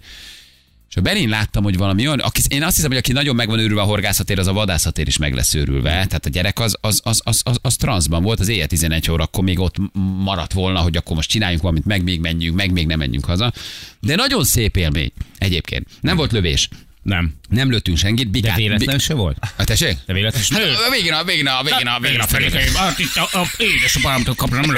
És 0.89 0.95
a 0.95 1.01
Benin 1.01 1.29
láttam, 1.29 1.63
hogy 1.63 1.77
valami 1.77 2.07
olyan, 2.07 2.19
aki, 2.19 2.41
én 2.47 2.63
azt 2.63 2.75
hiszem, 2.75 2.89
hogy 2.89 2.99
aki 2.99 3.11
nagyon 3.11 3.35
meg 3.35 3.47
van 3.47 3.59
őrülve 3.59 3.81
a 3.81 3.85
horgászatér, 3.85 4.39
az 4.39 4.47
a 4.47 4.53
vadászatér 4.53 5.07
is 5.07 5.17
meg 5.17 5.33
lesz 5.33 5.53
őrülve. 5.53 5.89
Tehát 5.89 6.25
a 6.25 6.29
gyerek 6.29 6.59
az, 6.59 6.77
az, 6.81 7.01
az, 7.03 7.21
az, 7.23 7.41
az, 7.43 7.57
az 7.61 7.75
transzban 7.75 8.23
volt, 8.23 8.39
az 8.39 8.47
éjjel 8.47 8.67
11 8.67 9.11
óra, 9.11 9.23
akkor 9.23 9.43
még 9.43 9.59
ott 9.59 9.75
maradt 10.23 10.53
volna, 10.53 10.79
hogy 10.79 10.97
akkor 10.97 11.15
most 11.15 11.29
csináljunk 11.29 11.61
valamit, 11.61 11.85
meg 11.85 12.03
még 12.03 12.19
menjünk, 12.19 12.55
meg 12.55 12.71
még 12.71 12.87
nem 12.87 12.97
menjünk 12.97 13.25
haza. 13.25 13.53
De 13.99 14.15
nagyon 14.15 14.43
szép 14.43 14.77
élmény 14.77 15.11
egyébként. 15.37 15.87
Nem 16.01 16.15
volt 16.15 16.31
lövés. 16.31 16.69
Nem. 17.07 17.33
Nem 17.49 17.69
lőttünk 17.69 17.97
senkit. 17.97 18.25
De 18.25 18.31
Bikát, 18.31 18.55
véletlen 18.55 18.99
se 18.99 19.13
volt? 19.13 19.37
A 19.57 19.63
tessék? 19.63 19.97
De 20.05 20.13
véletlen 20.13 20.43
se 20.43 20.55
Hát, 20.55 20.63
a 20.63 20.91
végén, 20.91 21.13
a 21.13 21.23
végén, 21.23 21.47
a 21.47 21.63
végén, 21.63 21.87
a 21.87 21.99
végén, 21.99 22.19
a. 22.19 22.27
Ferikéim, 22.27 22.73
hát 22.75 22.99
itt 22.99 23.15
a, 23.15 23.39
a 23.39 23.47
édesapámtól 23.57 24.35
kapra, 24.35 24.59
nem 24.59 24.69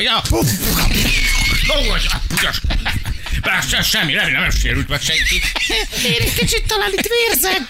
ja, 0.00 0.22
Ó, 1.76 1.90
hogy 1.90 2.06
a 2.08 2.16
putyas. 2.28 2.60
Persze, 3.46 3.82
semmi, 3.82 4.12
remélem 4.14 4.40
nem 4.40 4.50
sérült 4.50 4.88
meg 4.88 5.00
senki. 5.00 5.42
Én 6.04 6.20
egy 6.20 6.34
kicsit 6.34 6.66
talán 6.66 6.92
itt 6.92 7.08
vérzek. 7.08 7.60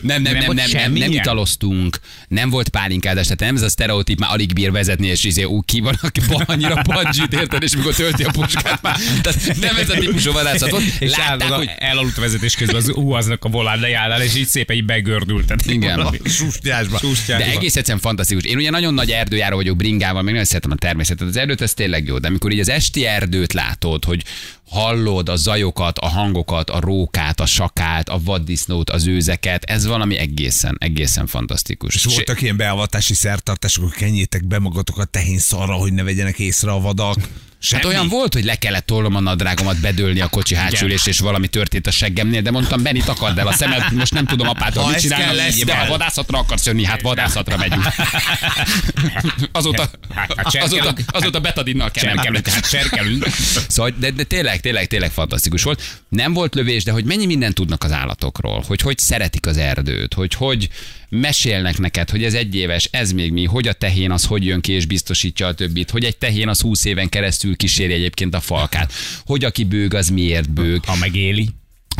Nem, 0.00 0.22
nem, 0.22 0.32
nem, 0.32 0.44
volt 0.44 0.56
nem, 0.56 0.70
nem, 0.72 0.82
nem 0.82 0.96
ilyen? 0.96 1.12
italoztunk, 1.12 1.98
nem 2.28 2.50
volt 2.50 2.68
pálinkázás, 2.68 3.24
tehát 3.24 3.40
nem 3.40 3.56
ez 3.56 3.62
a 3.62 3.68
sztereotíp 3.68 4.18
már 4.18 4.30
alig 4.32 4.52
bír 4.52 4.70
vezetni, 4.70 5.06
és 5.06 5.24
izé, 5.24 5.42
ú, 5.42 5.60
ki 5.60 5.80
van, 5.80 5.98
aki 6.02 6.20
annyira 6.46 6.82
pandzsit 6.82 7.32
érted, 7.32 7.62
és 7.62 7.76
mikor 7.76 7.94
tölti 7.94 8.24
a 8.24 8.30
puskát 8.30 8.82
már. 8.82 8.96
Tehát 9.22 9.56
nem 9.60 9.76
ez 9.76 9.90
a 9.90 9.94
típusú 9.94 10.32
vadászat 10.32 10.70
volt. 10.70 10.84
És 10.98 11.16
Látták, 11.16 11.48
hogy 11.48 11.70
elaludt 11.78 12.16
vezetés 12.16 12.54
közben 12.54 12.76
az 12.76 12.88
uhaznak 12.94 13.44
a 13.44 13.48
volán 13.48 13.80
lejárnál, 13.80 14.22
és 14.22 14.36
így 14.36 14.46
szépen 14.46 14.76
így 14.76 14.84
begördültet. 14.84 15.66
Igen. 15.66 16.20
Sustyásba. 16.24 17.00
De 17.26 17.50
egész 17.50 17.76
egyszerűen 17.76 18.02
fantasztikus. 18.02 18.44
Én 18.44 18.56
ugye 18.56 18.70
nagyon 18.70 18.94
nagy 18.94 19.10
erdőjáró 19.10 19.56
vagyok 19.56 19.76
bringával, 19.76 20.22
meg 20.22 20.32
nagyon 20.32 20.46
szeretem 20.46 20.70
a 20.70 20.74
természetet. 20.74 21.28
Az 21.28 21.36
erdőt 21.36 21.60
ez 21.60 21.74
tényleg 21.74 22.06
jó, 22.06 22.18
de 22.18 22.28
amikor 22.28 22.52
így 22.52 22.60
az 22.60 22.68
esti 22.68 23.06
erdőt 23.06 23.52
látod, 23.52 24.04
hogy 24.04 24.24
hallod 24.72 25.28
a 25.28 25.36
zajokat, 25.36 25.98
a 25.98 26.08
hangokat, 26.08 26.70
a 26.70 26.80
rókát, 26.80 27.40
a 27.40 27.46
sakát, 27.46 28.08
a 28.08 28.18
vaddisznót, 28.24 28.90
az 28.90 29.06
őzeket, 29.06 29.64
ez 29.64 29.86
valami 29.86 30.16
egészen, 30.16 30.76
egészen 30.80 31.26
fantasztikus. 31.26 31.94
És 31.94 32.04
voltak 32.04 32.42
ilyen 32.42 32.56
beavatási 32.56 33.14
szertartások, 33.14 33.82
hogy 33.82 33.92
kenjétek 33.92 34.46
be 34.46 34.58
magatokat 34.58 35.10
tehén 35.10 35.38
szarra, 35.38 35.74
hogy 35.74 35.92
ne 35.92 36.02
vegyenek 36.02 36.38
észre 36.38 36.70
a 36.70 36.80
vadak. 36.80 37.16
Semmi. 37.62 37.82
Hát 37.82 37.92
olyan 37.92 38.08
volt, 38.08 38.32
hogy 38.32 38.44
le 38.44 38.54
kellett 38.54 38.86
tolnom 38.86 39.14
a 39.16 39.20
nadrágomat, 39.20 39.80
bedőlni 39.80 40.20
a 40.20 40.28
kocsi 40.28 40.54
hátsülést, 40.54 41.06
és 41.06 41.18
valami 41.18 41.46
történt 41.48 41.86
a 41.86 41.90
seggemnél, 41.90 42.42
de 42.42 42.50
mondtam, 42.50 42.82
Beni, 42.82 43.00
takard 43.00 43.38
el 43.38 43.46
a 43.46 43.52
szemed, 43.52 43.92
most 43.92 44.14
nem 44.14 44.26
tudom 44.26 44.48
apától, 44.48 44.86
mit 44.88 45.00
csinálnom, 45.00 45.26
kell, 45.26 45.36
lesz 45.36 45.58
de 45.58 45.64
kell. 45.64 45.76
ha 45.84 45.86
vadászatra 45.86 46.38
akarsz 46.38 46.66
jönni, 46.66 46.84
hát 46.84 47.00
vadászatra 47.02 47.56
megyünk. 47.56 47.84
Azóta, 49.52 49.90
Hát, 50.14 50.34
hát 50.36 50.62
azóta, 50.62 50.94
azóta 51.06 51.40
betadinnal. 51.40 51.90
Serkelünk, 51.94 52.48
hát 52.48 52.68
serkelünk. 52.68 53.26
Szóval, 53.68 53.92
de, 53.96 54.10
de 54.10 54.22
tényleg, 54.22 54.60
tényleg, 54.60 54.86
tényleg 54.86 55.10
fantasztikus 55.10 55.62
volt. 55.62 55.82
Nem 56.08 56.32
volt 56.32 56.54
lövés, 56.54 56.84
de 56.84 56.92
hogy 56.92 57.04
mennyi 57.04 57.26
mindent 57.26 57.54
tudnak 57.54 57.84
az 57.84 57.92
állatokról, 57.92 58.64
hogy 58.66 58.80
hogy 58.80 58.98
szeretik 58.98 59.46
az 59.46 59.56
erdőt, 59.56 60.14
hogy 60.14 60.34
hogy 60.34 60.68
mesélnek 61.20 61.78
neked, 61.78 62.10
hogy 62.10 62.24
ez 62.24 62.34
egy 62.34 62.54
éves, 62.54 62.88
ez 62.90 63.12
még 63.12 63.32
mi, 63.32 63.44
hogy 63.44 63.68
a 63.68 63.72
tehén 63.72 64.10
az 64.10 64.24
hogy 64.24 64.44
jön 64.44 64.60
ki 64.60 64.72
és 64.72 64.86
biztosítja 64.86 65.46
a 65.46 65.54
többit, 65.54 65.90
hogy 65.90 66.04
egy 66.04 66.16
tehén 66.16 66.48
az 66.48 66.60
20 66.60 66.84
éven 66.84 67.08
keresztül 67.08 67.56
kíséri 67.56 67.92
egyébként 67.92 68.34
a 68.34 68.40
falkát, 68.40 68.92
hogy 69.24 69.44
aki 69.44 69.64
bőg, 69.64 69.94
az 69.94 70.08
miért 70.08 70.50
bőg, 70.50 70.84
Ha 70.84 70.96
megéli. 70.96 71.48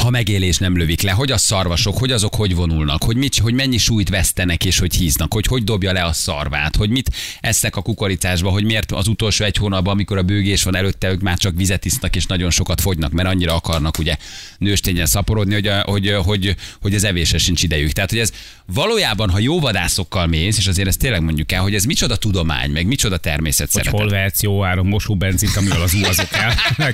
Ha 0.03 0.11
megélés 0.11 0.59
nem 0.59 0.77
lövik 0.77 1.01
le, 1.03 1.11
hogy 1.11 1.33
a 1.33 1.39
szarvasok, 1.39 1.99
hogy 1.99 2.13
azok 2.13 2.35
hogy 2.35 2.55
vonulnak, 2.55 3.05
hogy, 3.05 3.17
mit, 3.17 3.37
hogy 3.39 3.55
mennyi 3.55 3.79
súlyt 3.79 4.09
vesztenek 4.09 4.65
és 4.65 4.79
hogy 4.79 4.95
híznak, 4.95 5.33
hogy 5.33 5.47
hogy 5.47 5.65
dobja 5.65 5.93
le 5.93 6.05
a 6.05 6.13
szarvát, 6.13 6.77
hogy 6.77 6.91
mit 6.91 7.11
esznek 7.41 7.77
a 7.77 7.83
kukoricásba, 7.83 8.51
hogy 8.51 8.65
miért 8.65 8.93
az 8.93 9.09
utolsó 9.09 9.45
egy 9.45 9.57
hónapban, 9.57 9.93
amikor 9.93 10.19
a 10.19 10.23
bőgés 10.23 10.63
van 10.63 10.77
előtte, 10.77 11.11
ők 11.11 11.21
már 11.21 11.39
csak 11.39 11.57
vizet 11.57 11.85
isznak 11.85 12.17
és 12.17 12.27
nagyon 12.27 12.51
sokat 12.51 12.81
fogynak, 12.81 13.13
mert 13.13 13.29
annyira 13.29 13.55
akarnak 13.55 13.99
ugye 13.99 14.17
nőstényen 14.59 15.07
szaporodni, 15.07 15.55
hogy, 15.55 15.71
hogy, 15.83 16.15
hogy, 16.25 16.57
hogy 16.81 16.95
az 16.95 17.05
evésre 17.05 17.39
sincs 17.39 17.63
idejük. 17.63 17.93
Tehát, 17.93 18.11
hogy 18.11 18.19
ez 18.19 18.33
valójában, 18.67 19.31
ha 19.31 19.39
jó 19.39 19.61
vadászokkal 19.61 20.27
mész, 20.27 20.59
és 20.59 20.67
azért 20.67 20.89
ezt 20.89 20.99
tényleg 20.99 21.23
mondjuk 21.23 21.53
el, 21.53 21.63
hogy 21.63 21.75
ez 21.75 21.85
micsoda 21.85 22.17
tudomány, 22.17 22.71
meg 22.71 22.87
micsoda 22.87 23.17
természet 23.17 23.73
Hogy 23.73 23.83
szeretet. 23.83 24.01
hol 24.01 24.11
vehetsz 24.11 24.43
jó 24.43 24.65
áron 24.65 24.87
mosóbenzint, 24.87 25.57
amivel 25.57 25.81
az 25.81 25.95
uhazok 25.95 26.33
el. 26.33 26.55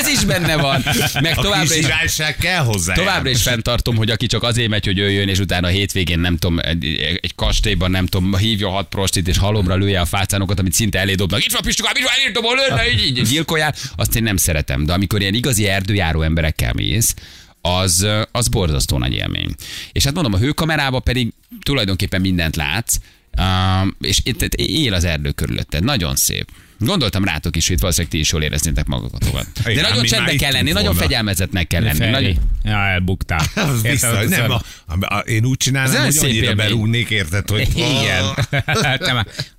Ez 0.00 0.08
is 0.08 0.24
benne 0.24 0.56
van. 0.56 0.82
Meg 1.20 1.38
A 1.38 1.42
továbbra 1.42 1.74
is 1.74 1.86
kell 2.48 2.64
hozzá. 2.64 2.94
Továbbra 2.94 3.30
is 3.30 3.42
fenntartom, 3.42 3.96
hogy 3.96 4.10
aki 4.10 4.26
csak 4.26 4.42
azért 4.42 4.68
megy, 4.68 4.84
hogy 4.84 4.98
ő 4.98 5.10
jön, 5.10 5.28
és 5.28 5.38
utána 5.38 5.66
a 5.66 5.70
hétvégén 5.70 6.18
nem 6.18 6.36
tudom, 6.36 6.58
egy, 6.58 6.84
egy 7.20 7.34
kastélyban 7.34 7.90
nem 7.90 8.06
tudom, 8.06 8.36
hívja 8.36 8.68
hat 8.68 8.88
prostit, 8.88 9.28
és 9.28 9.38
halomra 9.38 9.74
lője 9.74 10.00
a 10.00 10.04
fácánokat, 10.04 10.58
amit 10.58 10.72
szinte 10.72 10.98
elédobnak. 10.98 11.44
Itt 11.44 11.52
van 11.52 11.62
Pistukám, 11.62 11.92
itt 11.96 12.02
van, 12.02 12.12
elérdobol, 12.18 12.56
lőne, 12.56 12.90
így, 12.90 13.18
így, 13.18 13.28
gyilkoljál. 13.28 13.74
Azt 13.96 14.16
én 14.16 14.22
nem 14.22 14.36
szeretem. 14.36 14.84
De 14.84 14.92
amikor 14.92 15.20
ilyen 15.20 15.34
igazi 15.34 15.66
erdőjáró 15.66 16.22
emberekkel 16.22 16.72
mész, 16.72 17.14
az, 17.60 18.06
az 18.32 18.48
borzasztó 18.48 18.98
nagy 18.98 19.12
élmény. 19.12 19.54
És 19.92 20.04
hát 20.04 20.14
mondom, 20.14 20.32
a 20.32 20.38
hőkamerában 20.38 21.02
pedig 21.02 21.32
tulajdonképpen 21.62 22.20
mindent 22.20 22.56
látsz, 22.56 22.96
Uh, 23.38 23.88
és 24.00 24.20
itt, 24.22 24.42
itt 24.42 24.54
él 24.54 24.94
az 24.94 25.04
erdő 25.04 25.30
körülötted. 25.30 25.84
Nagyon 25.84 26.16
szép. 26.16 26.50
Gondoltam 26.78 27.24
rátok 27.24 27.56
is, 27.56 27.68
hogy 27.68 27.80
valószínűleg 27.80 28.12
ti 28.12 28.18
is 28.18 28.32
jól 28.32 28.42
éreznétek 28.42 28.86
magatokat. 28.86 29.46
De 29.64 29.70
Igen, 29.70 29.82
nagyon 29.82 30.00
mi 30.00 30.06
csendben 30.08 30.22
már 30.24 30.34
itt 30.34 30.40
kell 30.40 30.52
lenni, 30.52 30.68
tudunk 30.68 30.74
nagyon 30.74 30.92
volna. 30.94 31.00
fegyelmezetnek 31.08 31.66
kell 31.66 31.82
lenni. 31.82 31.96
Feri. 31.98 32.10
Nagyon, 32.10 32.36
Ja, 32.64 32.76
elbuktál. 32.86 33.38
Az 33.54 33.74
Érted? 33.84 33.90
biztos, 33.90 34.10
Az 34.18 34.28
nem, 34.30 34.50
a- 34.50 34.54
a, 34.86 34.94
a, 35.00 35.16
a, 35.16 35.18
én 35.18 35.44
úgy 35.44 35.56
Ez 35.58 35.64
csinálnám, 35.64 35.92
olyan 35.92 36.04
hogy 36.04 36.12
szép 36.14 36.22
annyira 36.24 36.44
élmény. 36.44 36.66
berúgnék, 36.66 37.10
érted, 37.10 37.48
hogy 37.50 37.68
Igen. 37.76 38.34
Te 38.98 39.12
már- 39.12 39.56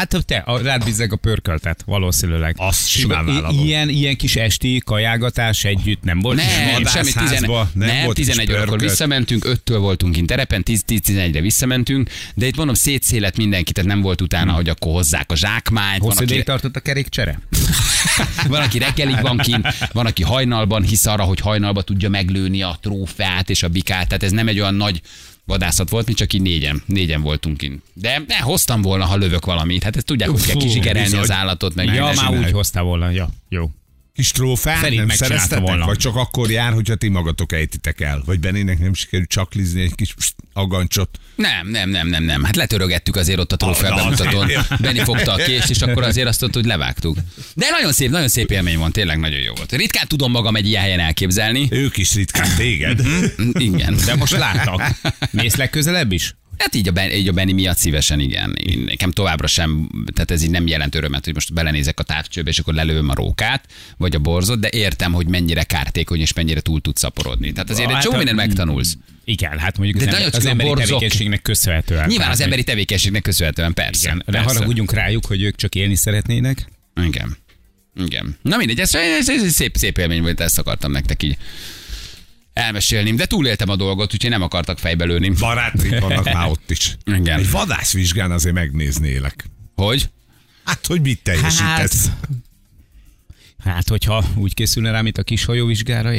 Hát 0.00 0.24
te, 0.26 0.36
a- 0.36 0.62
rád 0.62 0.84
bízzek 0.84 1.12
a 1.12 1.16
pörköltet, 1.16 1.82
valószínűleg. 1.86 2.54
Azt 2.58 2.88
simán 2.88 3.26
vállalom. 3.26 3.66
Ilyen, 3.66 3.88
ilyen 3.88 4.16
kis 4.16 4.36
esti 4.36 4.82
kajágatás 4.84 5.64
együtt 5.64 6.02
nem 6.02 6.20
volt? 6.20 6.36
Nem, 6.36 6.84
semmi 6.84 7.12
11, 7.12 7.40
nem 7.40 7.66
nem, 7.72 8.04
volt 8.04 8.16
11 8.16 8.46
kis 8.46 8.54
órakor 8.56 8.78
visszamentünk, 8.78 9.44
5-től 9.48 9.76
voltunk 9.78 10.12
kint 10.12 10.26
terepen, 10.26 10.62
10-11-re 10.66 11.40
visszamentünk, 11.40 12.10
de 12.34 12.46
itt 12.46 12.56
mondom, 12.56 12.74
szétszélet 12.74 13.36
mindenki, 13.36 13.72
tehát 13.72 13.90
nem 13.90 14.00
volt 14.00 14.20
utána, 14.20 14.52
hogy 14.52 14.68
akkor 14.68 14.92
hozzák 14.92 15.32
a 15.32 15.36
zsákmányt, 15.36 16.02
Hosszú 16.02 16.22
ideig 16.22 16.44
tartott 16.44 16.76
a 16.76 16.80
kerékcsere? 16.80 17.40
van, 18.48 18.62
aki 18.62 18.78
reggelig 18.78 19.20
van 19.20 19.38
kint, 19.38 19.66
van, 19.92 20.06
aki 20.06 20.22
hajnalban 20.22 20.82
hisz 20.82 21.06
arra, 21.06 21.22
hogy 21.22 21.40
hajnalban 21.40 21.84
tudja 21.84 22.08
meglőni 22.08 22.62
a 22.62 22.78
trófeát 22.82 23.50
és 23.50 23.62
a 23.62 23.68
bikát, 23.68 24.06
tehát 24.06 24.22
ez 24.22 24.30
nem 24.30 24.48
egy 24.48 24.60
olyan 24.60 24.74
nagy 24.74 25.00
vadászat 25.50 25.88
volt, 25.88 26.06
mi 26.06 26.12
csak 26.12 26.32
így 26.32 26.42
négyen, 26.42 26.82
négyen 26.86 27.22
voltunk 27.22 27.56
kint. 27.56 27.82
De 27.94 28.22
ne, 28.26 28.36
hoztam 28.36 28.82
volna, 28.82 29.04
ha 29.04 29.16
lövök 29.16 29.44
valamit. 29.44 29.82
Hát 29.82 29.96
ezt 29.96 30.06
tudják, 30.06 30.28
hogy 30.28 30.80
kell 30.80 31.02
bizony. 31.02 31.20
az 31.20 31.30
állatot, 31.30 31.74
meg 31.74 31.94
Ja, 31.94 32.12
már 32.16 32.38
úgy 32.38 32.50
hoztál 32.50 32.82
volna. 32.82 33.10
Ja, 33.10 33.28
jó. 33.48 33.70
Kis 34.20 34.30
trófát 34.30 34.78
Feri 34.78 34.96
nem 34.96 35.08
szereztetek? 35.08 35.64
volna. 35.64 35.86
Vagy 35.86 35.96
csak 35.98 36.16
akkor 36.16 36.50
jár, 36.50 36.72
hogyha 36.72 36.94
ti 36.94 37.08
magatok 37.08 37.52
ejtitek 37.52 38.00
el? 38.00 38.22
Vagy 38.24 38.40
Benének 38.40 38.78
nem 38.78 38.94
sikerül 38.94 39.26
csaklizni 39.26 39.82
egy 39.82 39.94
kis 39.94 40.14
pst, 40.14 40.34
agancsot? 40.52 41.18
Nem, 41.34 41.68
nem, 41.68 41.90
nem, 41.90 42.08
nem, 42.08 42.22
nem. 42.24 42.44
Hát 42.44 42.56
letörögettük 42.56 43.16
azért 43.16 43.38
ott 43.38 43.52
a 43.52 43.56
trófea 43.56 43.94
Ah, 43.94 43.96
bemutatón. 44.02 44.50
Benni 44.80 44.98
fogta 44.98 45.32
a 45.32 45.36
kést, 45.36 45.70
és 45.70 45.80
akkor 45.80 46.02
azért 46.02 46.26
azt 46.28 46.40
mondta, 46.40 46.58
hogy 46.58 46.68
levágtuk. 46.68 47.16
De 47.54 47.70
nagyon 47.70 47.92
szép, 47.92 48.10
nagyon 48.10 48.28
szép 48.28 48.50
élmény 48.50 48.78
van, 48.78 48.92
tényleg 48.92 49.18
nagyon 49.18 49.40
jó 49.40 49.54
volt. 49.54 49.72
Ritkán 49.72 50.08
tudom 50.08 50.30
magam 50.30 50.56
egy 50.56 50.66
ilyen 50.66 50.82
helyen 50.82 51.00
elképzelni. 51.00 51.68
Ők 51.70 51.96
is 51.96 52.14
ritkán 52.14 52.56
téged. 52.56 53.00
Igen. 53.52 53.96
De 54.06 54.14
most 54.14 54.36
láttak. 54.36 54.82
Mész 55.30 55.56
legközelebb 55.56 56.12
is? 56.12 56.34
Hát 56.60 56.74
így 56.74 56.88
a, 56.88 56.92
ben, 56.92 57.10
így 57.10 57.28
a 57.28 57.32
Benni 57.32 57.52
miatt 57.52 57.76
szívesen, 57.76 58.20
igen. 58.20 58.54
Én, 58.54 58.78
nekem 58.78 59.10
továbbra 59.10 59.46
sem, 59.46 59.88
tehát 60.14 60.30
ez 60.30 60.42
így 60.42 60.50
nem 60.50 60.66
jelent 60.66 60.94
örömet, 60.94 61.24
hogy 61.24 61.34
most 61.34 61.52
belenézek 61.52 62.00
a 62.00 62.02
távcsőbe, 62.02 62.50
és 62.50 62.58
akkor 62.58 62.74
lelövöm 62.74 63.08
a 63.08 63.14
rókát, 63.14 63.64
vagy 63.96 64.14
a 64.14 64.18
borzot, 64.18 64.60
de 64.60 64.68
értem, 64.72 65.12
hogy 65.12 65.26
mennyire 65.28 65.62
kártékony, 65.62 66.20
és 66.20 66.32
mennyire 66.32 66.60
túl 66.60 66.80
tud 66.80 66.96
szaporodni. 66.96 67.52
Tehát 67.52 67.70
azért 67.70 67.88
egy 67.88 67.94
Hát 67.94 68.02
csomó 68.02 68.16
mindent 68.16 68.36
megtanulsz. 68.36 68.96
Igen, 69.24 69.58
hát 69.58 69.78
mondjuk 69.78 69.98
De 70.04 70.10
az, 70.10 70.14
ember, 70.16 70.34
az 70.34 70.46
emberi 70.46 70.68
borzok- 70.68 70.88
tevékenységnek 70.88 71.42
köszönhetően. 71.42 72.06
Nyilván 72.08 72.30
az 72.30 72.40
emberi 72.40 72.64
tevékenységnek 72.64 73.22
köszönhetően, 73.22 73.74
persze. 73.74 74.06
Igen, 74.06 74.22
de 74.26 74.32
persze. 74.32 74.52
haragudjunk 74.54 74.92
rájuk, 74.92 75.26
hogy 75.26 75.42
ők 75.42 75.56
csak 75.56 75.74
élni 75.74 75.94
szeretnének. 75.94 76.68
Igen. 77.04 77.36
Igen. 78.04 78.36
Na 78.42 78.56
mindegy, 78.56 78.80
ez, 78.80 78.94
ez, 78.94 79.28
ez 79.28 79.42
egy 79.42 79.50
szép, 79.50 79.76
szép 79.76 79.98
élmény 79.98 80.22
volt, 80.22 80.40
ezt 80.40 80.58
akartam 80.58 80.92
nektek 80.92 81.22
így 81.22 81.36
elmesélni. 82.52 83.14
De 83.14 83.26
túléltem 83.26 83.68
a 83.68 83.76
dolgot, 83.76 84.14
úgyhogy 84.14 84.30
nem 84.30 84.42
akartak 84.42 84.78
fejbe 84.78 85.04
lőni. 85.04 85.28
Barátaink 85.28 85.98
vannak 85.98 86.32
már 86.32 86.48
ott 86.48 86.70
is. 86.70 86.96
Igen. 87.04 87.38
Egy 87.38 87.50
vadászvizsgán 87.50 88.30
azért 88.30 88.54
megnéznélek. 88.54 89.44
Hogy? 89.74 90.10
Hát, 90.64 90.86
hogy 90.86 91.00
mit 91.00 91.22
teljesítesz? 91.22 92.06
Hát, 93.64 93.74
hát, 93.74 93.88
hogyha 93.88 94.24
úgy 94.34 94.54
készülne 94.54 94.90
rá, 94.90 95.00
mint 95.00 95.18
a 95.18 95.22
kis 95.22 95.44
hajóvizsgára? 95.44 96.12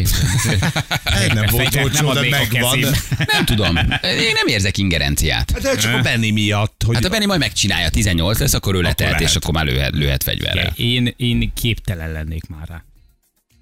Hát, 1.03 1.33
nem 1.33 1.45
volt 1.49 1.75
olcsó, 1.75 2.13
de 2.13 2.29
megvan. 2.29 2.79
Nem 3.17 3.45
tudom. 3.45 3.77
Én 4.01 4.31
nem 4.33 4.47
érzek 4.47 4.77
ingerenciát. 4.77 5.51
Hát, 5.51 5.61
de 5.61 5.75
csak 5.75 5.93
a 5.93 6.01
Benni 6.01 6.31
miatt, 6.31 6.83
hogy 6.85 6.95
Hát 6.95 7.05
a 7.05 7.09
Benni 7.09 7.25
majd 7.25 7.39
megcsinálja, 7.39 7.89
18 7.89 8.39
lesz, 8.39 8.53
akkor 8.53 8.75
ő 8.75 8.81
letehet, 8.81 9.13
és 9.13 9.19
lehet. 9.19 9.35
akkor 9.35 9.53
már 9.53 9.65
lőhet, 9.65 9.93
lőhet 9.93 10.23
fegyverrel. 10.23 10.73
Én, 10.75 11.13
én 11.17 11.51
képtelen 11.53 12.11
lennék 12.11 12.47
már 12.47 12.67
rá. 12.67 12.83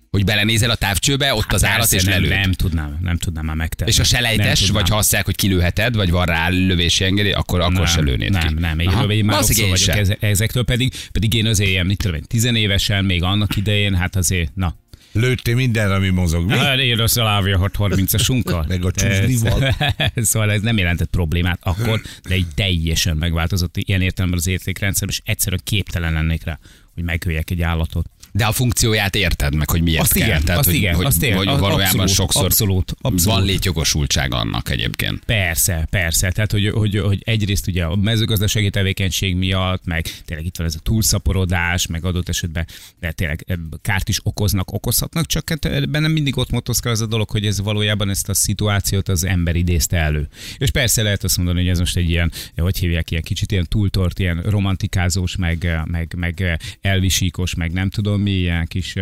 Hogy 0.10 0.24
belenézel 0.24 0.70
a 0.70 0.76
távcsőbe, 0.76 1.34
ott 1.34 1.54
az 1.54 1.66
állat, 1.66 1.92
és 1.92 2.04
nem, 2.04 2.24
nem 2.24 2.52
tudnám, 2.52 2.98
nem 3.02 3.18
tudnám 3.18 3.46
már 3.46 3.56
megtenni. 3.56 3.90
És 3.90 4.00
a 4.00 4.02
Nem 4.02 4.12
selejtes, 4.12 4.70
vagy 4.70 4.90
ha 4.90 4.98
azt 4.98 5.16
hogy 5.16 5.36
kilőheted, 5.36 5.96
vagy 5.96 6.12
van 6.12 6.26
rá 6.26 6.50
lövési 6.50 7.04
engedély, 7.04 7.32
akkor, 7.32 7.60
akkor 7.60 7.74
nem, 7.74 7.86
se 7.86 8.02
lőnéd 8.02 8.32
nem, 8.32 8.48
ki. 8.48 8.54
Nem, 8.54 8.76
még 8.76 8.88
Aha. 8.88 9.12
én 9.12 9.26
már 9.26 9.44
én 9.50 9.56
vagyok 9.60 9.76
sem. 9.76 9.98
eze- 9.98 10.24
ezektől, 10.24 10.64
pedig, 10.64 10.94
pedig 11.12 11.34
én 11.34 11.46
azért 11.46 11.70
ilyen, 11.70 11.86
mit 11.86 11.98
tudom 11.98 12.16
én, 12.18 12.24
tizenévesen, 12.28 13.06
még 13.06 13.24
annak 13.24 13.56
idején, 13.56 13.96
hát 13.96 14.16
azért, 14.16 14.56
na, 14.56 14.76
Lőttél 15.12 15.56
mindenre, 15.56 15.96
ami 15.96 16.10
mozog. 16.10 16.46
Mi? 16.46 16.58
Hát 16.58 16.80
én 16.80 17.00
az 17.00 17.18
a 17.18 17.24
Lávia 17.24 17.72
630-asunkkal. 17.74 18.68
Meg 18.68 18.86
a 18.86 18.92
csúsznival. 18.92 19.76
szóval 20.16 20.52
ez 20.52 20.62
nem 20.62 20.78
jelentett 20.78 21.10
problémát 21.10 21.60
akkor, 21.62 22.02
de 22.28 22.36
így 22.36 22.48
teljesen 22.56 23.18
megváltozott 23.18 23.78
ilyen 23.78 24.02
értelemben 24.02 24.40
az 24.40 24.48
értékrendszer, 24.48 25.08
és 25.08 25.22
egyszerűen 25.24 25.62
képtelen 25.64 26.14
lennék 26.14 26.44
rá, 26.44 26.60
hogy 26.94 27.04
megöljek 27.04 27.50
egy 27.50 27.62
állatot. 27.62 28.10
De 28.32 28.46
a 28.46 28.52
funkcióját 28.52 29.16
érted 29.16 29.56
meg, 29.56 29.70
hogy 29.70 29.82
miért 29.82 30.02
Azt 30.02 30.14
kell. 30.14 30.28
igen, 30.28 30.44
Tehát, 30.44 30.60
azt 30.60 30.68
hogy, 30.68 30.78
igen, 30.78 30.96
hogy, 30.96 31.06
azt 31.06 31.24
igen, 31.24 31.38
hogy 31.38 31.48
az 31.48 31.60
valójában 31.60 31.86
abszolút, 31.86 32.14
sokszor 32.14 32.46
abszolút, 32.46 32.96
abszolút. 33.02 33.38
van 33.38 33.46
létjogosultsága 33.46 34.38
annak 34.38 34.70
egyébként. 34.70 35.24
Persze, 35.26 35.88
persze. 35.90 36.32
Tehát, 36.32 36.52
hogy, 36.52 36.70
hogy, 36.70 37.00
hogy 37.00 37.22
egyrészt 37.26 37.68
ugye 37.68 37.84
a 37.84 37.96
mezőgazdasági 37.96 38.70
tevékenység 38.70 39.36
miatt, 39.36 39.86
meg 39.86 40.06
tényleg 40.26 40.46
itt 40.46 40.58
van 40.58 40.68
ez 40.68 40.76
a 40.76 40.80
túlszaporodás, 40.80 41.88
meg 41.88 42.06
adott 42.06 42.30
esetben 42.30 42.68
de 43.00 43.12
tényleg 43.12 43.44
eh, 43.48 43.58
kárt 43.82 44.10
is 44.10 44.20
okoznak, 44.24 44.72
okozhatnak, 44.72 45.26
csak 45.26 45.50
hát 45.50 45.90
bennem 45.90 46.12
mindig 46.12 46.38
ott 46.38 46.50
motoszkál 46.50 46.92
az 46.92 47.02
a 47.02 47.06
dolog, 47.06 47.30
hogy 47.30 47.46
ez 47.46 47.62
valójában 47.62 48.10
ezt 48.10 48.30
a 48.30 48.34
szituációt 48.34 49.10
az 49.10 49.24
ember 49.26 49.56
idézte 49.56 49.98
elő. 49.98 50.28
És 50.58 50.72
persze 50.72 51.02
lehet 51.02 51.24
azt 51.24 51.38
mondani, 51.38 51.60
hogy 51.60 51.70
ez 51.70 51.80
most 51.80 51.98
egy 51.98 52.10
ilyen, 52.10 52.32
hogy 52.56 52.78
hívják, 52.78 53.12
ilyen 53.12 53.24
kicsit 53.24 53.52
ilyen 53.52 53.66
túltort, 53.70 54.20
ilyen 54.20 54.42
romantikázós, 54.42 55.36
meg, 55.36 55.66
eh, 55.66 55.86
meg, 55.86 56.14
meg 56.18 56.60
elvisíkos, 56.82 57.56
meg 57.56 57.72
nem 57.72 57.90
tudom 57.90 58.19
ilyen 58.28 58.66
kis 58.68 58.96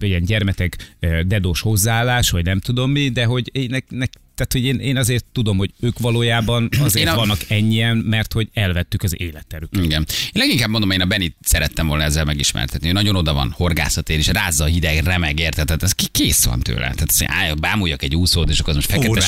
ilyen 0.00 0.24
gyermetek 0.24 0.96
dedós 1.26 1.60
hozzáállás, 1.60 2.30
vagy 2.30 2.44
nem 2.44 2.58
tudom 2.58 2.90
mi, 2.90 3.08
de 3.08 3.24
hogy 3.24 3.50
én, 3.52 3.70
nek, 3.70 3.84
nek, 3.88 4.10
tehát, 4.34 4.52
hogy 4.52 4.64
én, 4.64 4.78
én 4.80 4.96
azért 4.96 5.24
tudom, 5.32 5.56
hogy 5.56 5.70
ők 5.80 5.98
valójában 5.98 6.68
azért 6.80 7.06
Én 7.06 7.12
a- 7.12 7.16
vannak 7.16 7.40
ennyien, 7.48 7.96
mert 7.96 8.32
hogy 8.32 8.48
elvettük 8.52 9.02
az 9.02 9.20
életerüket. 9.20 9.84
Igen. 9.84 10.06
Én 10.24 10.30
leginkább 10.32 10.68
mondom, 10.68 10.90
én 10.90 11.00
a 11.00 11.04
Benit 11.06 11.36
szerettem 11.42 11.86
volna 11.86 12.02
ezzel 12.04 12.24
megismertetni. 12.24 12.88
Ő 12.88 12.92
nagyon 12.92 13.16
oda 13.16 13.32
van 13.32 13.50
horgászatér, 13.56 14.18
és 14.18 14.26
rázza 14.26 14.64
a 14.64 14.66
hideg, 14.66 15.04
remeg, 15.04 15.38
érted? 15.38 15.66
Tehát 15.66 15.82
ez 15.82 15.92
ki- 15.92 16.08
kész 16.12 16.44
van 16.44 16.60
tőle. 16.60 16.94
Tehát 16.94 17.14
állj, 17.24 17.52
bámuljak 17.54 18.02
egy 18.02 18.16
úszót, 18.16 18.50
és 18.50 18.58
akkor 18.58 18.68
az 18.70 18.76
most 18.76 18.90
fekete, 18.90 19.20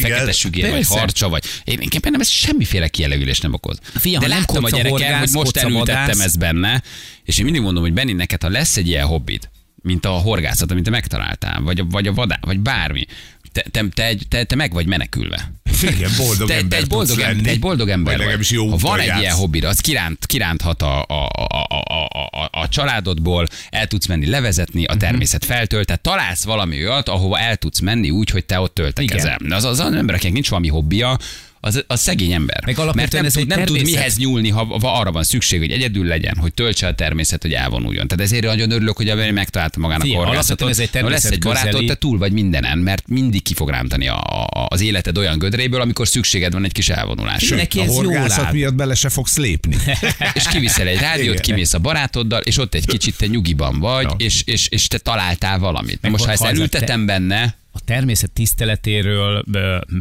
fekete 0.00 0.32
sügér, 0.32 0.70
vagy 0.70 0.86
harcsa, 0.86 1.28
vagy 1.28 1.44
én 1.64 1.80
inkább 1.80 2.02
nem 2.10 2.20
ez 2.20 2.28
semmiféle 2.28 2.88
kielégülést 2.88 3.42
nem 3.42 3.52
okoz. 3.52 3.78
Fia, 3.94 4.18
De 4.18 4.26
láttam 4.28 4.64
a 4.64 4.70
gyerekem, 4.70 5.18
hogy 5.18 5.30
most 5.32 5.56
elültettem 5.56 6.20
ezt 6.20 6.38
benne, 6.38 6.82
és 7.24 7.38
én 7.38 7.44
mindig 7.44 7.62
mondom, 7.62 7.82
hogy 7.82 7.92
Benni, 7.92 8.12
neked, 8.12 8.42
ha 8.42 8.48
lesz 8.48 8.76
egy 8.76 8.88
ilyen 8.88 9.06
hobbit, 9.06 9.50
mint 9.82 10.04
a 10.04 10.10
horgászat, 10.10 10.70
amit 10.70 10.84
te 10.84 10.90
megtaláltál, 10.90 11.60
vagy 11.60 11.78
a, 11.80 11.84
vagy 11.84 12.06
a 12.06 12.12
vadá, 12.12 12.38
vagy 12.40 12.60
bármi, 12.60 13.04
te, 13.52 13.64
te, 13.70 13.84
te, 13.94 14.14
te, 14.28 14.44
te 14.44 14.54
meg 14.56 14.72
vagy 14.72 14.86
menekülve. 14.86 15.52
Igen, 15.82 16.10
boldog 16.16 16.48
te, 16.48 16.54
te, 16.54 16.60
ember 16.60 16.78
egy 16.78 16.86
boldog, 16.86 17.16
te 17.16 17.50
egy 17.50 17.58
boldog 17.60 17.88
ember 17.88 18.12
Vagy 18.12 18.20
legalábbis 18.20 18.50
jó 18.50 18.68
Ha 18.70 18.76
van 18.76 19.00
egy 19.00 19.18
ilyen 19.18 19.34
hobbid, 19.34 19.64
az 19.64 19.80
kiránt, 19.80 20.26
kiránthat 20.26 20.82
a, 20.82 21.02
a, 21.02 21.28
a, 21.32 21.66
a, 21.68 22.08
a, 22.30 22.48
a, 22.52 22.68
családodból, 22.68 23.46
el 23.70 23.86
tudsz 23.86 24.06
menni 24.06 24.26
levezetni, 24.26 24.82
Mhm. 24.82 24.92
a 24.92 24.96
természet 24.96 25.44
feltölt, 25.44 25.86
tehát 25.86 26.02
találsz 26.02 26.44
valami 26.44 26.86
olyat, 26.86 27.08
ahova 27.08 27.38
el 27.38 27.56
tudsz 27.56 27.80
menni 27.80 28.10
úgy, 28.10 28.30
hogy 28.30 28.44
te 28.44 28.60
ott 28.60 28.74
töltekezel. 28.74 29.38
Az, 29.50 29.64
az, 29.64 29.80
az 29.80 29.92
embereknek 29.94 30.32
nincs 30.32 30.48
valami 30.48 30.68
hobbija, 30.68 31.18
az, 31.64 31.84
az 31.86 32.00
szegény 32.00 32.32
ember. 32.32 32.62
Meg 32.64 32.76
Mert 32.94 33.12
nem, 33.12 33.24
ez 33.24 33.32
tud, 33.32 33.46
nem 33.46 33.64
tud 33.64 33.82
mihez 33.82 34.16
nyúlni, 34.16 34.48
ha, 34.48 34.64
ha 34.80 34.98
arra 34.98 35.12
van 35.12 35.22
szükség, 35.22 35.58
hogy 35.58 35.70
egyedül 35.70 36.06
legyen, 36.06 36.36
hogy 36.36 36.54
töltse 36.54 36.86
a 36.86 36.94
természet, 36.94 37.42
hogy 37.42 37.52
elvonuljon. 37.52 38.08
Tehát 38.08 38.24
ezért 38.24 38.44
nagyon 38.44 38.70
örülök, 38.70 38.96
hogy 38.96 39.08
a 39.08 39.32
megtalálta 39.32 39.80
magának 39.80 40.06
a 40.06 40.14
horgászatot. 40.14 40.60
alapvetően 40.60 40.70
ez 40.70 40.78
egy 40.78 41.00
Ha 41.00 41.08
lesz 41.08 41.24
egy 41.24 41.38
barátod, 41.38 41.86
te 41.86 41.94
túl 41.94 42.18
vagy 42.18 42.32
mindenen, 42.32 42.78
mert 42.78 43.08
mindig 43.08 43.42
ki 43.42 43.54
fog 43.54 43.68
rántani 43.68 44.08
a, 44.08 44.20
a, 44.20 44.66
az 44.68 44.80
életed 44.80 45.18
olyan 45.18 45.38
gödréből, 45.38 45.80
amikor 45.80 46.08
szükséged 46.08 46.52
van 46.52 46.64
egy 46.64 46.72
kis 46.72 46.88
elvonulásra. 46.88 47.56
Neki 47.56 47.78
A 47.78 47.82
ez 47.82 47.88
jól 47.88 48.04
horgászat 48.04 48.44
áll. 48.44 48.52
miatt 48.52 48.74
bele 48.74 48.94
se 48.94 49.08
fogsz 49.08 49.36
lépni. 49.36 49.76
és 50.34 50.48
kiviszel 50.50 50.86
egy 50.86 50.98
rádiót, 50.98 51.40
kimész 51.40 51.74
a 51.74 51.78
barátoddal, 51.78 52.40
és 52.40 52.58
ott 52.58 52.74
egy 52.74 52.86
kicsit 52.86 53.16
te 53.16 53.26
nyugiban 53.26 53.78
vagy, 53.78 54.12
és, 54.16 54.42
és, 54.44 54.66
és 54.68 54.88
te 54.88 54.98
találtál 54.98 55.58
valamit. 55.58 56.00
Na 56.00 56.08
most, 56.08 56.24
ha 56.24 56.30
ezt 56.30 56.42
a 56.42 56.46
elültetem 56.46 57.06
benne, 57.06 57.60
a 57.72 57.80
természet 57.84 58.30
tiszteletéről 58.30 59.44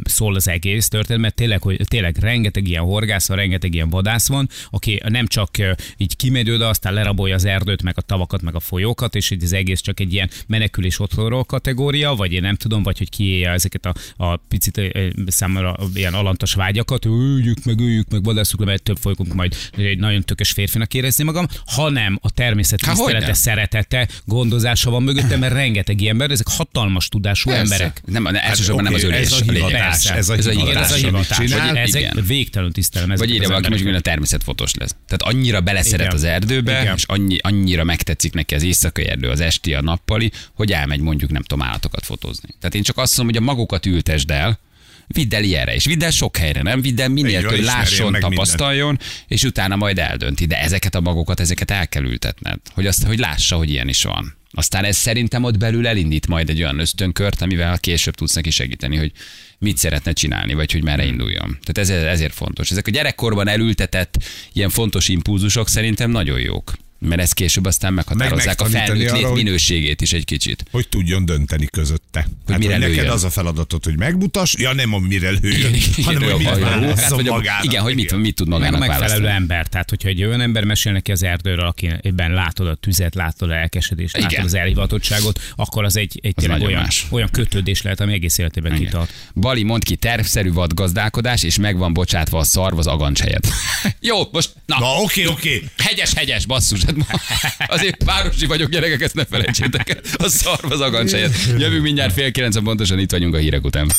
szól 0.04 0.36
az 0.36 0.48
egész 0.48 0.88
történet, 0.88 1.22
mert 1.22 1.36
tényleg, 1.36 1.62
hogy 1.62 1.82
tényleg 1.88 2.18
rengeteg 2.18 2.68
ilyen 2.68 2.84
horgász 2.84 3.28
van, 3.28 3.38
rengeteg 3.38 3.74
ilyen 3.74 3.90
vadász 3.90 4.28
van, 4.28 4.50
aki 4.70 5.02
nem 5.08 5.28
csak 5.28 5.50
így 5.98 6.16
kimegy 6.16 6.50
oda, 6.52 6.68
aztán 6.68 6.94
lerabolja 6.94 7.36
az 7.36 7.46
erdőt, 7.46 7.84
meg 7.84 7.94
a 7.98 8.02
tavakat, 8.02 8.42
meg 8.42 8.56
a 8.56 8.60
folyókat, 8.60 9.16
és 9.16 9.30
így 9.30 9.44
az 9.44 9.54
egész 9.54 9.80
csak 9.80 10.00
egy 10.00 10.14
ilyen 10.14 10.30
menekülés 10.48 11.00
otthonról 11.00 11.44
kategória, 11.44 12.16
vagy 12.16 12.34
én 12.34 12.42
nem 12.42 12.56
tudom, 12.56 12.84
vagy 12.84 12.98
hogy 12.98 13.10
kiélje 13.10 13.50
ezeket 13.50 13.86
a, 13.86 13.94
a 14.26 14.36
picit 14.36 14.82
számára 15.28 15.76
ilyen 15.94 16.14
alantas 16.14 16.54
vágyakat, 16.54 17.06
öljük 17.06 17.64
meg, 17.64 17.80
öljük 17.80 18.10
meg, 18.10 18.24
vadászunk 18.24 18.60
le, 18.60 18.66
mert 18.66 18.84
több 18.84 18.98
fogunk 18.98 19.34
majd 19.34 19.56
egy 19.78 20.00
nagyon 20.00 20.24
tökös 20.24 20.52
férfinak 20.52 20.94
érezni 20.94 21.24
magam, 21.24 21.48
hanem 21.66 22.20
a 22.22 22.32
természet 22.32 22.86
Há, 22.86 22.92
tisztelete, 22.92 23.34
szeretete, 23.34 24.08
gondozása 24.26 24.90
van 24.90 25.04
mögöttem, 25.04 25.40
mert 25.40 25.54
rengeteg 25.54 26.02
ilyen 26.02 26.12
ember, 26.12 26.32
ezek 26.32 26.48
hatalmas 26.48 27.08
tudású. 27.08 27.50
Emberek. 27.62 28.02
Nem, 28.06 28.24
nem, 28.24 28.36
elsősorban 28.36 28.84
nem 28.84 28.94
az 28.94 29.04
ölés 29.04 29.32
ez 29.32 29.32
a 29.32 29.52
hivatás, 29.52 30.06
ez 30.06 30.30
a 30.30 30.36
hivatás, 30.36 30.92
ez 30.92 30.92
a 30.92 30.96
hivatás. 30.96 31.40
ezek 31.76 32.02
Igen. 32.02 32.26
végtelenül 32.26 32.74
tisztelem 32.74 33.16
Vagy 33.16 33.30
írja 33.30 33.48
valaki, 33.48 33.84
hogy 33.84 33.96
a 33.96 34.00
természetfotós 34.00 34.74
lesz. 34.74 34.96
Tehát 35.08 35.36
annyira 35.36 35.62
beleszeret 35.62 36.14
az 36.14 36.24
erdőbe, 36.24 36.94
és 36.96 37.04
annyi, 37.04 37.38
annyira 37.42 37.84
megtetszik 37.84 38.34
neki 38.34 38.56
az 38.56 38.64
éjszakai 38.64 39.08
erdő, 39.08 39.30
az 39.30 39.40
esti, 39.40 39.74
a 39.74 39.82
nappali, 39.82 40.32
hogy 40.54 40.72
elmegy 40.72 41.00
mondjuk 41.00 41.32
nem 41.32 41.42
tudom 41.42 41.66
állatokat 41.66 42.06
fotózni. 42.06 42.50
Tehát 42.60 42.76
én 42.76 42.84
csak 42.84 42.98
azt 42.98 43.18
mondom, 43.18 43.36
hogy 43.36 43.44
a 43.44 43.52
magokat 43.54 43.86
ültesd 43.86 44.32
el, 44.32 44.60
vidd 45.08 45.36
el 45.36 45.44
ilyenre, 45.44 45.74
és 45.74 45.86
vidd 45.86 46.04
el 46.04 46.12
sok 46.12 46.38
helyre, 46.38 46.62
nem? 46.62 46.82
Vidd 46.82 47.02
el 47.02 47.10
minél 47.10 47.48
több 47.48 47.60
lásson, 47.60 48.14
tapasztaljon, 48.20 49.00
és 49.28 49.44
utána 49.44 49.76
majd 49.76 50.00
eldönti. 50.00 50.46
De 50.46 50.62
ezeket 50.62 50.96
a 50.96 51.02
magokat, 51.02 51.40
ezeket 51.40 51.72
el 51.72 51.88
kell 51.88 52.04
ültetned, 52.04 52.60
hogy, 52.74 52.88
azt, 52.88 53.04
hogy 53.04 53.20
lássa, 53.20 53.56
hogy 53.56 53.70
ilyen 53.70 53.88
is 53.88 54.04
van. 54.04 54.40
Aztán 54.52 54.84
ez 54.84 54.98
szerintem 54.98 55.44
ott 55.44 55.58
belül 55.58 55.88
elindít 55.88 56.28
majd 56.28 56.50
egy 56.50 56.62
olyan 56.62 56.80
ösztönkört, 56.80 57.42
amivel 57.42 57.80
később 57.80 58.16
tudsz 58.16 58.34
neki 58.34 58.50
segíteni, 58.50 58.98
hogy 58.98 59.12
mit 59.58 59.78
szeretne 59.78 60.14
csinálni, 60.14 60.54
vagy 60.54 60.72
hogy 60.72 60.84
merre 60.84 61.06
induljon. 61.06 61.60
Tehát 61.64 61.90
ez, 61.90 62.06
ezért 62.06 62.34
fontos. 62.34 62.72
Ezek 62.72 62.88
a 62.88 62.92
gyerekkorban 62.92 63.48
elültetett 63.48 64.24
ilyen 64.54 64.70
fontos 64.70 65.08
impulzusok 65.08 65.70
szerintem 65.70 66.12
nagyon 66.12 66.40
jók. 66.40 66.74
Mert 67.06 67.22
ez 67.22 67.32
később 67.32 67.66
aztán 67.66 67.94
meghatározzák 67.94 68.62
a 68.62 68.64
megtanítani 68.64 69.06
felnőtt 69.08 69.26
lét 69.28 69.44
minőségét 69.44 70.02
is 70.02 70.14
egy 70.14 70.26
kicsit. 70.26 70.66
hogy 70.72 70.88
tudjon 70.90 71.26
dönteni 71.26 71.66
közötte. 71.66 72.28
Hogy, 72.46 72.58
mire 72.58 72.72
hogy 72.78 72.82
neked 72.90 73.08
az 73.10 73.24
a 73.24 73.30
feladatot, 73.30 73.86
hogy 73.86 73.98
megmutass, 73.98 74.54
ja 74.58 74.74
nem, 74.74 74.90
mire 74.90 75.30
lőjön, 75.30 75.74
hanem 76.04 76.22
hogy 76.22 76.38
mit 76.38 76.48
a- 76.48 76.52
a- 76.52 76.60
válasszon 76.60 77.28
a- 77.28 77.32
magának. 77.32 77.64
Igen, 77.64 77.82
hogy 77.82 77.96
mit, 77.96 78.16
mit 78.18 78.36
tud 78.36 78.48
Meg 78.48 78.58
a 78.58 78.60
magának 78.62 78.80
megfelelő 78.80 79.08
választani. 79.08 79.36
ember. 79.36 79.68
Tehát, 79.68 79.90
hogyha 79.90 80.10
egy 80.10 80.24
olyan 80.24 80.42
ember 80.42 80.64
mesél 80.64 80.92
neki 80.92 81.12
az 81.12 81.24
erdőről, 81.24 81.66
akiben 81.66 82.34
látod 82.34 82.68
a 82.68 82.76
tüzet, 82.76 83.16
látod 83.16 83.50
a 83.50 83.52
lelkesedést, 83.54 84.18
Igen. 84.18 84.30
látod 84.32 84.46
az 84.46 84.54
elhivatottságot, 84.54 85.40
akkor 85.56 85.84
az 85.84 85.96
egy, 85.98 86.20
egy 86.24 86.48
nagyon 86.48 86.68
olyan, 86.68 86.82
más. 86.82 87.08
olyan 87.10 87.30
kötődés 87.32 87.82
lehet, 87.82 88.00
ami 88.00 88.14
egész 88.14 88.38
életében 88.38 88.72
Igen. 88.72 88.84
kitart. 88.86 89.12
Bali 89.36 89.64
mond 89.64 89.84
ki 89.84 89.96
tervszerű 89.96 90.52
vadgazdálkodás, 90.52 91.44
és 91.44 91.58
meg 91.58 91.78
van 91.78 91.94
bocsátva 91.94 92.40
a 92.40 92.44
szarv 92.44 92.78
az 92.78 92.88
agancs 92.88 93.20
helyett. 93.20 93.48
Jó, 94.00 94.18
most, 94.32 94.50
na, 94.66 94.80
Na 94.80 94.96
oké, 95.02 95.26
oké. 95.26 95.64
hegyes, 95.78 96.14
hegyes, 96.14 96.46
basszus. 96.46 96.80
Hát 97.08 97.72
azért 97.72 98.04
városi 98.04 98.46
vagyok, 98.46 98.70
gyerekek, 98.70 99.02
ezt 99.02 99.16
ne 99.16 99.26
felejtsétek 99.26 99.90
el. 99.90 100.02
A 100.14 100.28
szarv 100.28 100.72
az 100.72 100.82
agancs 100.82 101.12
helyett. 101.12 101.36
Jövünk 101.58 101.84
mindjárt 101.84 102.14
fél 102.14 102.32
kilenc, 102.32 102.64
pontosan 102.64 103.00
itt 103.00 103.12
vagyunk 103.12 103.36
a 103.36 103.38
hírek 103.38 103.64
után. 103.64 103.92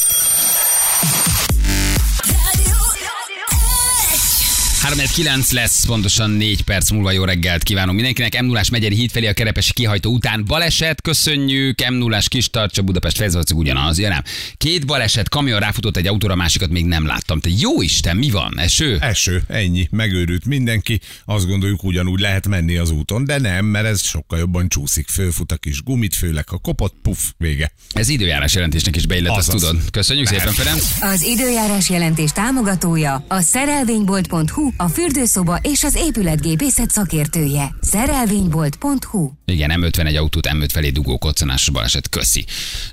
3-9 4.89 5.53
lesz, 5.53 5.85
pontosan 5.85 6.31
4 6.31 6.63
perc 6.63 6.91
múlva 6.91 7.11
jó 7.11 7.25
reggelt 7.25 7.63
kívánunk 7.63 7.95
mindenkinek. 7.95 8.41
m 8.43 8.45
0 8.45 8.63
megyeri 8.71 8.95
híd 8.95 9.11
felé 9.11 9.27
a 9.27 9.33
kerepesi 9.33 9.73
kihajtó 9.73 10.13
után 10.13 10.45
baleset, 10.47 11.01
köszönjük. 11.01 11.89
m 11.91 11.95
0 11.95 12.19
kis 12.29 12.51
tartsa 12.51 12.83
Budapest 12.83 13.17
Fezvalcig 13.17 13.57
ugyanaz, 13.57 13.99
ja 13.99 14.09
nem. 14.09 14.23
Két 14.57 14.87
baleset, 14.87 15.29
kamion 15.29 15.61
ráfutott 15.61 15.97
egy 15.97 16.07
autóra, 16.07 16.35
másikat 16.35 16.71
még 16.71 16.85
nem 16.85 17.07
láttam. 17.07 17.41
Te 17.41 17.49
jó 17.59 17.83
Isten, 17.83 18.17
mi 18.17 18.31
van? 18.31 18.59
Eső? 18.59 18.99
Eső, 19.01 19.43
ennyi, 19.49 19.89
megőrült 19.91 20.45
mindenki. 20.45 21.01
Azt 21.25 21.47
gondoljuk, 21.47 21.85
ugyanúgy 21.85 22.21
lehet 22.21 22.49
menni 22.49 22.77
az 22.77 22.91
úton, 22.91 23.25
de 23.25 23.39
nem, 23.39 23.65
mert 23.65 23.87
ez 23.87 24.03
sokkal 24.03 24.39
jobban 24.39 24.69
csúszik. 24.69 25.09
Fölfut 25.09 25.53
a 25.53 25.57
kis 25.57 25.83
gumit, 25.83 26.15
főleg 26.15 26.45
a 26.51 26.59
kopott, 26.59 26.95
puff, 27.03 27.19
vége. 27.39 27.73
Ez 27.93 28.09
időjárás 28.09 28.55
jelentésnek 28.55 28.97
is 28.97 29.07
beillett, 29.07 29.37
azt 29.37 29.51
tudod. 29.51 29.91
Köszönjük 29.91 30.27
szépen, 30.27 30.53
Ferenc. 30.53 30.85
Az 31.01 31.23
időjárás 31.23 31.91
jelentés 31.91 32.33
támogatója 32.33 33.25
a 33.29 33.41
szerelvénybolt.hu, 33.41 34.72
a 34.77 34.89
fürdőszoba 34.89 35.59
és 35.63 35.83
az 35.83 35.95
épületgépészet 35.97 36.91
szakértője. 36.91 37.75
Szerelvénybolt.hu 37.81 39.31
Igen, 39.45 39.71
M51 39.81 40.19
autót 40.19 40.49
M5 40.53 40.69
felé 40.73 40.91
dugó 40.91 41.19
koccanásos 41.19 41.71
baleset. 41.71 42.09
Köszi. 42.09 42.45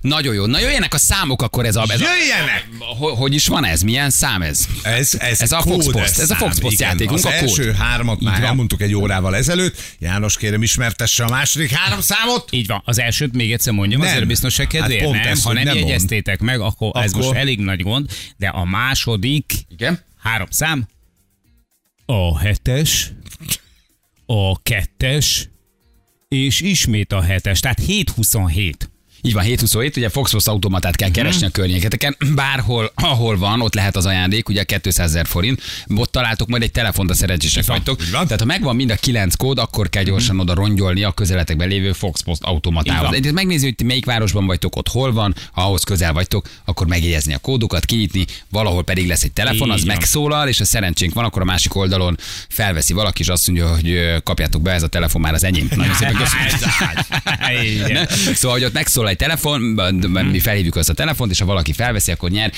Nagyon 0.01 0.33
jó. 0.33 0.45
Na 0.45 0.59
jöjjenek 0.59 0.93
a 0.93 0.97
számok 0.97 1.41
akkor 1.41 1.65
ez 1.65 1.75
a... 1.75 1.85
Ez 1.89 2.01
a 2.01 2.03
Jöjjenek! 2.03 2.67
Ho- 2.97 3.17
hogy 3.17 3.33
is 3.33 3.47
van 3.47 3.65
ez? 3.65 3.81
Milyen 3.81 4.09
szám 4.09 4.41
ez? 4.41 4.67
Ez, 4.83 5.13
ez, 5.19 5.41
Ez 5.41 5.51
a 5.51 5.57
kódes 5.57 5.85
Fox 5.85 5.97
Post, 5.97 6.19
ez 6.19 6.19
a 6.19 6.25
szám, 6.25 6.37
Fox 6.37 6.59
Post 6.59 6.73
igen. 6.73 6.89
játékunk, 6.89 7.17
Az 7.17 7.25
a 7.25 7.29
kód. 7.29 7.37
első 7.39 7.71
hármat 7.71 8.21
már 8.21 8.43
elmondtuk 8.43 8.81
egy 8.81 8.93
órával 8.95 9.35
ezelőtt. 9.35 9.81
János, 9.99 10.37
kérem 10.37 10.63
ismertesse 10.63 11.23
a 11.23 11.29
második 11.29 11.71
három 11.71 12.01
számot. 12.01 12.47
Így 12.51 12.67
van. 12.67 12.81
Az 12.85 12.99
elsőt 12.99 13.33
még 13.33 13.51
egyszer 13.51 13.73
mondjam, 13.73 13.99
Nem. 13.99 14.09
azért 14.09 14.23
a 14.23 14.27
biztonság 14.27 14.71
Hát 14.71 14.79
kedvéért. 14.81 15.03
pont 15.03 15.15
nem, 15.23 15.27
ez, 15.27 15.41
ha 15.41 15.47
hogy 15.47 15.55
nem, 15.55 15.65
nem 15.65 15.75
mond. 15.77 15.87
jegyeztétek 15.87 16.39
meg, 16.39 16.59
akkor, 16.59 16.91
ez 17.03 17.11
Akkor- 17.11 17.23
most 17.25 17.35
elég 17.35 17.59
nagy 17.59 17.81
gond, 17.81 18.09
de 18.37 18.47
a 18.47 18.65
második 18.65 19.53
Igen? 19.69 19.99
három 20.21 20.47
szám, 20.49 20.87
a 22.11 22.39
hetes, 22.39 23.13
a 24.25 24.61
kettes, 24.61 25.49
és 26.27 26.61
ismét 26.61 27.11
a 27.11 27.21
hetes, 27.21 27.59
tehát 27.59 27.79
727. 27.79 28.88
Így 29.21 29.33
van, 29.33 29.43
727, 29.43 29.97
ugye 29.97 30.09
Foxpost 30.09 30.47
automatát 30.47 30.95
kell 30.95 31.11
keresni 31.11 31.45
a 31.45 31.49
környéketeken, 31.49 32.17
bárhol, 32.35 32.91
ahol 32.95 33.37
van, 33.37 33.61
ott 33.61 33.73
lehet 33.73 33.95
az 33.95 34.05
ajándék, 34.05 34.49
ugye 34.49 34.63
200 34.63 35.09
ezer 35.09 35.25
forint, 35.25 35.61
ott 35.95 36.11
találtok 36.11 36.47
majd 36.47 36.61
egy 36.63 36.71
telefont, 36.71 37.09
a 37.09 37.13
szerencsések 37.13 37.65
vagytok. 37.65 38.01
Tehát 38.11 38.39
ha 38.39 38.45
megvan 38.45 38.75
mind 38.75 38.89
a 38.91 38.95
kilenc 38.95 39.35
kód, 39.35 39.59
akkor 39.59 39.89
kell 39.89 40.03
gyorsan 40.03 40.39
oda 40.39 40.53
rongyolni 40.53 41.03
a 41.03 41.11
közeletekben 41.11 41.67
lévő 41.67 41.91
Foxpost 41.91 42.43
automatához. 42.43 43.15
Egyrészt 43.15 43.33
megnézni, 43.33 43.65
hogy 43.65 43.75
ti 43.75 43.83
melyik 43.83 44.05
városban 44.05 44.45
vagytok, 44.45 44.75
ott 44.75 44.87
hol 44.87 45.13
van, 45.13 45.35
ha 45.51 45.61
ahhoz 45.61 45.83
közel 45.83 46.13
vagytok, 46.13 46.49
akkor 46.65 46.87
megjegyezni 46.87 47.33
a 47.33 47.37
kódokat, 47.37 47.85
kinyitni, 47.85 48.25
valahol 48.49 48.83
pedig 48.83 49.07
lesz 49.07 49.23
egy 49.23 49.31
telefon, 49.31 49.71
az 49.71 49.83
megszólal, 49.83 50.47
és 50.47 50.57
ha 50.57 50.65
szerencsénk 50.65 51.13
van, 51.13 51.25
akkor 51.25 51.41
a 51.41 51.45
másik 51.45 51.75
oldalon 51.75 52.17
felveszi 52.49 52.93
valaki, 52.93 53.21
és 53.21 53.27
azt 53.27 53.47
mondja, 53.47 53.67
hogy 53.73 54.13
kapjátok 54.23 54.61
be, 54.61 54.71
ez 54.71 54.83
a 54.83 54.87
telefon 54.87 55.21
már 55.21 55.33
az 55.33 55.43
enyém. 55.43 55.69
Nagyon 55.75 55.93
szépen 55.93 56.15
köszönöm. 56.15 56.47
Szóval, 58.39 58.57
hogy 58.57 58.65
ott 58.65 58.73
megszólal 58.73 59.08
egy 59.09 59.17
telefon, 59.17 59.61
mi 60.31 60.39
felhívjuk 60.39 60.75
azt 60.75 60.89
a 60.89 60.93
telefont, 60.93 61.31
és 61.31 61.39
ha 61.39 61.45
valaki 61.45 61.73
felveszi, 61.73 62.11
akkor 62.11 62.29
nyer 62.29 62.51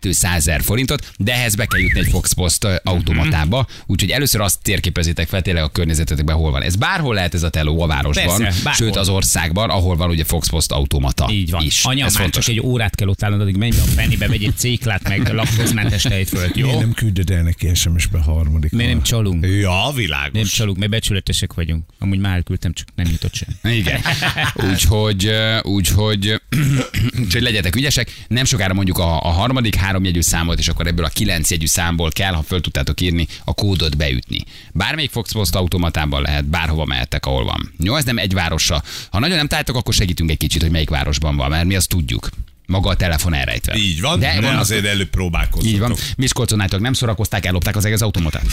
200 0.00 0.36
ezer 0.48 0.62
forintot, 0.62 1.12
de 1.18 1.32
ehhez 1.34 1.54
be 1.54 1.66
kell 1.66 1.80
jutni 1.80 1.98
egy 2.00 2.08
Foxpost 2.10 2.64
ö, 2.64 2.74
automatába, 2.84 3.66
úgyhogy 3.86 4.10
először 4.10 4.40
azt 4.40 4.62
térképezitek 4.62 5.28
fel 5.28 5.42
tényleg 5.42 5.62
a 5.62 5.68
környezetetekben, 5.68 6.36
hol 6.36 6.50
van. 6.50 6.62
Ez 6.62 6.76
bárhol 6.76 7.14
lehet 7.14 7.34
ez 7.34 7.42
a 7.42 7.48
teló 7.48 7.82
a 7.82 7.86
városban, 7.86 8.36
Persze, 8.38 8.72
sőt 8.72 8.96
az 8.96 9.08
országban, 9.08 9.70
ahol 9.70 9.96
van 9.96 10.10
ugye 10.10 10.24
Foxpost 10.24 10.72
automata 10.72 11.28
Így 11.32 11.50
van. 11.50 11.64
is. 11.64 11.84
Anyám, 11.84 12.06
ez 12.06 12.12
már 12.12 12.22
fontos. 12.22 12.44
csak 12.44 12.54
egy 12.54 12.60
órát 12.60 12.94
kell 12.94 13.08
ott 13.08 13.22
állnod, 13.22 13.40
addig 13.40 13.56
menj 13.56 13.70
a 13.70 13.74
fennibe, 13.94 14.28
vegy 14.28 14.44
egy 14.44 14.56
céklát, 14.56 15.08
meg 15.08 15.32
laktózmentes 15.34 16.02
tejfölt, 16.02 16.56
jó? 16.56 16.66
Miért 16.66 16.80
nem 16.80 16.92
küldöd 16.92 17.30
el 17.30 17.42
neki 17.42 17.74
SMS-be 17.74 18.18
a 18.18 18.22
harmadik? 18.22 18.70
Miért 18.72 18.92
nem 18.92 19.02
csalunk? 19.02 19.46
Ja, 19.46 19.90
világos. 19.94 20.32
Nem 20.32 20.44
csalunk, 20.44 20.78
mert 20.78 20.90
becsületesek 20.90 21.52
vagyunk. 21.54 21.84
Amúgy 21.98 22.18
már 22.18 22.34
elküldtem, 22.34 22.72
csak 22.72 22.88
nem 22.94 23.06
jutott 23.10 23.34
sem. 23.34 23.48
Igen. 23.72 24.00
Úgyhogy, 24.70 25.26
ö, 25.26 25.58
úgyhogy, 25.98 26.40
úgyhogy 27.22 27.42
legyetek 27.42 27.76
ügyesek. 27.76 28.24
Nem 28.28 28.44
sokára 28.44 28.74
mondjuk 28.74 28.98
a, 28.98 29.22
a 29.22 29.28
harmadik 29.28 29.74
három 29.74 30.04
jegyű 30.04 30.20
számot, 30.20 30.58
és 30.58 30.68
akkor 30.68 30.86
ebből 30.86 31.04
a 31.04 31.08
kilenc 31.08 31.50
jegyű 31.50 31.66
számból 31.66 32.10
kell, 32.10 32.32
ha 32.32 32.42
föl 32.42 32.60
tudtátok 32.60 33.00
írni, 33.00 33.26
a 33.44 33.54
kódot 33.54 33.96
beütni. 33.96 34.44
Bármelyik 34.72 35.10
Foxpost 35.10 35.54
automatában 35.54 36.22
lehet, 36.22 36.44
bárhova 36.44 36.84
mehettek, 36.84 37.26
ahol 37.26 37.44
van. 37.44 37.72
Jó, 37.78 37.96
ez 37.96 38.04
nem 38.04 38.18
egy 38.18 38.34
városra. 38.34 38.82
Ha 39.10 39.18
nagyon 39.18 39.36
nem 39.36 39.48
találtok, 39.48 39.76
akkor 39.76 39.94
segítünk 39.94 40.30
egy 40.30 40.36
kicsit, 40.36 40.62
hogy 40.62 40.70
melyik 40.70 40.90
városban 40.90 41.36
van, 41.36 41.50
mert 41.50 41.64
mi 41.64 41.74
azt 41.74 41.88
tudjuk. 41.88 42.28
Maga 42.68 42.88
a 42.90 42.94
telefon 42.96 43.34
elrejtve. 43.34 43.76
Így 43.76 44.00
van, 44.00 44.18
De 44.20 44.34
vannak- 44.40 44.60
azért 44.60 44.84
előbb 44.84 45.08
próbálkozzatok. 45.10 45.72
Így 45.72 45.78
van. 45.78 45.94
Miskolcon 46.16 46.60
álltok, 46.60 46.80
nem 46.80 46.92
szórakozták, 46.92 47.46
ellopták 47.46 47.76
az 47.76 47.84
egész 47.84 48.00
automatát. 48.00 48.44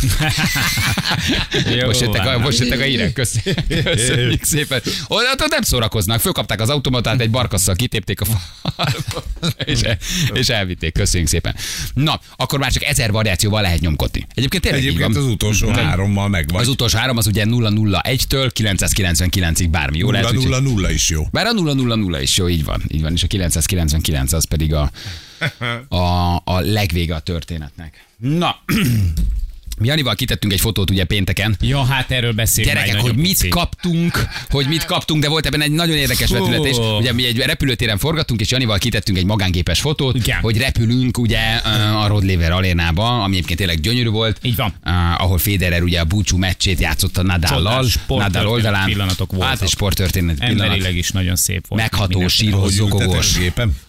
Jó 1.79 1.85
most 1.85 2.01
jöttek 2.01 2.21
a, 2.21 2.23
van. 2.23 2.41
most 2.41 2.59
jöttek 2.59 2.79
a 2.79 2.83
hírek. 2.83 3.13
Köszönjük, 3.13 4.43
szépen. 4.53 4.81
Oda 5.07 5.31
ott 5.31 5.49
nem 5.49 5.61
szórakoznak. 5.61 6.19
Fölkapták 6.19 6.61
az 6.61 6.69
automatát, 6.69 7.21
egy 7.21 7.29
barkasszal 7.29 7.75
kitépték 7.75 8.21
a 8.21 8.25
falba, 8.25 9.23
és, 9.65 9.79
és 10.33 10.47
elvitték. 10.49 10.93
Köszönjük 10.93 11.29
szépen. 11.29 11.55
Na, 11.93 12.19
akkor 12.35 12.59
már 12.59 12.71
csak 12.71 12.83
ezer 12.83 13.11
variációval 13.11 13.61
lehet 13.61 13.79
nyomkodni. 13.79 14.25
Egyébként 14.33 14.63
tényleg 14.63 14.81
Egyébként 14.81 15.13
van. 15.13 15.23
az 15.23 15.29
utolsó 15.31 15.69
hárommal 15.69 16.27
megvan. 16.29 16.61
Az 16.61 16.67
utolsó 16.67 16.97
három 16.97 17.17
az 17.17 17.27
ugye 17.27 17.43
001-től 17.47 18.51
999-ig 18.59 19.67
bármi 19.71 19.97
jó 19.97 20.11
lehet. 20.11 20.35
úgyhogy- 20.35 20.63
0-0 20.63 20.89
is 20.93 21.09
jó. 21.09 21.27
bár 21.31 21.45
a 21.45 21.51
000 21.51 22.21
is 22.21 22.37
jó, 22.37 22.47
így 22.49 22.63
van. 22.63 22.81
Így 22.87 23.01
van, 23.01 23.13
és 23.13 23.23
a 23.23 23.27
999 23.27 23.93
az 24.33 24.45
pedig 24.45 24.73
a, 24.73 24.91
a, 25.95 26.35
a 26.35 26.59
legvége 26.59 27.15
a 27.15 27.19
történetnek. 27.19 28.05
Na, 28.17 28.55
Janival 29.81 30.15
kitettünk 30.15 30.53
egy 30.53 30.59
fotót 30.59 30.89
ugye 30.89 31.03
pénteken. 31.03 31.55
Ja, 31.61 31.83
hát 31.83 32.11
erről 32.11 32.33
beszélünk. 32.33 32.73
Gyerekek, 32.75 32.99
hogy 32.99 33.15
mit 33.15 33.25
pici. 33.25 33.47
kaptunk, 33.47 34.27
hogy 34.49 34.67
mit 34.67 34.85
kaptunk, 34.85 35.21
de 35.21 35.29
volt 35.29 35.45
ebben 35.45 35.61
egy 35.61 35.71
nagyon 35.71 35.95
érdekes 35.95 36.27
Fú. 36.29 36.33
vetület 36.33 36.65
is. 36.65 36.77
Ugye 36.99 37.13
mi 37.13 37.25
egy 37.25 37.37
repülőtéren 37.37 37.97
forgattunk, 37.97 38.39
és 38.41 38.51
Janival 38.51 38.77
kitettünk 38.77 39.17
egy 39.17 39.25
magánképes 39.25 39.79
fotót, 39.79 40.15
Igen. 40.15 40.39
hogy 40.39 40.57
repülünk 40.57 41.17
ugye 41.17 41.39
a 42.03 42.07
Rod 42.07 42.23
Laver 42.25 42.51
arénába, 42.51 43.23
ami 43.23 43.33
egyébként 43.35 43.59
tényleg 43.59 43.79
gyönyörű 43.79 44.09
volt. 44.09 44.39
Így 44.41 44.55
van. 44.55 44.73
Uh, 44.85 45.21
ahol 45.21 45.37
Federer 45.37 45.81
ugye 45.83 45.99
a 45.99 46.03
búcsú 46.03 46.37
meccsét 46.37 46.79
játszotta 46.79 47.21
Nadállal, 47.23 47.73
Csodás 47.73 47.91
sporttörténet 47.91 48.33
Nadal 48.33 48.51
oldalán. 48.51 48.85
pillanatok 48.85 49.31
voltak. 49.31 49.49
Hát 49.49 49.61
és 49.61 49.69
sporttörténet 49.69 50.39
pillanat. 50.39 50.61
Emberileg 50.61 50.95
is 50.95 51.09
nagyon 51.11 51.35
szép 51.35 51.67
volt. 51.67 51.81
Megható, 51.81 52.21
ültetek 52.21 52.69
zokogós. 52.69 53.37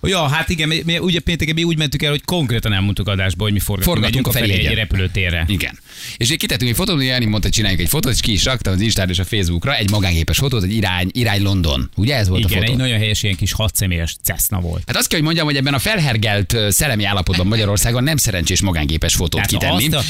Ja, 0.02 0.28
hát 0.28 0.48
igen, 0.48 0.68
mi, 0.68 0.82
mi, 0.84 0.98
ugye 0.98 1.20
pénteken 1.20 1.54
mi 1.54 1.64
úgy 1.64 1.78
mentük 1.78 2.02
el, 2.02 2.10
hogy 2.10 2.24
konkrétan 2.24 2.72
elmondtuk 2.72 3.08
adásba, 3.08 3.42
hogy 3.42 3.52
mi 3.52 3.58
forgatunk, 3.58 3.96
Forgatunk 3.96 4.26
a 4.26 4.30
a 4.30 4.32
felé 4.32 4.66
egy 4.66 4.74
repülőtérre. 4.74 5.44
Igen. 5.48 5.75
És 6.16 6.30
így 6.30 6.38
kitettünk 6.38 6.70
egy 6.70 6.76
fotót, 6.76 7.02
Jani 7.02 7.24
mondta, 7.24 7.48
csináljunk 7.48 7.82
egy 7.82 7.88
fotót, 7.88 8.12
és 8.12 8.20
ki 8.20 8.32
is 8.32 8.44
raktam 8.44 8.72
az 8.72 8.80
Instára 8.80 9.10
és 9.10 9.18
a 9.18 9.24
Facebookra 9.24 9.74
egy 9.76 9.90
magángépes 9.90 10.38
fotót, 10.38 10.62
egy 10.62 10.74
irány, 10.74 11.08
irány 11.12 11.42
London. 11.42 11.90
Ugye 11.96 12.16
ez 12.16 12.28
volt 12.28 12.44
Igen, 12.44 12.52
a 12.52 12.60
fotó? 12.60 12.72
egy 12.72 12.78
nagyon 12.78 12.98
helyes 12.98 13.22
ilyen 13.22 13.36
kis 13.36 13.52
hatszemélyes 13.52 14.16
Cessna 14.22 14.60
volt. 14.60 14.82
Hát 14.86 14.96
azt 14.96 15.08
kell, 15.08 15.18
hogy 15.18 15.26
mondjam, 15.26 15.46
hogy 15.46 15.56
ebben 15.56 15.74
a 15.74 15.78
felhergelt 15.78 16.56
szellemi 16.68 17.04
állapotban 17.04 17.46
Magyarországon 17.46 18.02
nem 18.02 18.16
szerencsés 18.16 18.60
magángépes 18.60 19.14
fotót 19.14 19.30
Tehát 19.30 19.48
kitenni. 19.48 19.94
azt 19.94 20.06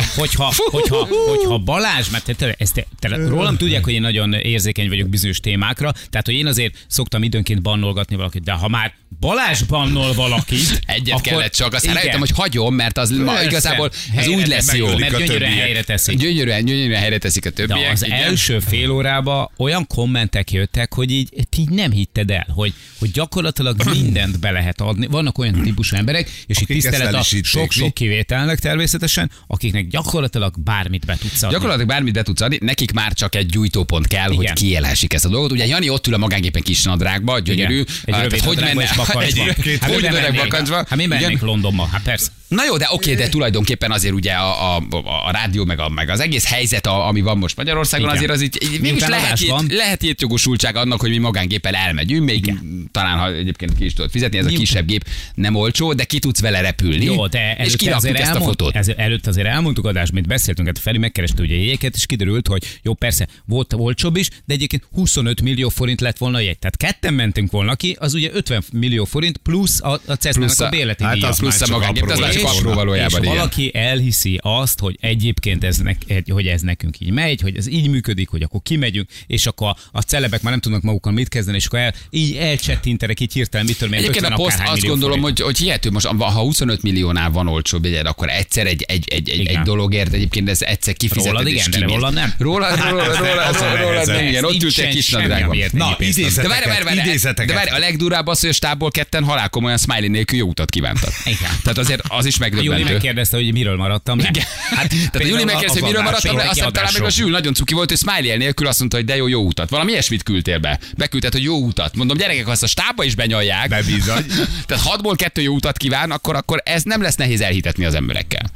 Hogy, 0.00 0.04
hogyha, 0.20 0.52
hogyha, 0.70 1.08
hogyha 1.28 1.58
Balázs, 1.58 2.08
mert 2.08 2.24
te, 2.24 2.34
te, 2.34 2.56
te, 2.74 2.86
te, 2.98 3.16
rólam 3.16 3.56
tudják, 3.56 3.84
hogy 3.84 3.92
én 3.92 4.00
nagyon 4.00 4.32
érzékeny 4.32 4.88
vagyok 4.88 5.08
bizonyos 5.08 5.40
témákra, 5.40 5.92
tehát 6.10 6.26
hogy 6.26 6.34
én 6.34 6.46
azért 6.46 6.74
szoktam 6.86 7.22
időnként 7.22 7.62
bannolgatni 7.62 8.16
valakit, 8.16 8.42
de 8.42 8.52
ha 8.52 8.68
már 8.68 8.94
Balázs 9.20 9.62
bannol 9.62 10.14
valakit, 10.14 10.80
Egyet 10.86 11.18
akkor, 11.18 11.22
kellett 11.22 11.54
csak, 11.54 11.74
aztán 11.74 11.90
igen. 11.90 11.94
rájöttem, 11.94 12.20
hogy 12.20 12.30
hagyom, 12.30 12.74
mert 12.74 12.98
az 12.98 13.10
ma 13.10 13.42
igazából 13.42 13.90
ez 14.16 14.24
Helyre 14.24 14.36
úgy 14.36 14.46
lesz 14.46 14.74
jó. 14.74 14.96
Mert 14.98 15.16
gyönyörűen 15.18 15.50
helyre 15.52 15.82
teszik. 15.82 16.18
Gyönyörűen, 16.18 16.64
gyönyörűen 16.64 17.00
helyre 17.00 17.18
teszik 17.18 17.46
a 17.46 17.50
De 17.50 17.54
többiek. 17.54 17.92
az 17.92 18.04
igen. 18.04 18.18
első 18.22 18.58
fél 18.58 18.90
órában 18.90 19.50
olyan 19.56 19.86
kommentek 19.86 20.50
jöttek, 20.52 20.94
hogy 20.94 21.10
így, 21.10 21.28
így 21.56 21.68
nem 21.70 21.90
hitted 21.90 22.30
el, 22.30 22.46
hogy, 22.54 22.72
hogy 22.98 23.10
gyakorlatilag 23.10 23.76
mindent 23.94 24.40
be 24.40 24.50
lehet 24.50 24.80
adni. 24.80 25.06
Vannak 25.06 25.38
olyan 25.38 25.62
típusú 25.62 25.96
emberek, 25.96 26.30
és 26.46 26.60
itt 26.60 26.66
tisztelet 26.66 27.00
el 27.06 27.14
a 27.14 27.22
sok-sok 27.42 27.94
kivételnek 27.94 28.58
természetesen, 28.58 29.30
akiknek 29.46 29.86
gyakorlatilag 29.88 30.54
bármit 30.60 31.06
be 31.06 31.16
tudsz 31.20 31.42
adni. 31.42 31.52
Gyakorlatilag 31.54 31.88
bármit 31.88 32.12
be 32.12 32.22
tudsz 32.22 32.40
adni, 32.40 32.58
nekik 32.60 32.92
már 32.92 33.12
csak 33.12 33.34
egy 33.34 33.46
gyújtópont 33.46 34.06
kell, 34.06 34.26
hogy 34.28 34.42
Igen. 34.42 34.54
kiélhessék 34.54 35.12
ezt 35.12 35.24
a 35.24 35.28
dolgot. 35.28 35.52
Ugye 35.52 35.66
Jani 35.66 35.88
ott 35.88 36.06
ül 36.06 36.14
a 36.14 36.18
magánképpen 36.18 36.62
kis 36.62 36.82
nadrágba, 36.82 37.38
gyönyörű. 37.38 37.74
Igen. 37.74 37.86
Egy 38.04 38.14
Ah, 38.14 38.22
rövid 38.22 38.40
hogy 38.40 38.60
menne? 38.60 38.90
Egy, 39.18 39.54
Két 39.62 39.78
Hát 39.80 39.92
hogy 39.94 40.02
mennék? 40.02 40.40
bakancsba? 40.40 40.76
Hát 40.76 40.96
mi 40.96 41.02
Igen. 41.02 41.20
mennék 41.20 41.40
Londonba? 41.40 41.88
Hát 41.92 42.02
persze. 42.02 42.28
Na 42.48 42.64
jó, 42.64 42.76
de 42.76 42.86
oké, 42.90 43.14
de 43.14 43.28
tulajdonképpen 43.28 43.90
azért 43.90 44.14
ugye 44.14 44.32
a, 44.32 44.76
a, 44.76 44.82
a, 44.90 45.26
a 45.26 45.30
rádió, 45.30 45.64
meg, 45.64 45.78
a, 45.80 45.88
meg 45.88 46.08
az 46.08 46.20
egész 46.20 46.46
helyzet, 46.46 46.86
a, 46.86 47.06
ami 47.06 47.20
van 47.20 47.38
most 47.38 47.56
Magyarországon, 47.56 48.06
Igen. 48.06 48.16
azért 48.16 48.32
az 48.32 48.42
így, 48.42 48.58
így 48.74 48.80
mégis 48.80 49.06
lehet, 49.06 49.46
van. 49.46 49.66
lehet 49.70 50.20
jogosultság 50.20 50.76
annak, 50.76 51.00
hogy 51.00 51.10
mi 51.10 51.18
magángéppel 51.18 51.74
elmegyünk, 51.74 52.24
még 52.24 52.36
Igen. 52.36 52.88
talán 52.92 53.18
ha 53.18 53.32
egyébként 53.32 53.76
ki 53.78 53.84
is 53.84 53.92
tudod 53.92 54.10
fizetni, 54.10 54.38
ez 54.38 54.46
a 54.46 54.48
kisebb 54.48 54.86
gép 54.86 55.04
nem 55.34 55.54
olcsó, 55.54 55.92
de 55.92 56.04
ki 56.04 56.18
tudsz 56.18 56.40
vele 56.40 56.60
repülni. 56.60 57.04
Jó, 57.04 57.26
de 57.26 57.56
és 57.58 57.76
kiraktuk 57.76 58.10
ezt 58.16 58.22
a 58.22 58.26
elmond- 58.26 58.44
fotót. 58.44 58.74
Ez, 58.76 58.88
előtt 58.96 59.26
azért 59.26 59.46
elmondtuk 59.46 59.84
adást, 59.86 60.12
mint 60.12 60.26
beszéltünk, 60.26 60.66
hát 60.68 60.78
Feri 60.78 60.98
megkereste 60.98 61.42
ugye 61.42 61.54
jegyeket, 61.56 61.94
és 61.96 62.06
kiderült, 62.06 62.46
hogy 62.48 62.62
jó, 62.82 62.94
persze, 62.94 63.28
volt 63.46 63.72
olcsóbb 63.72 64.16
is, 64.16 64.28
de 64.44 64.54
egyébként 64.54 64.82
25 64.92 65.42
millió 65.42 65.68
forint 65.68 66.00
lett 66.00 66.18
volna 66.18 66.36
a 66.36 66.40
jegy. 66.40 66.58
Tehát 66.58 66.76
ketten 66.76 67.14
mentünk 67.14 67.50
volna 67.50 67.74
ki, 67.76 67.96
az 68.00 68.14
ugye 68.14 68.30
50 68.32 68.62
millió 68.72 69.04
forint 69.04 69.36
plusz 69.36 69.82
a, 69.82 70.00
a 70.06 70.14
Cessna-nak 70.14 70.48
Plusz 70.48 70.60
a 70.60 70.66
a- 70.66 70.68
béleti 70.68 71.04
hát 71.04 71.14
díja. 71.14 71.28
az 71.28 71.38
Plusz 71.38 71.60
a 71.60 71.66
magángép, 71.70 72.04
az 72.10 72.20
csak 72.38 72.50
apró 72.50 72.72
valójában. 72.72 73.22
és 73.22 73.28
valaki 73.28 73.74
elhiszi 73.74 74.40
azt, 74.42 74.78
hogy 74.78 74.96
egyébként 75.00 75.64
ez 75.64 75.78
nek, 75.78 75.96
hogy 76.28 76.46
ez 76.46 76.60
nekünk 76.60 77.00
így 77.00 77.10
megy, 77.10 77.40
hogy 77.40 77.56
ez 77.56 77.68
így 77.68 77.88
működik, 77.88 78.28
hogy 78.28 78.42
akkor 78.42 78.60
kimegyünk, 78.62 79.08
és 79.26 79.46
akkor 79.46 79.74
a 79.92 80.00
celebek 80.00 80.42
már 80.42 80.52
nem 80.52 80.60
tudnak 80.60 80.82
magukkal 80.82 81.12
mit 81.12 81.28
kezdeni, 81.28 81.56
és 81.56 81.66
akkor 81.66 81.78
el, 81.78 81.94
így 82.10 82.36
elcsettinterek 82.36 83.20
így 83.20 83.32
hirtelen, 83.32 83.66
mitől 83.66 83.88
még 83.88 83.98
Egyébként 83.98 84.24
a 84.24 84.30
50 84.30 84.46
poszt 84.46 84.62
azt 84.64 84.86
gondolom, 84.86 85.20
hogy, 85.20 85.40
hogy 85.40 85.58
hihető 85.58 85.90
most, 85.90 86.06
ha 86.06 86.40
25 86.40 86.82
milliónál 86.82 87.30
van 87.30 87.48
olcsóbb 87.48 87.84
jegyed, 87.84 88.06
akkor 88.06 88.28
egyszer 88.28 88.66
egy, 88.66 88.82
egy, 88.82 89.08
egy, 89.08 89.28
egy, 89.28 89.46
egy 89.46 89.58
dologért 89.58 90.12
egyébként 90.12 90.48
ez 90.48 90.62
egyszer 90.62 90.94
kifizeted. 90.94 91.32
Rólad 91.32 91.48
igen, 91.48 91.70
de 91.70 91.86
rólad 91.86 92.12
nem. 92.14 92.34
Rólad, 92.38 92.80
rólad, 92.90 93.16
rólad, 93.16 93.46
Az 93.48 93.60
a 93.60 93.76
rólad, 93.76 94.06
nehezebb. 94.06 94.16
nem, 94.16 94.26
igen, 94.26 94.44
ott 94.44 94.78
egy 94.78 94.94
kis 94.94 95.10
nadrágban. 95.10 95.48
amiért 95.48 95.72
Na, 95.72 95.86
adni. 95.86 96.12
De 96.12 96.48
várj, 96.48 96.64
idézeteket, 96.64 96.84
várj, 96.84 96.98
várj, 96.98 97.46
de 97.46 97.54
várj, 97.54 97.70
a 97.70 97.78
legdurább 97.78 98.26
az, 98.26 98.40
hogy 98.40 98.48
a 98.48 98.52
stábból 98.52 98.90
ketten 98.90 99.24
halálkomolyan 99.24 99.78
smiley 99.78 100.10
nélkül 100.10 100.38
jó 100.38 100.48
utat 100.48 100.70
kívántak. 100.70 101.12
Igen. 101.24 101.50
Tehát 101.62 101.78
azért 101.78 102.02
az 102.08 102.26
is 102.28 102.38
Júli 102.38 102.50
megdöbbentő. 102.50 102.92
megkérdezte, 102.92 103.36
hogy 103.36 103.52
miről 103.52 103.76
maradtam 103.76 104.18
le. 104.18 104.28
Igen. 104.28 104.44
Hát, 104.70 104.88
Tehát 104.88 105.14
a 105.14 105.24
Júli 105.24 105.44
megkérdezte, 105.44 105.80
hogy 105.80 105.88
miről 105.88 106.02
maradtam 106.02 106.36
le, 106.36 106.48
aztán 106.48 106.72
talán 106.72 106.90
meg 106.92 107.02
a 107.02 107.10
Zsül 107.10 107.30
nagyon 107.30 107.54
cuki 107.54 107.74
volt, 107.74 107.88
hogy 107.88 107.98
smiley 107.98 108.36
nélkül 108.36 108.66
azt 108.66 108.78
mondta, 108.78 108.96
hogy 108.96 109.06
de 109.06 109.16
jó, 109.16 109.26
jó 109.26 109.42
utat. 109.42 109.70
Valami 109.70 109.90
ilyesmit 109.90 110.22
küldtél 110.22 110.58
be. 110.58 110.78
Beküldted, 110.96 111.32
hogy 111.32 111.42
jó 111.42 111.56
utat. 111.56 111.96
Mondom, 111.96 112.16
gyerekek, 112.16 112.48
azt 112.48 112.62
a 112.62 112.66
stábba 112.66 113.04
is 113.04 113.14
benyalják. 113.14 113.68
De 113.68 113.82
bizony. 113.82 114.26
Tehát 114.66 114.84
hatból 114.84 115.16
kettő 115.16 115.42
jó 115.42 115.54
utat 115.54 115.76
kíván, 115.76 116.10
akkor, 116.10 116.36
akkor 116.36 116.62
ez 116.64 116.82
nem 116.82 117.02
lesz 117.02 117.14
nehéz 117.16 117.40
elhitetni 117.40 117.84
az 117.84 117.94
emberekkel. 117.94 118.50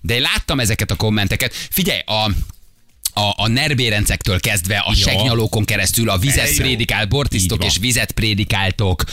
De 0.00 0.14
én 0.14 0.20
láttam 0.20 0.60
ezeket 0.60 0.90
a 0.90 0.94
kommenteket. 0.94 1.54
Figyelj, 1.70 2.00
a 2.06 2.30
a, 3.18 3.34
a 3.36 3.48
nerbérencektől 3.48 4.40
kezdve, 4.40 4.78
a 4.78 4.94
segnyalókon 4.94 5.64
keresztül, 5.64 6.10
a 6.10 6.18
vizet 6.18 6.56
prédikált, 6.56 7.08
bortisztok 7.08 7.64
és 7.64 7.76
vizet 7.80 8.12
prédikáltok. 8.12 9.04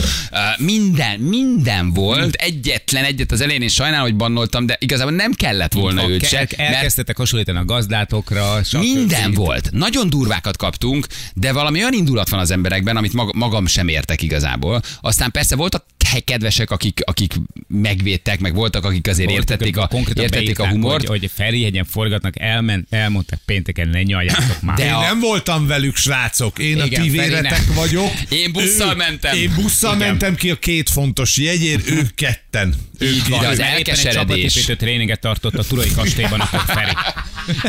Minden, 0.58 1.20
minden 1.20 1.94
volt. 1.94 2.34
Egyetlen 2.34 3.04
egyet 3.04 3.32
az 3.32 3.42
elején, 3.42 3.62
és 3.62 3.74
sajnálom, 3.74 4.06
hogy 4.06 4.16
bannoltam, 4.16 4.66
de 4.66 4.78
igazából 4.80 5.14
nem 5.14 5.34
kellett 5.34 5.74
volna 5.74 6.02
Ha 6.02 6.10
őt 6.10 6.28
se. 6.28 6.48
Elkezdtetek 6.56 7.18
hasonlítani 7.18 7.58
a 7.58 7.66
gazdátokra. 7.66 8.62
minden 8.80 9.34
volt. 9.34 9.70
Nagyon 9.72 10.10
durvákat 10.10 10.58
kaptunk, 10.58 11.08
de 11.34 11.52
valami 11.52 11.80
olyan 11.80 11.94
indulat 11.94 12.30
van 12.30 12.40
az 12.40 12.52
emberekben, 12.52 12.98
amit 12.98 13.14
mag- 13.14 13.36
magam 13.36 13.66
sem 13.66 13.88
értek 13.88 14.22
igazából. 14.22 14.82
Aztán 15.02 15.32
persze 15.32 15.56
voltak 15.56 15.86
kedvesek, 16.24 16.72
akik, 16.72 17.02
akik 17.04 17.34
megvédtek, 17.68 18.40
meg 18.40 18.54
voltak, 18.54 18.86
akik 18.86 19.08
azért 19.08 19.30
értették 19.30 19.78
a, 19.78 19.88
konkrétan 19.88 20.24
értették 20.24 20.60
a 20.60 20.68
humort. 20.68 21.08
Hogy, 21.08 21.20
hogy 21.20 21.32
Ferihegyen 21.34 21.86
forgatnak, 21.86 22.40
elment, 22.40 22.88
elmondták 22.90 23.40
pénteken, 23.46 23.95
ne 23.96 24.02
nyaljátok 24.04 24.62
már. 24.62 24.76
De 24.78 24.86
Én 24.86 24.92
a- 24.94 25.02
nem 25.02 25.20
voltam 25.20 25.68
velük, 25.68 25.96
srácok. 25.96 26.60
Én 26.60 26.80
a 26.80 26.86
Igen, 26.86 27.02
ti 27.02 27.10
Feri 27.10 27.28
véretek 27.30 27.74
vagyok. 27.74 28.12
Én 28.30 28.52
busszal 28.52 28.96
mentem. 28.96 29.36
Én 29.38 29.52
busszal 29.56 29.96
Igen. 29.96 30.08
mentem 30.08 30.36
ki 30.36 30.50
a 30.50 30.56
két 30.56 30.90
fontos 30.90 31.38
jegyért, 31.38 31.90
ők 31.90 32.16
ketten. 32.16 32.74
Ők 33.00 33.28
van. 33.28 33.40
De 33.40 33.48
az 33.48 33.60
egy 33.60 33.66
elkeseredés. 33.66 34.14
csapatépítő 34.14 34.76
tréninget 34.76 35.20
tartott 35.20 35.56
a 35.56 35.64
Turai 35.64 35.92
kastélyban, 35.96 36.40
akkor 36.40 36.64
Feri. 36.68 36.92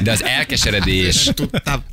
De 0.03 0.11
az 0.11 0.25
elkeseredés, 0.25 1.31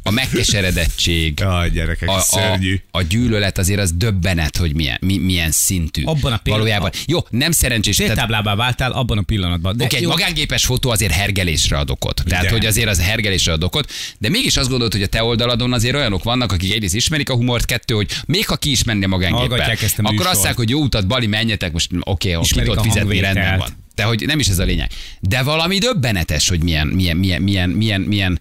a 0.03 0.11
megkeseredettség, 0.11 1.39
Jaj, 1.39 1.69
gyerekek, 1.69 2.09
a, 2.09 2.17
a, 2.29 2.59
a 2.91 3.01
gyűlölet 3.01 3.57
azért 3.57 3.79
az 3.79 3.91
döbbenet, 3.95 4.57
hogy 4.57 4.75
milyen, 4.75 4.97
mi, 5.01 5.17
milyen 5.17 5.51
szintű. 5.51 6.01
Abban 6.03 6.13
a 6.13 6.17
pillanatban- 6.17 6.51
Valójában. 6.53 6.91
Jó, 7.05 7.19
nem 7.29 7.51
szerencsés. 7.51 7.95
Féltáblábbá 7.95 8.55
váltál 8.55 8.91
abban 8.91 9.17
a 9.17 9.21
pillanatban. 9.21 9.77
De 9.77 9.83
Oké, 9.83 9.95
egy 9.95 10.01
jó, 10.01 10.09
magángépes 10.09 10.65
fotó 10.65 10.89
azért 10.89 11.11
hergelésre 11.11 11.77
ad 11.77 11.89
okot. 11.89 12.21
Tehát, 12.27 12.43
De. 12.43 12.49
hogy 12.51 12.65
azért 12.65 12.89
az 12.89 13.01
hergelésre 13.01 13.51
ad 13.51 13.63
okot. 13.63 13.91
De 14.23 14.29
mégis 14.29 14.57
azt 14.57 14.69
gondolod, 14.69 14.93
hogy 14.93 15.01
a 15.01 15.07
te 15.07 15.23
oldaladon 15.23 15.73
azért 15.73 15.95
olyanok 15.95 16.23
vannak, 16.23 16.51
akik 16.51 16.73
egyrészt 16.73 16.95
ismerik 16.95 17.29
a 17.29 17.35
humort, 17.35 17.65
kettő, 17.65 17.93
hogy 17.93 18.07
még 18.25 18.47
ha 18.47 18.55
ki 18.55 18.71
is 18.71 18.83
menne 18.83 19.07
magángéppel, 19.07 19.77
akkor 19.97 20.25
azt 20.25 20.33
mondják, 20.33 20.55
hogy 20.55 20.69
jó 20.69 20.81
utat, 20.81 21.07
Bali, 21.07 21.27
menjetek, 21.27 21.71
most 21.71 21.89
oké, 21.99 22.35
okay, 22.35 22.59
a 22.59 22.63
tudod 22.63 22.83
fizetni, 22.83 23.19
rendben 23.19 23.57
van. 23.57 23.69
De 23.95 24.03
hogy 24.03 24.23
nem 24.25 24.39
is 24.39 24.47
ez 24.47 24.59
a 24.59 24.63
lényeg. 24.63 24.91
De 25.19 25.41
valami 25.41 25.77
döbbenetes, 25.77 26.49
hogy 26.49 26.63
milyen, 26.63 26.87
milyen, 26.87 27.17
milyen, 27.17 27.41
milyen, 27.41 27.69
milyen, 27.69 28.01
milyen 28.01 28.39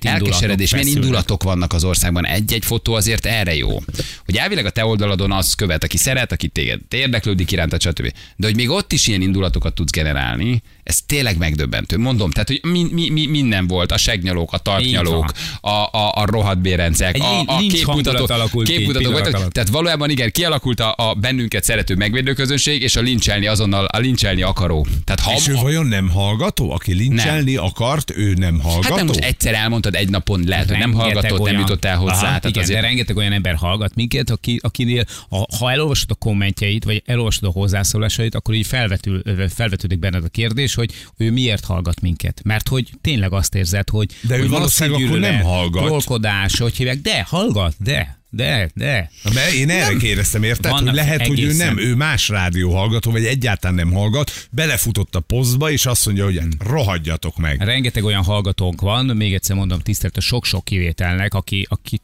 elkeseredés, 0.00 0.72
milyen 0.72 0.86
indulatok 0.86 1.42
vannak 1.42 1.72
az 1.72 1.84
országban. 1.84 2.26
Egy-egy 2.26 2.64
fotó 2.64 2.94
azért 2.94 3.26
erre 3.26 3.54
jó. 3.54 3.82
Hogy 4.24 4.36
elvileg 4.36 4.66
a 4.66 4.70
te 4.70 4.84
oldaladon 4.84 5.32
az 5.32 5.54
követ, 5.54 5.84
aki 5.84 5.96
szeret, 5.96 6.32
aki 6.32 6.48
téged 6.48 6.80
érdeklődik 6.90 7.52
iránta, 7.52 7.78
stb. 7.80 8.12
De 8.36 8.46
hogy 8.46 8.56
még 8.56 8.70
ott 8.70 8.92
is 8.92 9.06
ilyen 9.06 9.22
indulatokat 9.22 9.74
tudsz 9.74 9.92
generálni, 9.92 10.62
ez 10.84 10.98
tényleg 11.06 11.38
megdöbbentő. 11.38 11.98
Mondom, 11.98 12.30
tehát, 12.30 12.48
hogy 12.48 12.60
mi, 12.62 12.86
mi, 12.92 13.08
mi, 13.08 13.26
minden 13.26 13.66
volt, 13.66 13.92
a 13.92 13.96
segnyalók, 13.96 14.52
a 14.52 14.58
tartnyalók, 14.58 15.32
a, 15.60 15.68
a, 15.68 16.12
a 16.14 16.24
rohadt 16.26 16.58
bérencek, 16.58 17.14
Egy 17.14 17.20
a, 17.20 17.40
a 17.46 17.58
képmutatók, 17.58 18.62
képmutatók 18.64 19.12
voltak. 19.12 19.52
Tehát 19.52 19.68
valójában 19.68 20.10
igen, 20.10 20.30
kialakult 20.30 20.80
a, 20.80 20.94
a 20.96 21.14
bennünket 21.14 21.64
szerető 21.64 21.94
megvédőközönség, 21.94 22.82
és 22.82 22.96
a 22.96 23.00
lincselni 23.00 23.46
azonnal, 23.46 23.84
a 23.84 23.98
lincselni 23.98 24.42
akaró. 24.42 24.86
Tehát 25.04 25.20
ha, 25.20 25.32
És 25.32 25.48
ő 25.48 25.54
vajon 25.54 25.86
nem 25.86 26.08
hallgató? 26.08 26.70
Aki 26.70 26.92
lincselni 26.94 27.56
akart, 27.56 28.12
ő 28.16 28.34
nem 28.34 28.60
hallgató? 28.60 28.88
Hát 28.88 28.96
nem 28.96 29.06
most 29.06 29.20
egyszer 29.20 29.54
elmondtad 29.54 29.94
egy 29.94 30.08
napon, 30.08 30.42
lehet, 30.46 30.68
hogy 30.68 30.78
nem 30.78 30.92
hallgatott, 30.92 31.30
nem 31.30 31.40
olyan- 31.40 31.58
jutott 31.60 31.84
el 31.84 31.96
hozzá. 31.96 32.12
Aha, 32.12 32.24
tehát 32.24 32.44
igen, 32.44 32.62
azért... 32.62 32.80
de 32.80 32.86
rengeteg 32.86 33.16
olyan 33.16 33.32
ember 33.32 33.54
hallgat 33.54 33.94
minket, 33.94 34.30
aki, 34.30 34.58
akinél, 34.62 35.04
ha, 35.28 35.46
ha 35.58 35.70
elolvasod 35.70 36.10
a 36.10 36.14
kommentjeit, 36.14 36.84
vagy 36.84 37.02
elolvasod 37.06 37.48
a 37.48 37.52
hozzászólásait, 37.52 38.34
akkor 38.34 38.54
így 38.54 38.66
felvetül, 38.66 39.22
felvetődik 39.54 39.98
benned 39.98 40.24
a 40.24 40.28
kérdés, 40.28 40.73
hogy 40.74 40.92
ő 41.16 41.30
miért 41.30 41.64
hallgat 41.64 42.00
minket. 42.00 42.40
Mert 42.44 42.68
hogy 42.68 42.90
tényleg 43.00 43.32
azt 43.32 43.54
érzed, 43.54 43.88
hogy 43.88 44.10
De 44.20 44.36
ő 44.36 44.40
hogy 44.40 44.48
valószínűleg 44.48 45.00
masszív 45.00 45.16
akkor 45.16 45.30
nem 45.30 45.40
hallgat. 45.40 45.84
Trollkodás, 45.84 46.58
hogy 46.58 46.76
hívják, 46.76 47.00
de 47.00 47.22
hallgat, 47.22 47.74
de, 47.78 48.22
de, 48.30 48.70
de. 48.74 49.10
Mert 49.34 49.52
én 49.52 49.70
erre 49.70 49.96
kérdeztem, 49.96 50.42
érted? 50.42 50.70
Vannak 50.70 50.86
Hogy 50.86 50.94
lehet, 50.94 51.26
hogy 51.26 51.40
ő 51.40 51.44
egészen. 51.44 51.66
nem, 51.66 51.78
ő 51.78 51.94
más 51.94 52.28
rádió 52.28 52.74
hallgató, 52.74 53.10
vagy 53.10 53.24
egyáltalán 53.24 53.76
nem 53.76 53.92
hallgat, 53.92 54.48
belefutott 54.50 55.14
a 55.14 55.20
posztba, 55.20 55.70
és 55.70 55.86
azt 55.86 56.06
mondja, 56.06 56.24
hogy 56.24 56.38
hát 56.38 56.68
rohadjatok 56.68 57.36
meg. 57.36 57.62
Rengeteg 57.62 58.04
olyan 58.04 58.24
hallgatónk 58.24 58.80
van, 58.80 59.06
még 59.06 59.34
egyszer 59.34 59.56
mondom, 59.56 59.80
tisztelt 59.80 60.16
a 60.16 60.20
sok-sok 60.20 60.64
kivételnek, 60.64 61.34
aki, 61.34 61.66
aki 61.70 62.00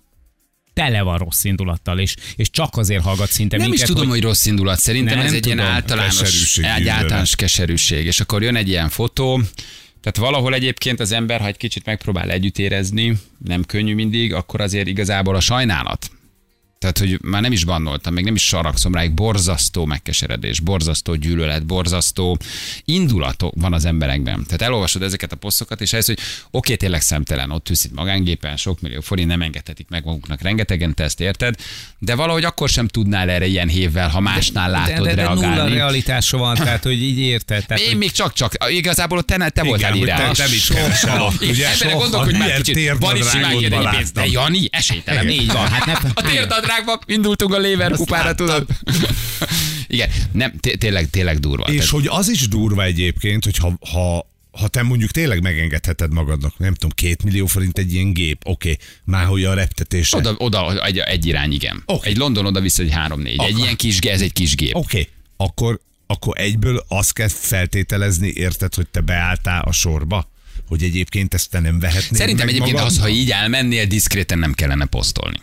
tele 0.73 1.03
van 1.03 1.19
rossz 1.19 1.45
indulattal, 1.45 1.99
és, 1.99 2.17
és 2.37 2.51
csak 2.51 2.77
azért 2.77 3.03
hallgat 3.03 3.31
szinte 3.31 3.57
Nem 3.57 3.69
minket, 3.69 3.89
is 3.89 3.95
tudom, 3.95 4.09
hogy, 4.09 4.23
rossz 4.23 4.47
indulat. 4.47 4.79
Szerintem 4.79 5.17
Nem, 5.17 5.27
ez 5.27 5.33
egy 5.33 5.47
ilyen 5.47 5.59
tudom. 5.59 5.73
általános, 5.73 6.19
Keserűség, 6.19 6.65
egy 6.65 6.89
általános 6.89 7.35
keserűség. 7.37 8.07
És 8.07 8.21
akkor 8.21 8.43
jön 8.43 8.57
egy 8.57 8.69
ilyen 8.69 8.89
fotó, 8.89 9.41
tehát 10.01 10.17
valahol 10.17 10.55
egyébként 10.55 11.01
az 11.01 11.13
ember, 11.13 11.41
ha 11.41 11.47
egy 11.47 11.57
kicsit 11.57 11.85
megpróbál 11.85 12.31
együtt 12.31 12.59
érezni, 12.59 13.17
nem 13.45 13.65
könnyű 13.65 13.95
mindig, 13.95 14.35
akkor 14.35 14.61
azért 14.61 14.87
igazából 14.87 15.35
a 15.35 15.41
sajnálat. 15.41 16.11
Tehát, 16.81 16.99
hogy 16.99 17.19
már 17.23 17.43
nem 17.43 17.53
is 17.53 17.65
bannoltam, 17.65 18.13
még 18.15 18.25
nem 18.25 18.35
is 18.35 18.47
saragszom 18.47 18.95
ráig, 18.95 19.13
borzasztó 19.13 19.85
megkeseredés, 19.85 20.61
borzasztó 20.61 21.15
gyűlölet, 21.15 21.67
borzasztó 21.67 22.39
indulatok 22.85 23.55
van 23.57 23.73
az 23.73 23.85
emberekben. 23.85 24.45
Tehát 24.45 24.63
elolvasod 24.63 25.03
ezeket 25.03 25.33
a 25.33 25.37
posztokat, 25.37 25.81
és 25.81 25.93
ez, 25.93 26.07
hogy 26.07 26.19
oké, 26.51 26.75
tényleg 26.77 27.01
szemtelen, 27.01 27.51
ott 27.51 27.69
ülsz 27.69 27.85
itt 27.85 27.95
magángépen, 27.95 28.57
sok 28.57 28.81
millió 28.81 29.01
forint 29.01 29.29
nem 29.29 29.43
engedhetik 29.43 29.87
meg 29.89 30.05
maguknak, 30.05 30.43
rengetegen, 30.43 30.95
te 30.95 31.05
ezt 31.05 31.21
érted, 31.21 31.55
de 31.99 32.15
valahogy 32.15 32.45
akkor 32.45 32.69
sem 32.69 32.89
tudnál 32.89 33.31
erre 33.31 33.47
ilyen 33.47 33.69
hévvel, 33.69 34.09
ha 34.09 34.21
másnál 34.21 34.71
látod 34.71 35.07
de, 35.07 35.15
de, 35.15 35.23
de 35.23 35.29
nulla 35.29 35.41
reagálni. 35.41 35.75
realitása 35.75 36.37
van, 36.37 36.55
tehát 36.55 36.83
hogy 36.83 37.03
így 37.03 37.19
érted. 37.19 37.67
Tehát, 37.67 37.83
Én 37.83 37.89
hogy 37.89 37.99
még 37.99 38.11
csak-csak, 38.13 38.53
igazából 38.69 39.23
te, 39.23 39.49
te 39.51 39.63
voltál 39.63 39.91
hogy 39.91 40.01
te, 40.01 40.07
írás. 40.07 40.69
Igen, 40.69 41.21
ugye? 41.51 41.67
Ebben 41.67 41.77
Soha 41.77 41.99
gondolok, 41.99 42.25
hogy 42.25 42.35
már 42.37 42.49
ilyen 42.49 42.63
kicsit 42.63 42.97
van 42.99 43.17
is 43.17 43.29
simán 43.29 43.51
térdnadrágodban 43.51 43.61
jön 43.61 43.73
egy 43.73 43.97
pénz. 43.97 44.11
De. 44.11 44.27
Jani, 44.27 44.69
esélytelen. 44.71 45.29
így 45.29 45.53
van, 45.53 45.69
hát 45.69 45.87
nem, 45.87 46.13
A 46.15 46.23
térdadrágban 46.71 46.99
indultunk 47.07 47.55
a 47.55 47.59
Léver 47.59 47.93
kupára, 47.93 48.35
tudod? 48.35 48.67
Igen, 49.87 50.11
nem, 50.33 50.53
té- 50.61 50.79
tényleg, 50.79 51.11
tényleg 51.11 51.39
durva. 51.39 51.65
És 51.65 51.75
Tehát- 51.75 51.89
hogy 51.91 52.07
az 52.07 52.29
is 52.29 52.49
durva 52.49 52.85
egyébként, 52.85 53.45
hogy 53.45 53.57
ha, 53.57 53.79
ha 53.91 54.29
ha 54.51 54.69
te 54.69 54.83
mondjuk 54.83 55.11
tényleg 55.11 55.43
megengedheted 55.43 56.13
magadnak, 56.13 56.59
nem 56.59 56.75
tudom, 56.75 56.91
két 56.95 57.23
millió 57.23 57.47
forint 57.47 57.79
egy 57.79 57.95
ilyen 57.95 58.13
gép, 58.13 58.43
oké, 58.45 58.77
már 59.05 59.27
hogy 59.27 59.45
a 59.45 59.55
reptetése. 59.55 60.17
Oda, 60.17 60.35
oda 60.39 60.85
egy, 60.85 60.99
egy 60.99 61.27
irány, 61.27 61.53
igen. 61.53 61.83
Oké. 61.87 62.09
Egy 62.09 62.17
London 62.17 62.47
oda-vissza 62.47 62.83
egy 62.83 62.93
három-négy. 62.93 63.41
Egy 63.43 63.59
ilyen 63.59 63.77
kis, 63.77 63.99
ez 63.99 64.21
egy 64.21 64.33
kis 64.33 64.55
gép. 64.55 64.75
Oké, 64.75 65.09
akkor, 65.37 65.81
akkor 66.07 66.41
egyből 66.41 66.85
azt 66.89 67.13
kell 67.13 67.29
feltételezni, 67.29 68.33
érted, 68.35 68.75
hogy 68.75 68.89
te 68.89 69.01
beálltál 69.01 69.63
a 69.63 69.73
sorba? 69.73 70.31
Hogy 70.69 70.83
egyébként 70.83 71.35
ezt 71.35 71.51
te 71.51 71.61
nem 71.61 71.79
vehetnéd 71.79 72.21
Szerintem 72.21 72.47
meg 72.47 72.55
egyébként 72.55 72.79
az, 72.79 72.83
magadnak? 72.83 73.03
ha 73.03 73.09
így 73.21 73.31
elmennél, 73.31 73.87
diszkréten 73.87 74.39
nem 74.39 74.53
kellene 74.53 74.85
posztolni. 74.85 75.41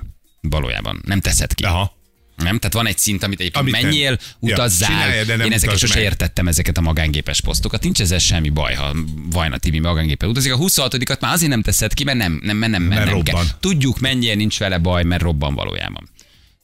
Valójában. 0.50 1.02
Nem 1.06 1.20
teszed 1.22 1.54
ki. 1.54 1.64
Aha. 1.64 1.96
Nem? 2.36 2.58
Tehát 2.58 2.74
van 2.74 2.88
egy 2.88 2.98
szint, 2.98 3.24
amit 3.24 3.40
egyébként 3.40 3.64
Amit 3.64 3.74
nem. 3.82 3.84
menjél, 3.84 4.12
Ja, 4.12 4.54
utazzál. 4.54 4.90
csinálja, 4.90 5.24
de 5.24 5.36
nem 5.36 5.46
Én 5.46 5.52
ezeket 5.52 5.78
sose 5.78 6.02
értettem, 6.02 6.48
ezeket 6.48 6.78
a 6.78 6.82
magángépes 6.82 7.42
posztokat. 7.42 7.84
Nincs 7.84 8.02
ezzel 8.02 8.20
semmi 8.20 8.50
baj, 8.50 8.74
ha 8.74 8.96
Vajna 9.30 9.58
TV 9.58 9.74
magángéppel 9.76 10.30
utazik. 10.30 10.54
A 10.54 10.58
26-at 10.58 11.20
már 11.20 11.34
azért 11.34 11.50
nem 11.52 11.62
teszed 11.62 11.94
ki, 11.94 12.04
mert 12.04 12.18
nem, 12.18 12.40
nem, 12.44 12.58
mert 12.58 12.72
nem, 12.72 12.82
mert 12.84 13.06
Mert 13.06 13.12
nem 13.12 13.24
kell. 13.24 13.44
Tudjuk, 13.60 14.00
mennyire 14.00 14.34
nincs 14.36 14.60
vele 14.60 14.78
baj, 14.78 15.04
mert 15.04 15.22
robban 15.22 15.54
valójában. 15.54 16.10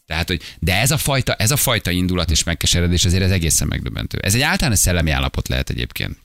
Tehát, 0.06 0.28
hogy, 0.28 0.42
de 0.60 0.80
ez 0.80 0.92
a, 0.92 0.98
fajta, 0.98 1.34
ez 1.34 1.52
a 1.52 1.56
fajta 1.58 1.92
indulat 1.92 2.32
és 2.32 2.44
megkeseredés 2.44 3.06
azért 3.06 3.24
ez 3.24 3.32
egészen 3.32 3.68
megdöbbentő. 3.68 4.18
Ez 4.22 4.36
egy 4.36 4.42
általános 4.42 4.80
szellemi 4.80 5.12
állapot 5.12 5.48
lehet 5.48 5.70
egyébként. 5.70 6.18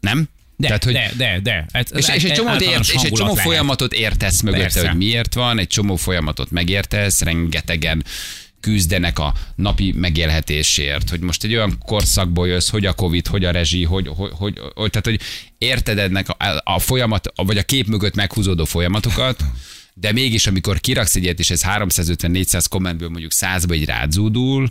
Nem? 0.00 0.28
De, 0.56 0.66
Tehát, 0.66 0.84
hogy, 0.84 0.92
de, 0.92 1.12
de, 1.16 1.40
de. 1.42 1.66
Ez, 1.72 1.86
és, 1.96 2.08
és, 2.08 2.24
egy 2.24 2.32
csomó, 2.32 2.54
ért, 2.58 2.80
és 2.80 3.02
egy 3.02 3.12
csomó 3.12 3.30
lehet. 3.30 3.44
folyamatot 3.44 3.92
értesz 3.92 4.40
mögötte, 4.40 4.62
Persze. 4.62 4.88
hogy 4.88 4.96
miért 4.96 5.34
van, 5.34 5.58
egy 5.58 5.66
csomó 5.66 5.96
folyamatot 5.96 6.50
megértesz, 6.50 7.20
rengetegen 7.20 8.04
küzdenek 8.60 9.18
a 9.18 9.34
napi 9.54 9.92
megélhetésért, 9.96 11.10
hogy 11.10 11.20
most 11.20 11.44
egy 11.44 11.54
olyan 11.54 11.78
korszakból 11.86 12.48
jössz, 12.48 12.68
hogy 12.68 12.86
a 12.86 12.92
Covid, 12.92 13.26
hogy 13.26 13.44
a 13.44 13.50
rezsi, 13.50 13.84
hogy, 13.84 14.08
hogy, 14.08 14.30
hogy, 14.34 14.58
hogy 14.74 14.90
tehát, 14.90 15.06
hogy 15.06 15.20
érted 15.58 15.98
ennek 15.98 16.28
a, 16.28 16.60
a 16.64 16.78
folyamat, 16.78 17.32
vagy 17.34 17.58
a 17.58 17.62
kép 17.62 17.86
mögött 17.86 18.14
meghúzódó 18.14 18.64
folyamatokat, 18.64 19.44
de 19.94 20.12
mégis, 20.12 20.46
amikor 20.46 20.80
kiraksz 20.80 21.14
egyet, 21.14 21.38
és 21.38 21.50
ez 21.50 21.62
350-400 21.64 22.64
kommentből 22.68 23.08
mondjuk 23.08 23.32
100-ba 23.34 23.72
egy 23.72 23.84
rádzúdul, 23.84 24.70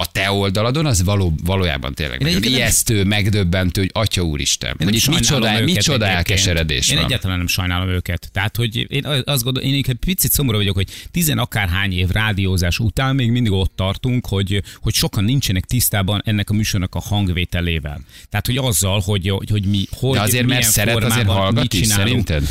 a 0.00 0.06
te 0.12 0.30
oldaladon 0.30 0.86
az 0.86 1.02
való, 1.02 1.32
valójában 1.44 1.94
tényleg 1.94 2.20
Én 2.20 2.26
nagyon 2.26 2.36
egyébként 2.36 2.54
nem- 2.60 2.62
ijesztő, 2.64 3.04
megdöbbentő, 3.04 3.80
hogy 3.80 3.90
atya 3.92 4.22
úristen, 4.22 4.76
Én 4.78 4.86
hogy 4.86 5.08
micsoda, 5.08 5.60
micsoda 5.60 6.06
elkeseredés 6.06 6.88
Én 6.88 6.96
van. 6.96 7.04
egyáltalán 7.04 7.38
nem 7.38 7.46
sajnálom 7.46 7.88
őket. 7.88 8.28
Tehát, 8.32 8.56
hogy 8.56 8.86
én 8.92 9.04
azt 9.24 9.42
gondolom, 9.44 9.68
én 9.68 9.84
egy 9.86 9.94
picit 9.94 10.32
szomorú 10.32 10.56
vagyok, 10.56 10.74
hogy 10.74 10.88
tizen 11.10 11.38
akárhány 11.38 11.92
év 11.92 12.08
rádiózás 12.08 12.78
után 12.78 13.14
még 13.14 13.30
mindig 13.30 13.52
ott 13.52 13.72
tartunk, 13.76 14.26
hogy, 14.26 14.62
hogy 14.80 14.94
sokan 14.94 15.24
nincsenek 15.24 15.64
tisztában 15.64 16.22
ennek 16.24 16.50
a 16.50 16.54
műsornak 16.54 16.94
a 16.94 17.00
hangvételével. 17.00 18.00
Tehát, 18.28 18.46
hogy 18.46 18.56
azzal, 18.56 19.00
hogy, 19.00 19.28
hogy, 19.28 19.50
hogy 19.50 19.64
mi, 19.64 19.84
hogy 19.90 20.12
De 20.16 20.20
azért, 20.20 20.46
mert 20.46 20.64
szeret, 20.66 21.04
azért 21.04 21.26
hallgat 21.26 21.62
mit 21.62 21.74
is, 21.74 21.86
szerinted? 21.86 22.48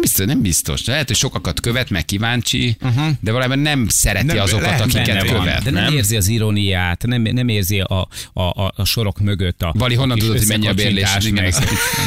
Biztos, 0.00 0.26
nem 0.26 0.42
biztos. 0.42 0.84
Lehet, 0.84 1.06
hogy 1.06 1.16
sokakat 1.16 1.60
követ, 1.60 1.90
meg 1.90 2.04
kíváncsi, 2.04 2.76
uh-huh. 2.80 3.08
de 3.20 3.30
valójában 3.30 3.58
nem 3.58 3.88
szereti 3.88 4.26
Nem, 4.26 4.38
azokat, 4.38 4.64
lehet, 4.64 4.80
akiket 4.80 5.06
Benne 5.06 5.32
van, 5.32 5.40
követ. 5.40 5.62
de 5.62 5.70
nem, 5.70 5.84
nem? 5.84 5.92
érzi 5.92 6.16
az 6.16 6.28
iróniát, 6.28 7.06
nem, 7.06 7.22
nem 7.22 7.48
érzi 7.48 7.80
a, 7.80 8.08
a, 8.32 8.42
a, 8.42 8.72
a 8.76 8.84
sorok 8.84 9.20
mögött 9.20 9.62
a 9.62 9.72
Vali, 9.78 9.94
honnan 9.94 10.18
tudod, 10.18 10.38
hogy 10.38 10.46
mennyi 10.46 10.68
a 10.68 10.74
bérlés? 10.74 11.08
meg, 11.30 11.54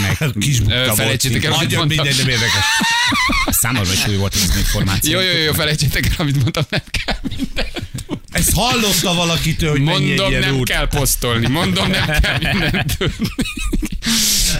meg, 0.02 0.32
Kis 0.39 0.62
felejtsétek 0.95 1.43
el, 1.43 1.54
amit 1.54 1.75
mondtam. 1.75 2.06
nem 2.06 2.28
érdekes. 2.28 2.65
számomra 3.47 3.91
is 3.91 4.08
új 4.08 4.15
volt 4.15 4.36
ez 4.36 4.41
az 4.49 4.58
információ. 4.58 5.19
Jó, 5.19 5.25
jó, 5.25 5.43
jó, 5.43 5.52
felejtsétek 5.52 6.06
el, 6.06 6.15
amit 6.17 6.41
mondtam, 6.41 6.63
nem 6.69 6.82
kell 6.91 7.15
mindent. 7.38 7.88
Ezt 8.32 8.54
hallotta 8.54 9.13
valakitől, 9.13 9.70
hogy 9.70 9.82
Mondom, 9.82 10.32
nem 10.32 10.56
út. 10.56 10.70
kell 10.70 10.88
posztolni, 10.88 11.48
mondom, 11.48 11.89
nem 11.89 12.06
kell 12.22 12.38
mindent. 12.52 12.98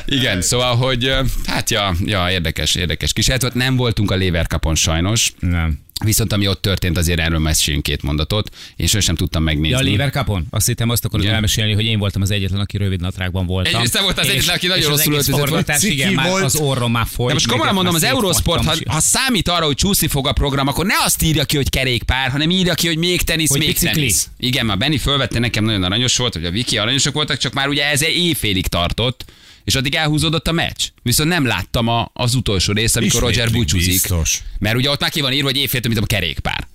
Igen, 0.06 0.42
szóval, 0.42 0.76
hogy 0.76 1.14
hát 1.46 1.70
ja, 1.70 1.96
ja 2.06 2.32
érdekes, 2.32 2.76
érdekes 2.76 3.14
kísérlet 3.14 3.42
volt. 3.42 3.54
Nem 3.54 3.76
voltunk 3.76 4.12
a 4.12 4.16
Lever 4.16 4.48
Cupon 4.48 4.76
sajnos, 4.76 5.34
Nem. 5.40 5.80
Viszont 6.06 6.34
ami 6.34 6.48
ott 6.48 6.62
történt, 6.62 6.98
azért 6.98 7.20
erről 7.20 7.40
mesélünk 7.40 7.84
két 7.84 8.02
mondatot, 8.02 8.50
én 8.76 8.88
sosem 8.88 9.16
tudtam 9.16 9.44
megnézni. 9.44 9.70
Ja, 9.70 9.78
a 9.78 9.84
Lever 9.98 10.12
Cupon? 10.12 10.46
Azt 10.50 10.66
hittem 10.68 10.90
azt 10.90 11.06
akarod 11.06 11.24
Igen. 11.24 11.36
elmesélni, 11.36 11.74
hogy 11.74 11.86
én 11.86 12.00
voltam 12.00 12.22
az 12.22 12.32
egyetlen, 12.32 12.60
aki 12.60 12.78
rövid 12.78 13.02
nadrágban 13.02 13.46
voltam. 13.46 13.74
Egyrészt 13.76 13.94
te 13.94 14.02
voltál 14.02 14.24
az 14.26 14.32
egyetlen, 14.32 14.56
aki 14.56 14.68
nagyon 14.68 14.90
rosszul 14.90 15.14
öltözött 15.14 15.48
volt. 15.50 15.68
Igen, 15.68 15.80
Ciki 15.80 16.14
már 16.14 16.30
volt. 16.30 16.44
az 16.44 16.56
orrom 16.56 16.92
már 16.92 17.06
folyt. 17.08 17.28
De 17.28 17.34
most 17.34 17.48
komolyan 17.48 17.74
mondom, 17.74 17.96
az 17.96 18.02
már 18.02 18.12
Eurosport, 18.12 18.66
ha, 18.66 18.74
ha 18.88 19.00
számít 19.00 19.48
arra, 19.48 19.66
hogy 19.66 19.76
csúszni 19.76 20.08
fog 20.08 20.28
a 20.28 20.32
program, 20.34 20.68
akkor 20.68 20.86
ne 20.86 20.96
azt 21.06 21.22
írja 21.24 21.46
ki, 21.46 21.56
hogy 21.56 21.70
kerékpár, 21.70 22.30
hanem 22.30 22.50
írja 22.50 22.74
ki, 22.74 22.88
hogy 22.88 22.98
még 22.98 23.22
tenisz, 23.22 23.50
Hogy 23.50 23.60
még 23.60 23.68
bicikli. 23.68 23.94
tenisz. 23.94 24.30
Igen, 24.38 24.66
már 24.66 24.78
Benny 24.78 24.98
fölvette, 24.98 25.40
nekem 25.40 25.64
nagyon 25.64 25.84
aranyos 25.84 26.18
volt, 26.18 26.34
hogy 26.34 26.46
a 26.46 26.52
Viki 26.52 26.78
aranyosok 26.78 27.14
voltak, 27.14 27.38
csak 27.38 27.54
már 27.54 27.68
ugye 27.68 27.86
ez 27.86 28.04
éjfélig 28.04 28.68
tartott, 28.68 29.26
és 29.70 29.76
addig 29.76 29.96
elhúzódott 29.96 30.48
a 30.48 30.52
meccs. 30.52 30.84
Viszont 31.04 31.30
nem 31.30 31.46
láttam 31.46 31.88
a, 31.88 32.10
az 32.14 32.36
utolsó 32.36 32.74
részt, 32.74 32.98
amikor 32.98 33.22
Roger 33.22 33.46
Ismétlik 33.46 33.60
búcsúzik. 33.60 33.92
biztos. 33.92 34.42
Mert 34.60 34.76
ugye 34.76 34.90
ott 34.90 35.00
már 35.00 35.10
ki 35.10 35.22
van 35.22 35.34
írva, 35.34 35.48
hogy 35.48 35.58
éjféltől, 35.58 35.92
mint 35.92 36.04
a 36.04 36.08
kerékpár. 36.08 36.68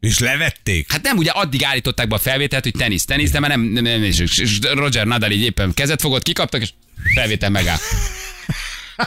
És 0.00 0.18
levették? 0.18 0.92
Hát 0.92 1.02
nem, 1.02 1.16
ugye 1.16 1.30
addig 1.30 1.64
állították 1.64 2.08
be 2.08 2.14
a 2.14 2.18
felvételt, 2.18 2.62
hogy 2.62 2.72
tenisz, 2.78 3.04
tenisz, 3.04 3.30
de 3.30 3.40
már 3.40 3.50
nem, 3.50 3.60
nem, 3.60 3.84
nem 3.84 4.02
és 4.02 4.58
Roger 4.72 5.06
Nadal 5.06 5.30
így 5.30 5.42
éppen 5.42 5.74
kezet 5.74 6.00
fogott, 6.00 6.22
kikaptak, 6.22 6.60
és 6.60 6.70
felvétel 7.14 7.50
megáll. 7.50 7.78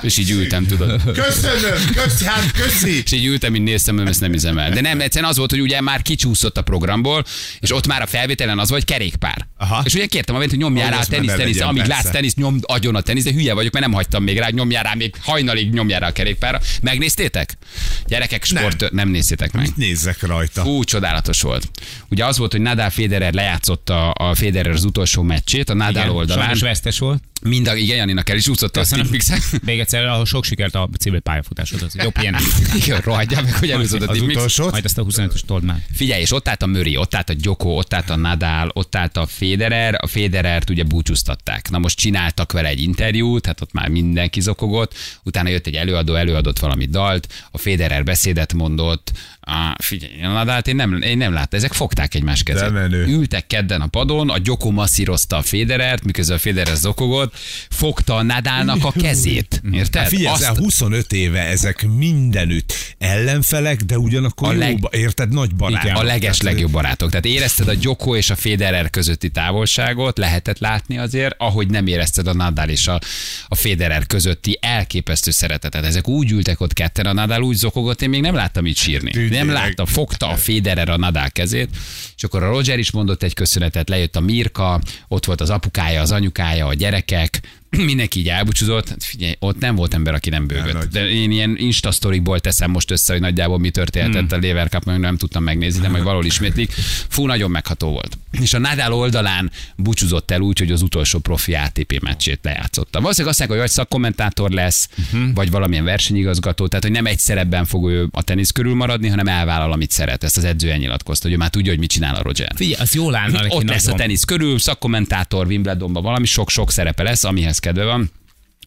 És 0.01 0.17
így 0.17 0.29
ültem, 0.29 0.65
tudod. 0.65 1.01
Köszönöm, 1.13 1.91
köszi, 1.93 2.25
hát 2.25 2.51
köszi. 2.51 3.01
És 3.03 3.11
így 3.11 3.25
ültem, 3.25 3.55
így 3.55 3.61
néztem, 3.61 3.97
hogy 3.97 4.07
ezt 4.07 4.19
nem 4.21 4.31
hiszem 4.31 4.57
el. 4.57 4.71
De 4.71 4.81
nem, 4.81 5.01
egyszerűen 5.01 5.29
az 5.29 5.37
volt, 5.37 5.51
hogy 5.51 5.61
ugye 5.61 5.81
már 5.81 6.01
kicsúszott 6.01 6.57
a 6.57 6.61
programból, 6.61 7.23
és 7.59 7.73
ott 7.73 7.87
már 7.87 8.01
a 8.01 8.05
felvételen 8.05 8.59
az 8.59 8.69
volt 8.69 8.85
kerékpár. 8.85 9.47
Aha. 9.57 9.81
És 9.85 9.93
ugye 9.93 10.05
kértem 10.05 10.35
a 10.35 10.37
hogy 10.37 10.57
nyomjál 10.57 10.89
rá 10.89 11.03
tenisz, 11.03 11.33
tenisz, 11.33 11.61
amíg 11.61 11.85
látsz 11.85 12.09
tenisz, 12.09 12.33
nyomd 12.35 12.63
agyon 12.67 12.95
a 12.95 13.01
tenisz, 13.01 13.23
de 13.23 13.31
hülye 13.31 13.53
vagyok, 13.53 13.73
mert 13.73 13.85
nem 13.85 13.93
hagytam 13.93 14.23
még 14.23 14.37
rá, 14.37 14.47
nyomjál 14.49 14.83
rá, 14.83 14.93
még 14.93 15.15
hajnalig 15.21 15.73
nyomjál 15.73 15.99
rá 15.99 16.07
a 16.07 16.11
kerékpárra. 16.11 16.59
Megnéztétek? 16.81 17.57
Gyerekek, 18.05 18.43
sport, 18.43 18.79
nem, 18.79 18.89
nem 18.91 19.09
néztétek 19.09 19.51
meg. 19.51 19.65
Mit 19.65 19.77
nézzek 19.77 20.21
rajta? 20.21 20.63
Ú, 20.65 20.83
csodálatos 20.83 21.41
volt. 21.41 21.69
Ugye 22.09 22.25
az 22.25 22.37
volt, 22.37 22.51
hogy 22.51 22.61
Nadal 22.61 22.89
Federer 22.89 23.33
lejátszotta 23.33 24.11
a 24.11 24.35
Federer 24.35 24.73
az 24.73 24.83
utolsó 24.83 25.21
meccsét, 25.21 25.69
a 25.69 25.73
Nadal 25.73 26.03
Igen, 26.03 26.09
oldalán. 26.15 26.43
Sajnos 26.43 26.61
vesztes 26.61 26.99
volt. 26.99 27.23
Mind 27.41 27.67
a, 27.67 27.75
igen, 27.75 27.97
Janinak 27.97 28.29
el 28.29 28.35
is 28.35 28.47
úszott 28.47 28.77
a 28.77 28.83
tipmixen. 28.85 29.39
Még 29.65 29.79
egyszer 29.79 30.05
a 30.05 30.25
sok 30.25 30.43
sikert 30.43 30.75
a 30.75 30.89
civil 30.99 31.19
pályafutásodhoz. 31.19 31.95
Jobb 31.95 32.15
ilyen. 32.21 32.35
Igen, 32.81 33.01
rohadjál 33.03 33.43
meg, 33.43 33.55
hogy 33.55 33.69
elúszott 33.69 34.01
a 34.01 34.13
utolsót? 34.13 34.71
Majd 34.71 34.85
azt 34.85 34.97
a 34.97 35.05
25-ös 35.05 35.39
told 35.45 35.63
már. 35.63 35.85
Figyelj, 35.93 36.21
és 36.21 36.31
ott 36.31 36.47
állt 36.47 36.61
a 36.61 36.65
Möri, 36.65 36.97
ott 36.97 37.15
állt 37.15 37.29
a 37.29 37.33
Gyoko, 37.33 37.69
ott 37.69 37.93
állt 37.93 38.09
a 38.09 38.15
Nadal, 38.15 38.71
ott 38.73 38.95
állt 38.95 39.17
a 39.17 39.25
Federer, 39.25 39.97
a 40.01 40.07
Federert 40.07 40.69
ugye 40.69 40.83
búcsúztatták. 40.83 41.69
Na 41.69 41.77
most 41.77 41.97
csináltak 41.97 42.51
vele 42.51 42.67
egy 42.67 42.81
interjút, 42.81 43.45
hát 43.45 43.61
ott 43.61 43.73
már 43.73 43.87
mindenki 43.87 44.41
zokogott, 44.41 44.93
utána 45.23 45.49
jött 45.49 45.67
egy 45.67 45.75
előadó, 45.75 46.15
előadott 46.15 46.59
valami 46.59 46.85
dalt, 46.85 47.33
a 47.51 47.57
Federer 47.57 48.03
beszédet 48.03 48.53
mondott, 48.53 49.11
a, 49.43 49.75
figyelj, 49.83 50.23
a 50.23 50.31
Nadalt 50.31 50.67
én 50.67 50.75
nem, 50.75 51.01
én 51.01 51.17
nem 51.17 51.33
láttam, 51.33 51.59
ezek 51.59 51.73
fogták 51.73 52.15
egymás 52.15 52.43
kezét. 52.43 52.71
De. 52.71 52.97
Ültek 52.97 53.47
kedden 53.47 53.81
a 53.81 53.87
padon, 53.87 54.29
a 54.29 54.37
Gyoko 54.37 54.71
masszírozta 54.71 55.37
a 55.37 55.41
Federert, 55.41 56.03
miközben 56.03 56.35
a 56.35 56.39
Federer 56.39 56.75
zokogott, 56.75 57.35
fogta 57.69 58.15
a 58.15 58.21
Nadálnak 58.21 58.85
a 58.85 58.91
kezét. 58.91 59.61
Érted? 59.71 60.01
Hát 60.01 60.09
figyelj, 60.09 60.33
Azt... 60.33 60.57
25 60.57 61.13
éve 61.13 61.39
ezek 61.39 61.87
mindenütt 61.87 62.73
ellenfelek, 62.97 63.81
de 63.81 63.97
ugyanakkor 63.97 64.47
A 64.47 64.51
leg- 64.51 64.59
leg... 64.59 64.79
jó, 64.81 64.99
érted, 64.99 65.29
nagy 65.33 65.55
barátok. 65.55 65.83
Igen, 65.83 65.95
a 65.95 66.03
leges 66.03 66.41
legjobb 66.41 66.71
barátok. 66.71 67.09
Tehát 67.09 67.25
érezted 67.25 67.67
a 67.67 67.73
Gyoko 67.73 68.15
és 68.15 68.29
a 68.29 68.35
Federer 68.35 68.89
közötti 68.89 69.29
távolságot, 69.29 70.17
lehetett 70.17 70.59
látni 70.59 70.97
azért, 70.97 71.35
ahogy 71.37 71.67
nem 71.67 71.87
érezted 71.87 72.27
a 72.27 72.33
Nadal 72.33 72.69
és 72.69 72.87
a, 72.87 72.99
a 73.47 73.55
Federer 73.55 74.05
közötti 74.05 74.57
elképesztő 74.61 75.31
szeretetet. 75.31 75.85
Ezek 75.85 76.07
úgy 76.07 76.31
ültek 76.31 76.61
ott 76.61 76.73
ketten, 76.73 77.05
a 77.05 77.13
Nadal 77.13 77.41
úgy 77.41 77.55
zokogott, 77.55 78.01
én 78.01 78.09
még 78.09 78.21
nem 78.21 78.35
láttam 78.35 78.65
így 78.65 78.77
sírni. 78.77 79.29
Nem 79.31 79.45
Tényleg. 79.45 79.63
láttam, 79.63 79.85
fogta 79.85 80.29
a 80.29 80.35
Federer 80.35 80.89
a 80.89 80.97
Nadal 80.97 81.29
kezét, 81.29 81.69
és 82.15 82.23
akkor 82.23 82.43
a 82.43 82.49
Roger 82.49 82.79
is 82.79 82.91
mondott 82.91 83.23
egy 83.23 83.33
köszönetet, 83.33 83.89
lejött 83.89 84.15
a 84.15 84.19
Mirka, 84.19 84.81
ott 85.07 85.25
volt 85.25 85.41
az 85.41 85.49
apukája, 85.49 86.01
az 86.01 86.11
anyukája, 86.11 86.67
a 86.67 86.73
gyerekek, 86.73 87.39
mindenki 87.69 88.19
így 88.19 88.29
elbúcsúzott. 88.29 88.89
Hát 88.89 89.03
Figyelj, 89.03 89.33
ott 89.39 89.59
nem 89.59 89.75
volt 89.75 89.93
ember, 89.93 90.13
aki 90.13 90.29
nem 90.29 90.47
bőgött. 90.47 90.73
nagy. 90.73 90.87
De 90.87 91.09
én 91.09 91.31
ilyen 91.31 91.55
Insta 91.57 91.91
sztorikból 91.91 92.39
teszem 92.39 92.71
most 92.71 92.91
össze, 92.91 93.11
hogy 93.13 93.21
nagyjából 93.21 93.59
mi 93.59 93.69
történhetett 93.69 94.29
Hmm. 94.29 94.39
a 94.43 94.45
Lever 94.45 94.69
Cup, 94.69 94.85
nem 94.85 95.17
tudtam 95.17 95.43
megnézni, 95.43 95.81
de 95.81 95.89
majd 95.89 96.03
valahol 96.03 96.25
ismétlik. 96.25 96.71
Fú, 97.07 97.25
nagyon 97.25 97.51
megható 97.51 97.89
volt. 97.89 98.17
És 98.31 98.53
a 98.53 98.59
Nadal 98.59 98.93
oldalán 98.93 99.51
búcsúzott 99.75 100.31
el 100.31 100.41
úgy, 100.41 100.59
hogy 100.59 100.71
az 100.71 100.81
utolsó 100.81 101.19
profi 101.19 101.53
ATP 101.53 101.99
meccsét 102.01 102.39
lejátszotta. 102.41 103.01
Valószínűleg 103.01 103.29
azt 103.31 103.39
mondják, 103.39 103.49
hogy 103.49 103.59
vagy 103.59 103.69
szakkommentátor 103.69 104.49
lesz, 104.51 104.89
Uh-huh. 105.13 105.33
vagy 105.33 105.51
valamilyen 105.51 105.83
versenyigazgató, 105.83 106.67
tehát 106.67 106.83
hogy 106.83 106.93
nem 106.93 107.05
egy 107.05 107.19
szerepben 107.19 107.65
fog 107.65 107.89
ő 107.89 108.07
a 108.11 108.23
tenisz 108.23 108.51
körül 108.51 108.75
maradni, 108.75 109.07
hanem 109.07 109.27
elvállal, 109.27 109.71
amit 109.71 109.91
szeret. 109.91 110.23
Ezt 110.23 110.37
az 110.37 110.43
edző 110.43 110.71
elnyilatkozta, 110.71 111.25
hogy 111.27 111.35
ő 111.35 111.37
már 111.37 111.49
tudja, 111.49 111.71
hogy 111.71 111.79
mit 111.79 111.89
csinál 111.89 112.15
a 112.15 112.21
Roger. 112.21 112.51
Figyelj, 112.55 112.81
az 112.81 112.93
jól 112.93 113.15
állna 113.15 113.41
neki 113.41 113.55
Ott 113.55 113.63
lesz 113.63 113.87
a 113.87 113.93
tenisz 113.93 114.23
körül, 114.23 114.59
szakkommentátor 114.59 115.47
Wimbledonban 115.47 116.03
valami 116.03 116.25
sok-sok 116.25 116.71
szerepe 116.71 117.03
lesz, 117.03 117.23
amihez 117.23 117.59
kedve 117.59 117.83
van. 117.83 118.11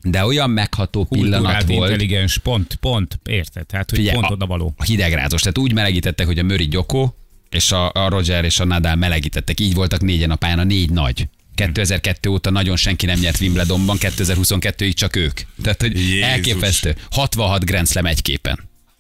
De 0.03 0.25
olyan 0.25 0.51
megható 0.51 1.05
pillanat 1.05 1.39
Kultúrált, 1.41 1.67
volt. 1.67 1.91
intelligens, 1.91 2.39
pont, 2.39 2.75
pont, 2.75 3.19
érted? 3.25 3.67
Tehát, 3.67 3.91
hogy 3.91 3.99
Figyelj, 3.99 4.17
pont 4.19 4.31
oda 4.31 4.47
való. 4.47 4.75
A 4.77 4.83
hidegrázos. 4.83 5.41
Tehát 5.41 5.59
úgy 5.59 5.73
melegítettek, 5.73 6.27
hogy 6.27 6.39
a 6.39 6.43
Möri 6.43 6.69
Gyoko 6.69 7.13
és 7.55 7.73
a, 7.73 7.91
a 7.93 8.09
Roger 8.09 8.45
és 8.45 8.61
a 8.61 8.65
Nadal 8.65 8.95
melegítettek. 8.95 9.61
Így 9.61 9.75
voltak 9.75 10.01
négyen 10.01 10.31
a 10.31 10.37
pályán, 10.37 10.59
a 10.59 10.65
négy 10.65 10.91
nagy. 10.91 11.29
2002 11.55 12.27
óta 12.27 12.51
nagyon 12.51 12.77
senki 12.77 13.07
nem 13.07 13.19
nyert 13.19 13.41
Wimbledonban, 13.41 13.97
2022-ig 14.01 14.93
csak 14.93 15.17
ők. 15.17 15.41
Tehát, 15.63 15.81
hogy 15.81 15.99
Jézus. 15.99 16.23
elképesztő. 16.29 16.97
66 17.11 17.65
Grand 17.65 17.89
Slam 17.89 18.07
egy 18.07 18.23
képen. 18.23 18.59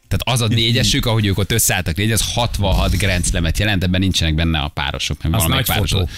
Tehát 0.08 0.38
az 0.40 0.50
a 0.50 0.54
négyesük, 0.54 1.06
ahogy 1.06 1.26
ők 1.26 1.38
ott 1.38 1.52
összeálltak 1.52 1.96
négy, 1.96 2.12
az 2.12 2.32
66 2.32 2.96
Grand 2.96 3.26
Slamet 3.26 3.58
jelent, 3.58 3.82
ebben 3.82 4.00
nincsenek 4.00 4.34
benne 4.34 4.58
a 4.58 4.68
párosok. 4.68 5.22
Meg 5.22 5.34
Az 5.34 5.44
nagy 5.44 5.66
párosok. 5.66 5.98
fotó. 5.98 6.10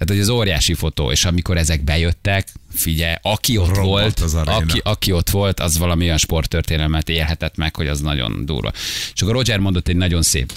Tehát, 0.00 0.14
hogy 0.14 0.30
az 0.30 0.38
óriási 0.38 0.74
fotó, 0.74 1.10
és 1.10 1.24
amikor 1.24 1.56
ezek 1.56 1.84
bejöttek, 1.84 2.48
figyelj, 2.72 3.14
aki 3.22 3.56
ott 3.58 3.66
Robbant 3.66 3.86
volt, 3.86 4.20
az 4.20 4.34
aréna. 4.34 4.56
aki, 4.56 4.80
aki 4.84 5.12
ott 5.12 5.30
volt, 5.30 5.60
az 5.60 5.78
valami 5.78 6.04
olyan 6.04 6.18
sporttörténelmet 6.18 7.08
élhetett 7.08 7.56
meg, 7.56 7.76
hogy 7.76 7.86
az 7.86 8.00
nagyon 8.00 8.44
durva. 8.44 8.72
És 9.14 9.22
akkor 9.22 9.34
Roger 9.34 9.58
mondott 9.58 9.88
egy 9.88 9.96
nagyon 9.96 10.22
szép 10.22 10.52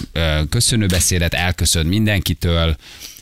köszönőbeszédet, 0.48 1.34
elköszön 1.34 1.86
mindenkitől, 1.86 2.76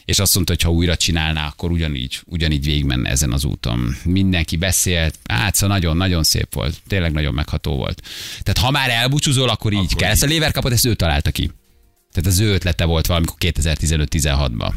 és 0.05 0.19
azt 0.19 0.35
mondta, 0.35 0.53
hogy 0.53 0.63
ha 0.63 0.71
újra 0.71 0.97
csinálná, 0.97 1.47
akkor 1.47 1.71
ugyanígy, 1.71 2.21
ugyanígy 2.25 2.65
végigmenne 2.65 3.11
ezen 3.11 3.33
az 3.33 3.45
úton. 3.45 3.97
Mindenki 4.05 4.57
beszélt, 4.57 5.19
hát 5.25 5.55
szóval 5.55 5.77
nagyon-nagyon 5.77 6.23
szép 6.23 6.55
volt. 6.55 6.77
Tényleg 6.89 7.13
nagyon 7.13 7.35
megható 7.35 7.77
volt. 7.77 8.03
Tehát 8.43 8.59
ha 8.59 8.71
már 8.71 8.91
elbúcsúzol, 8.91 9.49
akkor 9.49 9.73
így 9.73 9.79
akkor 9.79 9.97
kell. 9.97 10.11
Ezt 10.11 10.23
a 10.23 10.27
Lever 10.27 10.53
Cupot, 10.53 10.73
ezt 10.73 10.85
ő 10.85 10.95
találta 10.95 11.31
ki. 11.31 11.51
Tehát 12.13 12.31
az 12.31 12.39
ő 12.39 12.53
ötlete 12.53 12.85
volt 12.85 13.07
valamikor 13.07 13.37
2015-16-ban. 13.41 14.73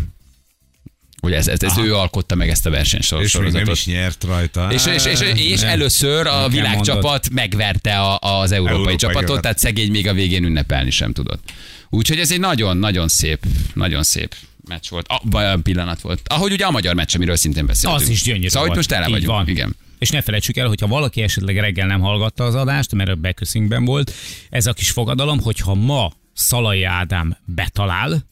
Hogy 1.22 1.34
ez, 1.34 1.48
ez, 1.48 1.64
ez 1.64 1.78
ő 1.78 1.96
alkotta 1.96 2.36
meg 2.36 2.50
ezt 2.50 2.66
a 2.66 2.70
És 2.70 2.92
még 2.92 2.92
nem 2.94 3.02
versenysorozatot. 3.02 3.76
is 3.76 3.86
nyert 3.86 4.24
rajta. 4.24 4.68
És, 4.72 4.86
és, 4.86 5.06
és, 5.06 5.20
és 5.36 5.62
először 5.62 6.28
a 6.28 6.48
világcsapat 6.48 7.30
megverte 7.30 8.00
a, 8.00 8.18
az 8.20 8.52
európai, 8.52 8.76
Európai 8.76 8.96
csapatot, 8.96 9.26
csapat. 9.28 9.42
tehát 9.42 9.58
szegény 9.60 9.92
még 9.92 10.08
a 10.08 10.14
végén 10.14 10.44
ünnepelni 10.44 10.90
sem 10.92 11.14
tudott. 11.14 11.52
Úgyhogy 11.90 12.20
ez 12.20 12.32
egy 12.32 12.40
nagyon-nagyon 12.40 13.08
szép, 13.08 13.46
nagyon 13.74 14.04
szép 14.04 14.36
meccs 14.68 14.90
volt. 14.90 15.08
A, 15.08 15.22
olyan 15.34 15.64
pillanat 15.64 16.02
volt. 16.02 16.22
Ahogy 16.28 16.52
ugye 16.52 16.66
a 16.66 16.72
magyar 16.72 16.96
meccs, 16.96 17.16
amiről 17.16 17.36
szintén 17.36 17.66
beszéltünk. 17.66 18.02
Az 18.02 18.10
is 18.10 18.24
gyönyörű 18.24 18.48
Szóval 18.48 18.64
volt. 18.66 18.78
most 18.78 18.90
tele 18.90 19.08
vagyunk. 19.08 19.32
Van. 19.32 19.48
Igen. 19.48 19.76
És 20.00 20.10
ne 20.10 20.22
felejtsük 20.22 20.58
el, 20.58 20.68
hogyha 20.68 20.88
valaki 20.88 21.22
esetleg 21.22 21.58
reggel 21.58 21.88
nem 21.88 22.02
hallgatta 22.02 22.44
az 22.44 22.56
adást, 22.56 22.94
mert 22.94 23.10
a 23.10 23.16
beköszünkben 23.16 23.86
volt, 23.86 24.14
ez 24.50 24.66
a 24.66 24.74
kis 24.74 24.90
fogadalom, 24.92 25.40
hogyha 25.42 25.74
ma 25.74 26.12
Szalai 26.34 26.84
Ádám 26.84 27.38
betalál 27.46 28.26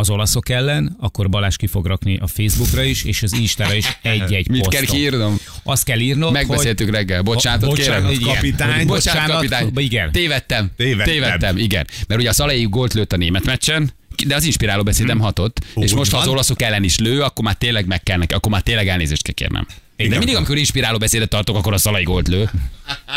az 0.00 0.10
olaszok 0.10 0.48
ellen, 0.48 0.96
akkor 1.00 1.28
Balázs 1.28 1.56
ki 1.56 1.66
fog 1.66 1.86
rakni 1.86 2.18
a 2.20 2.26
Facebookra 2.26 2.82
is, 2.82 3.04
és 3.04 3.22
az 3.22 3.32
Instára 3.32 3.74
is 3.74 3.98
egy-egy 4.02 4.48
Mit 4.48 4.62
posztot. 4.62 4.74
kell 4.74 4.84
kiírnom? 4.94 5.38
Azt 5.62 5.84
kell 5.84 5.98
írnom, 5.98 6.32
Megbeszéltük 6.32 6.90
reggel. 6.90 7.22
Bocsánatot 7.22 7.68
Bocsánat, 7.68 8.08
kérem. 8.08 8.20
Igen. 8.20 8.34
kapitány. 8.34 8.86
Bocsánat, 8.86 9.30
kapitány. 9.36 9.70
Igen. 9.76 10.12
Tévedtem. 10.12 10.70
Tévedtem. 10.76 11.14
Tévedem, 11.14 11.56
igen. 11.56 11.86
Mert 12.08 12.20
ugye 12.20 12.28
a 12.30 12.32
Szalai 12.32 12.64
gólt 12.64 12.94
lőtt 12.94 13.12
a 13.12 13.16
német 13.16 13.44
meccsen, 13.44 13.90
de 14.26 14.34
az 14.34 14.44
inspiráló 14.44 14.82
beszédem 14.82 15.18
hatott, 15.18 15.60
és 15.74 15.90
Úgy 15.92 15.98
most 15.98 16.10
ha 16.10 16.16
az 16.18 16.24
van. 16.24 16.32
olaszok 16.34 16.62
ellen 16.62 16.84
is 16.84 16.98
lő, 16.98 17.20
akkor 17.22 17.44
már 17.44 17.54
tényleg 17.54 17.86
meg 17.86 18.02
kell 18.02 18.18
neki, 18.18 18.34
akkor 18.34 18.52
már 18.52 18.62
tényleg 18.62 18.88
elnézést 18.88 19.22
kell 19.22 19.34
kérnem. 19.34 19.66
De 19.96 20.16
mindig, 20.18 20.36
amikor 20.36 20.56
inspiráló 20.56 20.98
beszédet 20.98 21.28
tartok, 21.28 21.56
akkor 21.56 21.72
a 21.72 21.78
szalai 21.78 22.02
gólt 22.02 22.28
lő. 22.28 22.50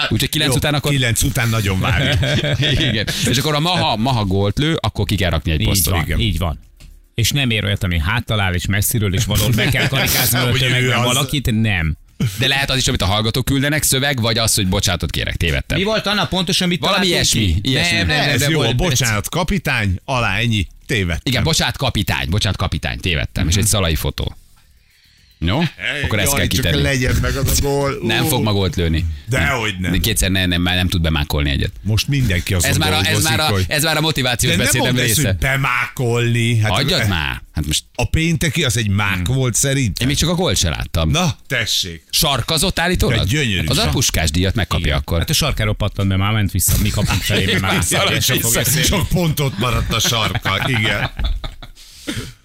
Úgyhogy 0.10 0.30
kilenc 0.30 0.52
Jó, 0.52 0.58
után 0.58 0.74
akkor... 0.74 0.92
Kilenc 0.92 1.24
után 1.24 1.50
nagyon 1.50 1.80
várjuk. 1.80 2.20
Igen. 2.90 3.08
És 3.30 3.38
akkor 3.38 3.56
a 3.56 3.60
maha, 3.60 3.96
maha 3.96 4.26
gólt 4.26 4.58
lő, 4.60 4.78
akkor 4.82 5.06
ki 5.06 5.16
kell 5.16 5.30
rakni 5.30 5.52
egy 5.52 5.60
Így 5.62 5.68
posztot. 5.68 5.94
van, 5.94 6.04
igen. 6.04 6.20
így 6.20 6.38
van. 6.38 6.60
És 7.16 7.32
nem 7.32 7.50
ér 7.50 7.64
olyat, 7.64 7.84
ami 7.84 8.00
háttalál, 8.00 8.54
és 8.54 8.66
messziről, 8.66 9.14
és 9.14 9.26
valahol 9.26 9.52
be 9.52 9.70
kell 9.70 9.88
karikázni 9.88 10.38
a 10.40 10.52
tömegben 10.52 11.04
valakit, 11.04 11.62
nem. 11.62 11.96
De 12.40 12.48
lehet 12.48 12.70
az 12.70 12.78
is, 12.78 12.88
amit 12.88 13.02
a 13.02 13.06
hallgatók 13.06 13.46
küldenek, 13.46 13.84
szöveg, 13.84 14.22
vagy 14.22 14.38
az, 14.38 14.54
hogy 14.56 14.68
bocsánatot 14.68 15.10
kérek, 15.12 15.36
tévedtem. 15.36 15.78
Mi 15.78 15.84
volt 15.84 16.06
Anna 16.06 16.26
pontosan, 16.28 16.68
mit 16.68 16.80
Valami 16.80 17.06
ilyesmi, 17.06 17.40
ki? 17.40 17.60
ilyesmi. 17.70 17.98
Nem, 17.98 18.08
nem, 18.08 18.18
nem, 18.18 18.30
Ez 18.30 18.40
de 18.40 18.50
jó, 18.50 18.58
volt- 18.58 18.76
bocsánat, 18.76 19.30
kapitány, 19.30 20.00
alá 20.06 20.38
ennyi, 20.38 20.68
tévedtem. 20.86 21.22
Igen, 21.24 21.44
bocsánat, 21.44 21.78
kapitány, 21.78 22.30
bocsánat, 22.30 22.58
kapitány, 22.58 23.00
tévedtem. 23.00 23.48
És 23.48 23.56
egy 23.56 23.66
szalai 23.66 23.96
fotó. 23.96 24.36
Jó? 25.46 25.60
Akkor 26.04 26.20
ezt 26.20 26.32
Jaj, 26.32 26.40
kell 26.40 26.48
csak 26.48 26.66
kitenni. 26.66 26.82
legyen 26.82 27.16
meg 27.22 27.36
az 27.36 27.60
a 27.60 27.62
gól. 27.62 27.98
Nem 28.04 28.26
fog 28.26 28.44
ma 28.44 28.52
gólt 28.54 28.76
lőni. 28.76 29.06
Dehogy 29.30 29.76
nem. 29.80 29.92
De 29.92 29.98
kétszer 29.98 30.32
nem, 30.32 30.50
nem, 30.50 30.62
nem 30.64 30.88
tud 30.88 31.02
bemákolni 31.02 31.50
egyet. 31.50 31.72
Most 31.82 32.08
mindenki 32.08 32.54
azon 32.54 32.70
Ez 32.70 32.78
már, 32.78 32.94
a, 32.94 33.06
ez, 33.06 33.24
már 33.24 33.40
a, 33.40 33.44
hogy... 33.44 33.66
ez 33.68 33.84
már 33.84 33.98
a 33.98 34.02
motivációs 34.02 34.52
De 34.52 34.58
nem 34.58 34.66
beszédem 34.66 34.94
mondd 34.94 35.06
ezt, 35.06 35.16
része. 35.16 35.28
hogy 35.28 35.38
bemákolni. 35.38 36.58
Hát 36.60 36.72
Hagyjad 36.72 37.08
már. 37.08 37.42
Hát 37.54 37.66
most 37.66 37.84
A 37.96 38.10
pénteki 38.10 38.64
az 38.64 38.78
egy 38.78 38.90
mák 38.90 39.28
volt 39.28 39.54
én 39.54 39.60
szerintem. 39.60 40.08
még 40.08 40.18
csak 40.18 40.30
a 40.30 40.36
gólt 40.36 40.58
se 40.58 40.70
láttam. 40.70 41.10
Na, 41.10 41.36
tessék. 41.48 42.04
Sarkazott 42.10 42.80
állítólag? 42.80 43.18
De 43.18 43.24
gyönyörű. 43.24 43.68
Az 43.68 43.78
a 43.78 43.90
puskás 43.90 44.32
díjat 44.32 44.56
megkapja 44.56 44.86
Igen. 44.86 44.98
akkor. 44.98 45.20
Hát 45.20 45.30
a 45.30 45.34
sarkáról 45.34 45.76
pattant 45.76 46.10
be, 46.10 46.16
már 46.16 46.32
ment 46.32 46.52
vissza, 46.52 46.74
mi 46.82 46.90
kapunk 46.90 47.22
felé, 47.30 47.58
mert 47.58 47.92
már 47.92 48.18
Csak 48.84 49.08
pont 49.08 49.40
ott 49.40 49.58
maradt 49.58 49.94
a 49.94 50.00
sarka. 50.00 50.66
Igen. 50.68 51.10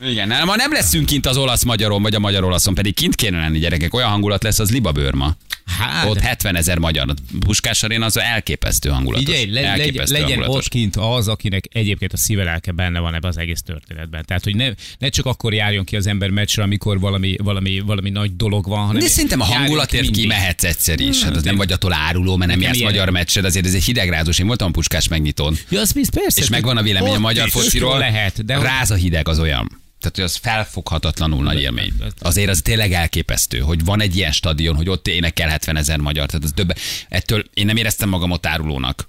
Igen, 0.02 0.28
nem, 0.28 0.46
ma 0.46 0.56
nem 0.56 0.72
leszünk 0.72 1.06
kint 1.06 1.26
az 1.26 1.36
olasz-magyaron, 1.36 2.02
vagy 2.02 2.14
a 2.14 2.18
magyar-olaszon, 2.18 2.74
pedig 2.74 2.94
kint 2.94 3.14
kéne 3.14 3.38
lenni 3.38 3.58
gyerekek. 3.58 3.94
Olyan 3.94 4.08
hangulat 4.08 4.42
lesz, 4.42 4.58
az 4.58 4.70
libabőr 4.70 5.14
ma. 5.14 5.36
Hát, 5.78 6.08
Ott 6.08 6.18
70 6.18 6.56
ezer 6.56 6.78
magyar. 6.78 7.14
Puskás 7.38 7.82
arén 7.82 8.02
az 8.02 8.18
elképesztő 8.18 8.88
hangulatos. 8.88 9.26
Figyelj, 9.26 9.46
le, 9.46 9.60
legyen, 9.60 9.70
elképesztő 9.70 10.12
legyen 10.12 10.28
hangulatos. 10.28 10.64
ott 10.64 10.70
kint 10.70 10.96
az, 10.96 11.28
akinek 11.28 11.64
egyébként 11.72 12.12
a 12.12 12.16
szíve 12.16 12.44
lelke 12.44 12.72
benne 12.72 12.98
van 12.98 13.14
ebbe 13.14 13.28
az 13.28 13.38
egész 13.38 13.62
történetben. 13.62 14.24
Tehát, 14.24 14.44
hogy 14.44 14.56
ne, 14.56 14.68
ne 14.98 15.08
csak 15.08 15.26
akkor 15.26 15.54
járjon 15.54 15.84
ki 15.84 15.96
az 15.96 16.06
ember 16.06 16.30
meccsre, 16.30 16.62
amikor 16.62 17.00
valami, 17.00 17.36
valami, 17.42 17.80
valami 17.80 18.10
nagy 18.10 18.36
dolog 18.36 18.66
van, 18.66 18.86
hanem 18.86 19.02
De 19.02 19.08
szerintem 19.08 19.40
a 19.40 19.44
hangulatért 19.44 20.02
mindig. 20.02 20.20
kimehetsz 20.20 20.64
egyszer 20.64 21.00
is. 21.00 21.22
Hát 21.22 21.36
az 21.36 21.42
nem 21.42 21.56
vagy 21.56 21.72
attól 21.72 21.92
áruló, 21.92 22.36
mert 22.36 22.50
nem 22.50 22.60
jársz 22.60 22.82
magyar 22.82 23.10
meccsed, 23.10 23.44
azért 23.44 23.66
ez 23.66 23.74
egy 23.74 23.84
hidegrázós. 23.84 24.38
Én 24.38 24.46
voltam 24.46 24.72
puskás 24.72 25.08
megnyitón. 25.08 25.56
Ja, 25.68 25.80
az 25.80 25.92
persze. 25.92 26.40
És 26.40 26.48
megvan 26.48 26.76
a 26.76 26.82
vélemény 26.82 27.14
a 27.14 27.18
magyar 27.18 27.50
fociról. 27.50 27.98
lehet, 27.98 28.44
de 28.44 28.58
Ráz 28.58 28.90
a 28.90 28.94
hideg 28.94 29.28
az 29.28 29.38
olyan. 29.38 29.86
Tehát, 30.00 30.16
hogy 30.16 30.24
az 30.24 30.36
felfoghatatlanul 30.36 31.42
nagy 31.42 31.60
élmény. 31.60 31.92
Azért 32.20 32.50
az 32.50 32.60
tényleg 32.62 32.92
elképesztő, 32.92 33.58
hogy 33.58 33.84
van 33.84 34.00
egy 34.00 34.16
ilyen 34.16 34.32
stadion, 34.32 34.76
hogy 34.76 34.88
ott 34.88 35.08
énekel 35.08 35.48
70 35.48 35.76
ezer 35.76 35.98
magyar. 35.98 36.26
Tehát 36.26 36.44
az 36.44 36.52
több, 36.54 36.72
ettől 37.08 37.44
én 37.54 37.66
nem 37.66 37.76
éreztem 37.76 38.08
magam 38.08 38.30
ott 38.30 38.46
árulónak. 38.46 39.08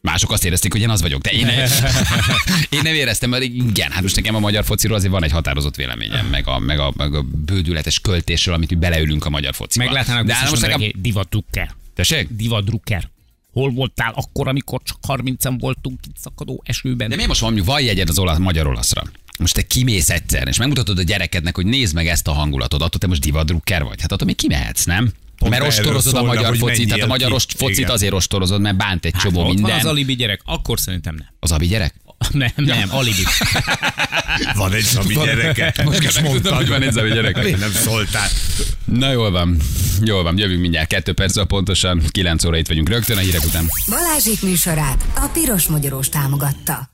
Mások 0.00 0.30
azt 0.32 0.44
érezték, 0.44 0.72
hogy 0.72 0.80
én 0.80 0.90
az 0.90 1.00
vagyok, 1.00 1.20
de 1.20 1.30
én, 1.30 1.48
én 2.76 2.80
nem 2.82 2.94
éreztem, 2.94 3.30
mert 3.30 3.42
igen, 3.42 3.90
hát 3.90 4.02
most 4.02 4.16
nekem 4.16 4.34
a 4.34 4.38
magyar 4.38 4.64
fociról 4.64 4.96
azért 4.96 5.12
van 5.12 5.24
egy 5.24 5.30
határozott 5.30 5.76
véleményem, 5.76 6.26
meg 6.26 6.48
a, 6.48 6.58
meg 6.58 6.78
a, 6.78 6.92
meg 6.96 7.14
a 7.14 7.22
bődületes 7.22 8.00
költésről, 8.00 8.54
amit 8.54 8.70
mi 8.70 8.76
beleülünk 8.76 9.24
a 9.24 9.30
magyar 9.30 9.54
fociba. 9.54 9.84
Meglátnának 9.84 10.26
de 10.26 10.36
most 10.50 10.62
nekem... 10.62 10.80
hogy 10.80 11.00
Diva 11.00 11.24
Drucker. 11.30 11.74
Tessék? 11.94 12.28
Diva 12.30 12.60
Drucker. 12.60 13.10
Hol 13.52 13.70
voltál 13.70 14.12
akkor, 14.14 14.48
amikor 14.48 14.80
csak 14.82 14.96
30 15.06 15.44
voltunk 15.58 15.98
itt 16.06 16.16
szakadó 16.16 16.62
esőben? 16.64 17.08
De 17.08 17.16
mi 17.16 17.26
most 17.26 17.40
mondjuk 17.40 17.66
van 17.66 17.80
jegyed 17.80 18.08
az 18.08 18.18
olasz, 18.18 18.38
magyar-olaszra? 18.38 19.02
Most 19.38 19.54
te 19.54 19.62
kimész 19.62 20.10
egyszer, 20.10 20.48
és 20.48 20.56
megmutatod 20.56 20.98
a 20.98 21.02
gyerekednek, 21.02 21.56
hogy 21.56 21.66
nézd 21.66 21.94
meg 21.94 22.06
ezt 22.06 22.28
a 22.28 22.32
hangulatot, 22.32 22.82
attól 22.82 23.00
te 23.00 23.06
most 23.06 23.20
divadrukker 23.20 23.82
vagy. 23.82 24.00
Hát 24.00 24.12
attól 24.12 24.26
még 24.26 24.36
kimehetsz, 24.36 24.84
nem? 24.84 25.12
Pont 25.38 25.50
mert 25.50 25.66
ostorozod 25.66 26.14
a 26.14 26.16
szólnak, 26.16 26.34
magyar 26.34 26.48
hogy 26.48 26.58
focit, 26.58 26.88
tehát 26.88 27.02
a 27.04 27.06
magyar 27.06 27.30
ki. 27.30 27.56
focit 27.56 27.78
Igen. 27.78 27.90
azért 27.90 28.12
ostorozod, 28.12 28.60
mert 28.60 28.76
bánt 28.76 29.04
egy 29.04 29.12
Hát, 29.12 29.22
csomó 29.22 29.40
ott 29.40 29.46
minden. 29.46 29.70
van 29.70 29.78
az 29.78 29.84
alibi 29.84 30.14
gyerek, 30.14 30.40
akkor 30.44 30.80
szerintem 30.80 31.14
nem. 31.14 31.26
Az 31.40 31.52
abi 31.52 31.66
gyerek? 31.66 31.94
Nem, 32.32 32.50
nem, 32.56 32.88
alibi. 32.90 33.22
Van 34.56 34.72
egy 34.72 34.82
Zami 34.82 35.14
gyereke. 35.14 35.74
Most 35.84 35.98
kell 35.98 36.22
megtudnom, 36.22 36.54
hogy 36.54 36.68
van 36.68 36.82
egy 36.82 36.92
Zami 36.92 37.08
gyereke. 37.10 37.56
Nem 37.56 37.72
szóltál? 37.72 38.28
Na 38.84 39.10
jól 39.12 39.30
van, 39.30 39.56
jól 40.00 40.22
van, 40.22 40.38
jövünk 40.38 40.60
mindjárt 40.60 40.88
kettő 40.88 41.12
perccel 41.12 41.44
pontosan, 41.44 42.02
9 42.10 42.44
óra 42.44 42.56
itt 42.56 42.68
vagyunk 42.68 42.88
rögtön 42.88 43.16
a 43.16 43.20
hírek 43.20 43.44
után. 43.44 43.68
Balázsék 43.88 44.42
műsorát 44.42 45.04
a 45.14 45.26
Piros 45.32 45.66
Magyarós 45.66 46.08
támogatta. 46.08 46.88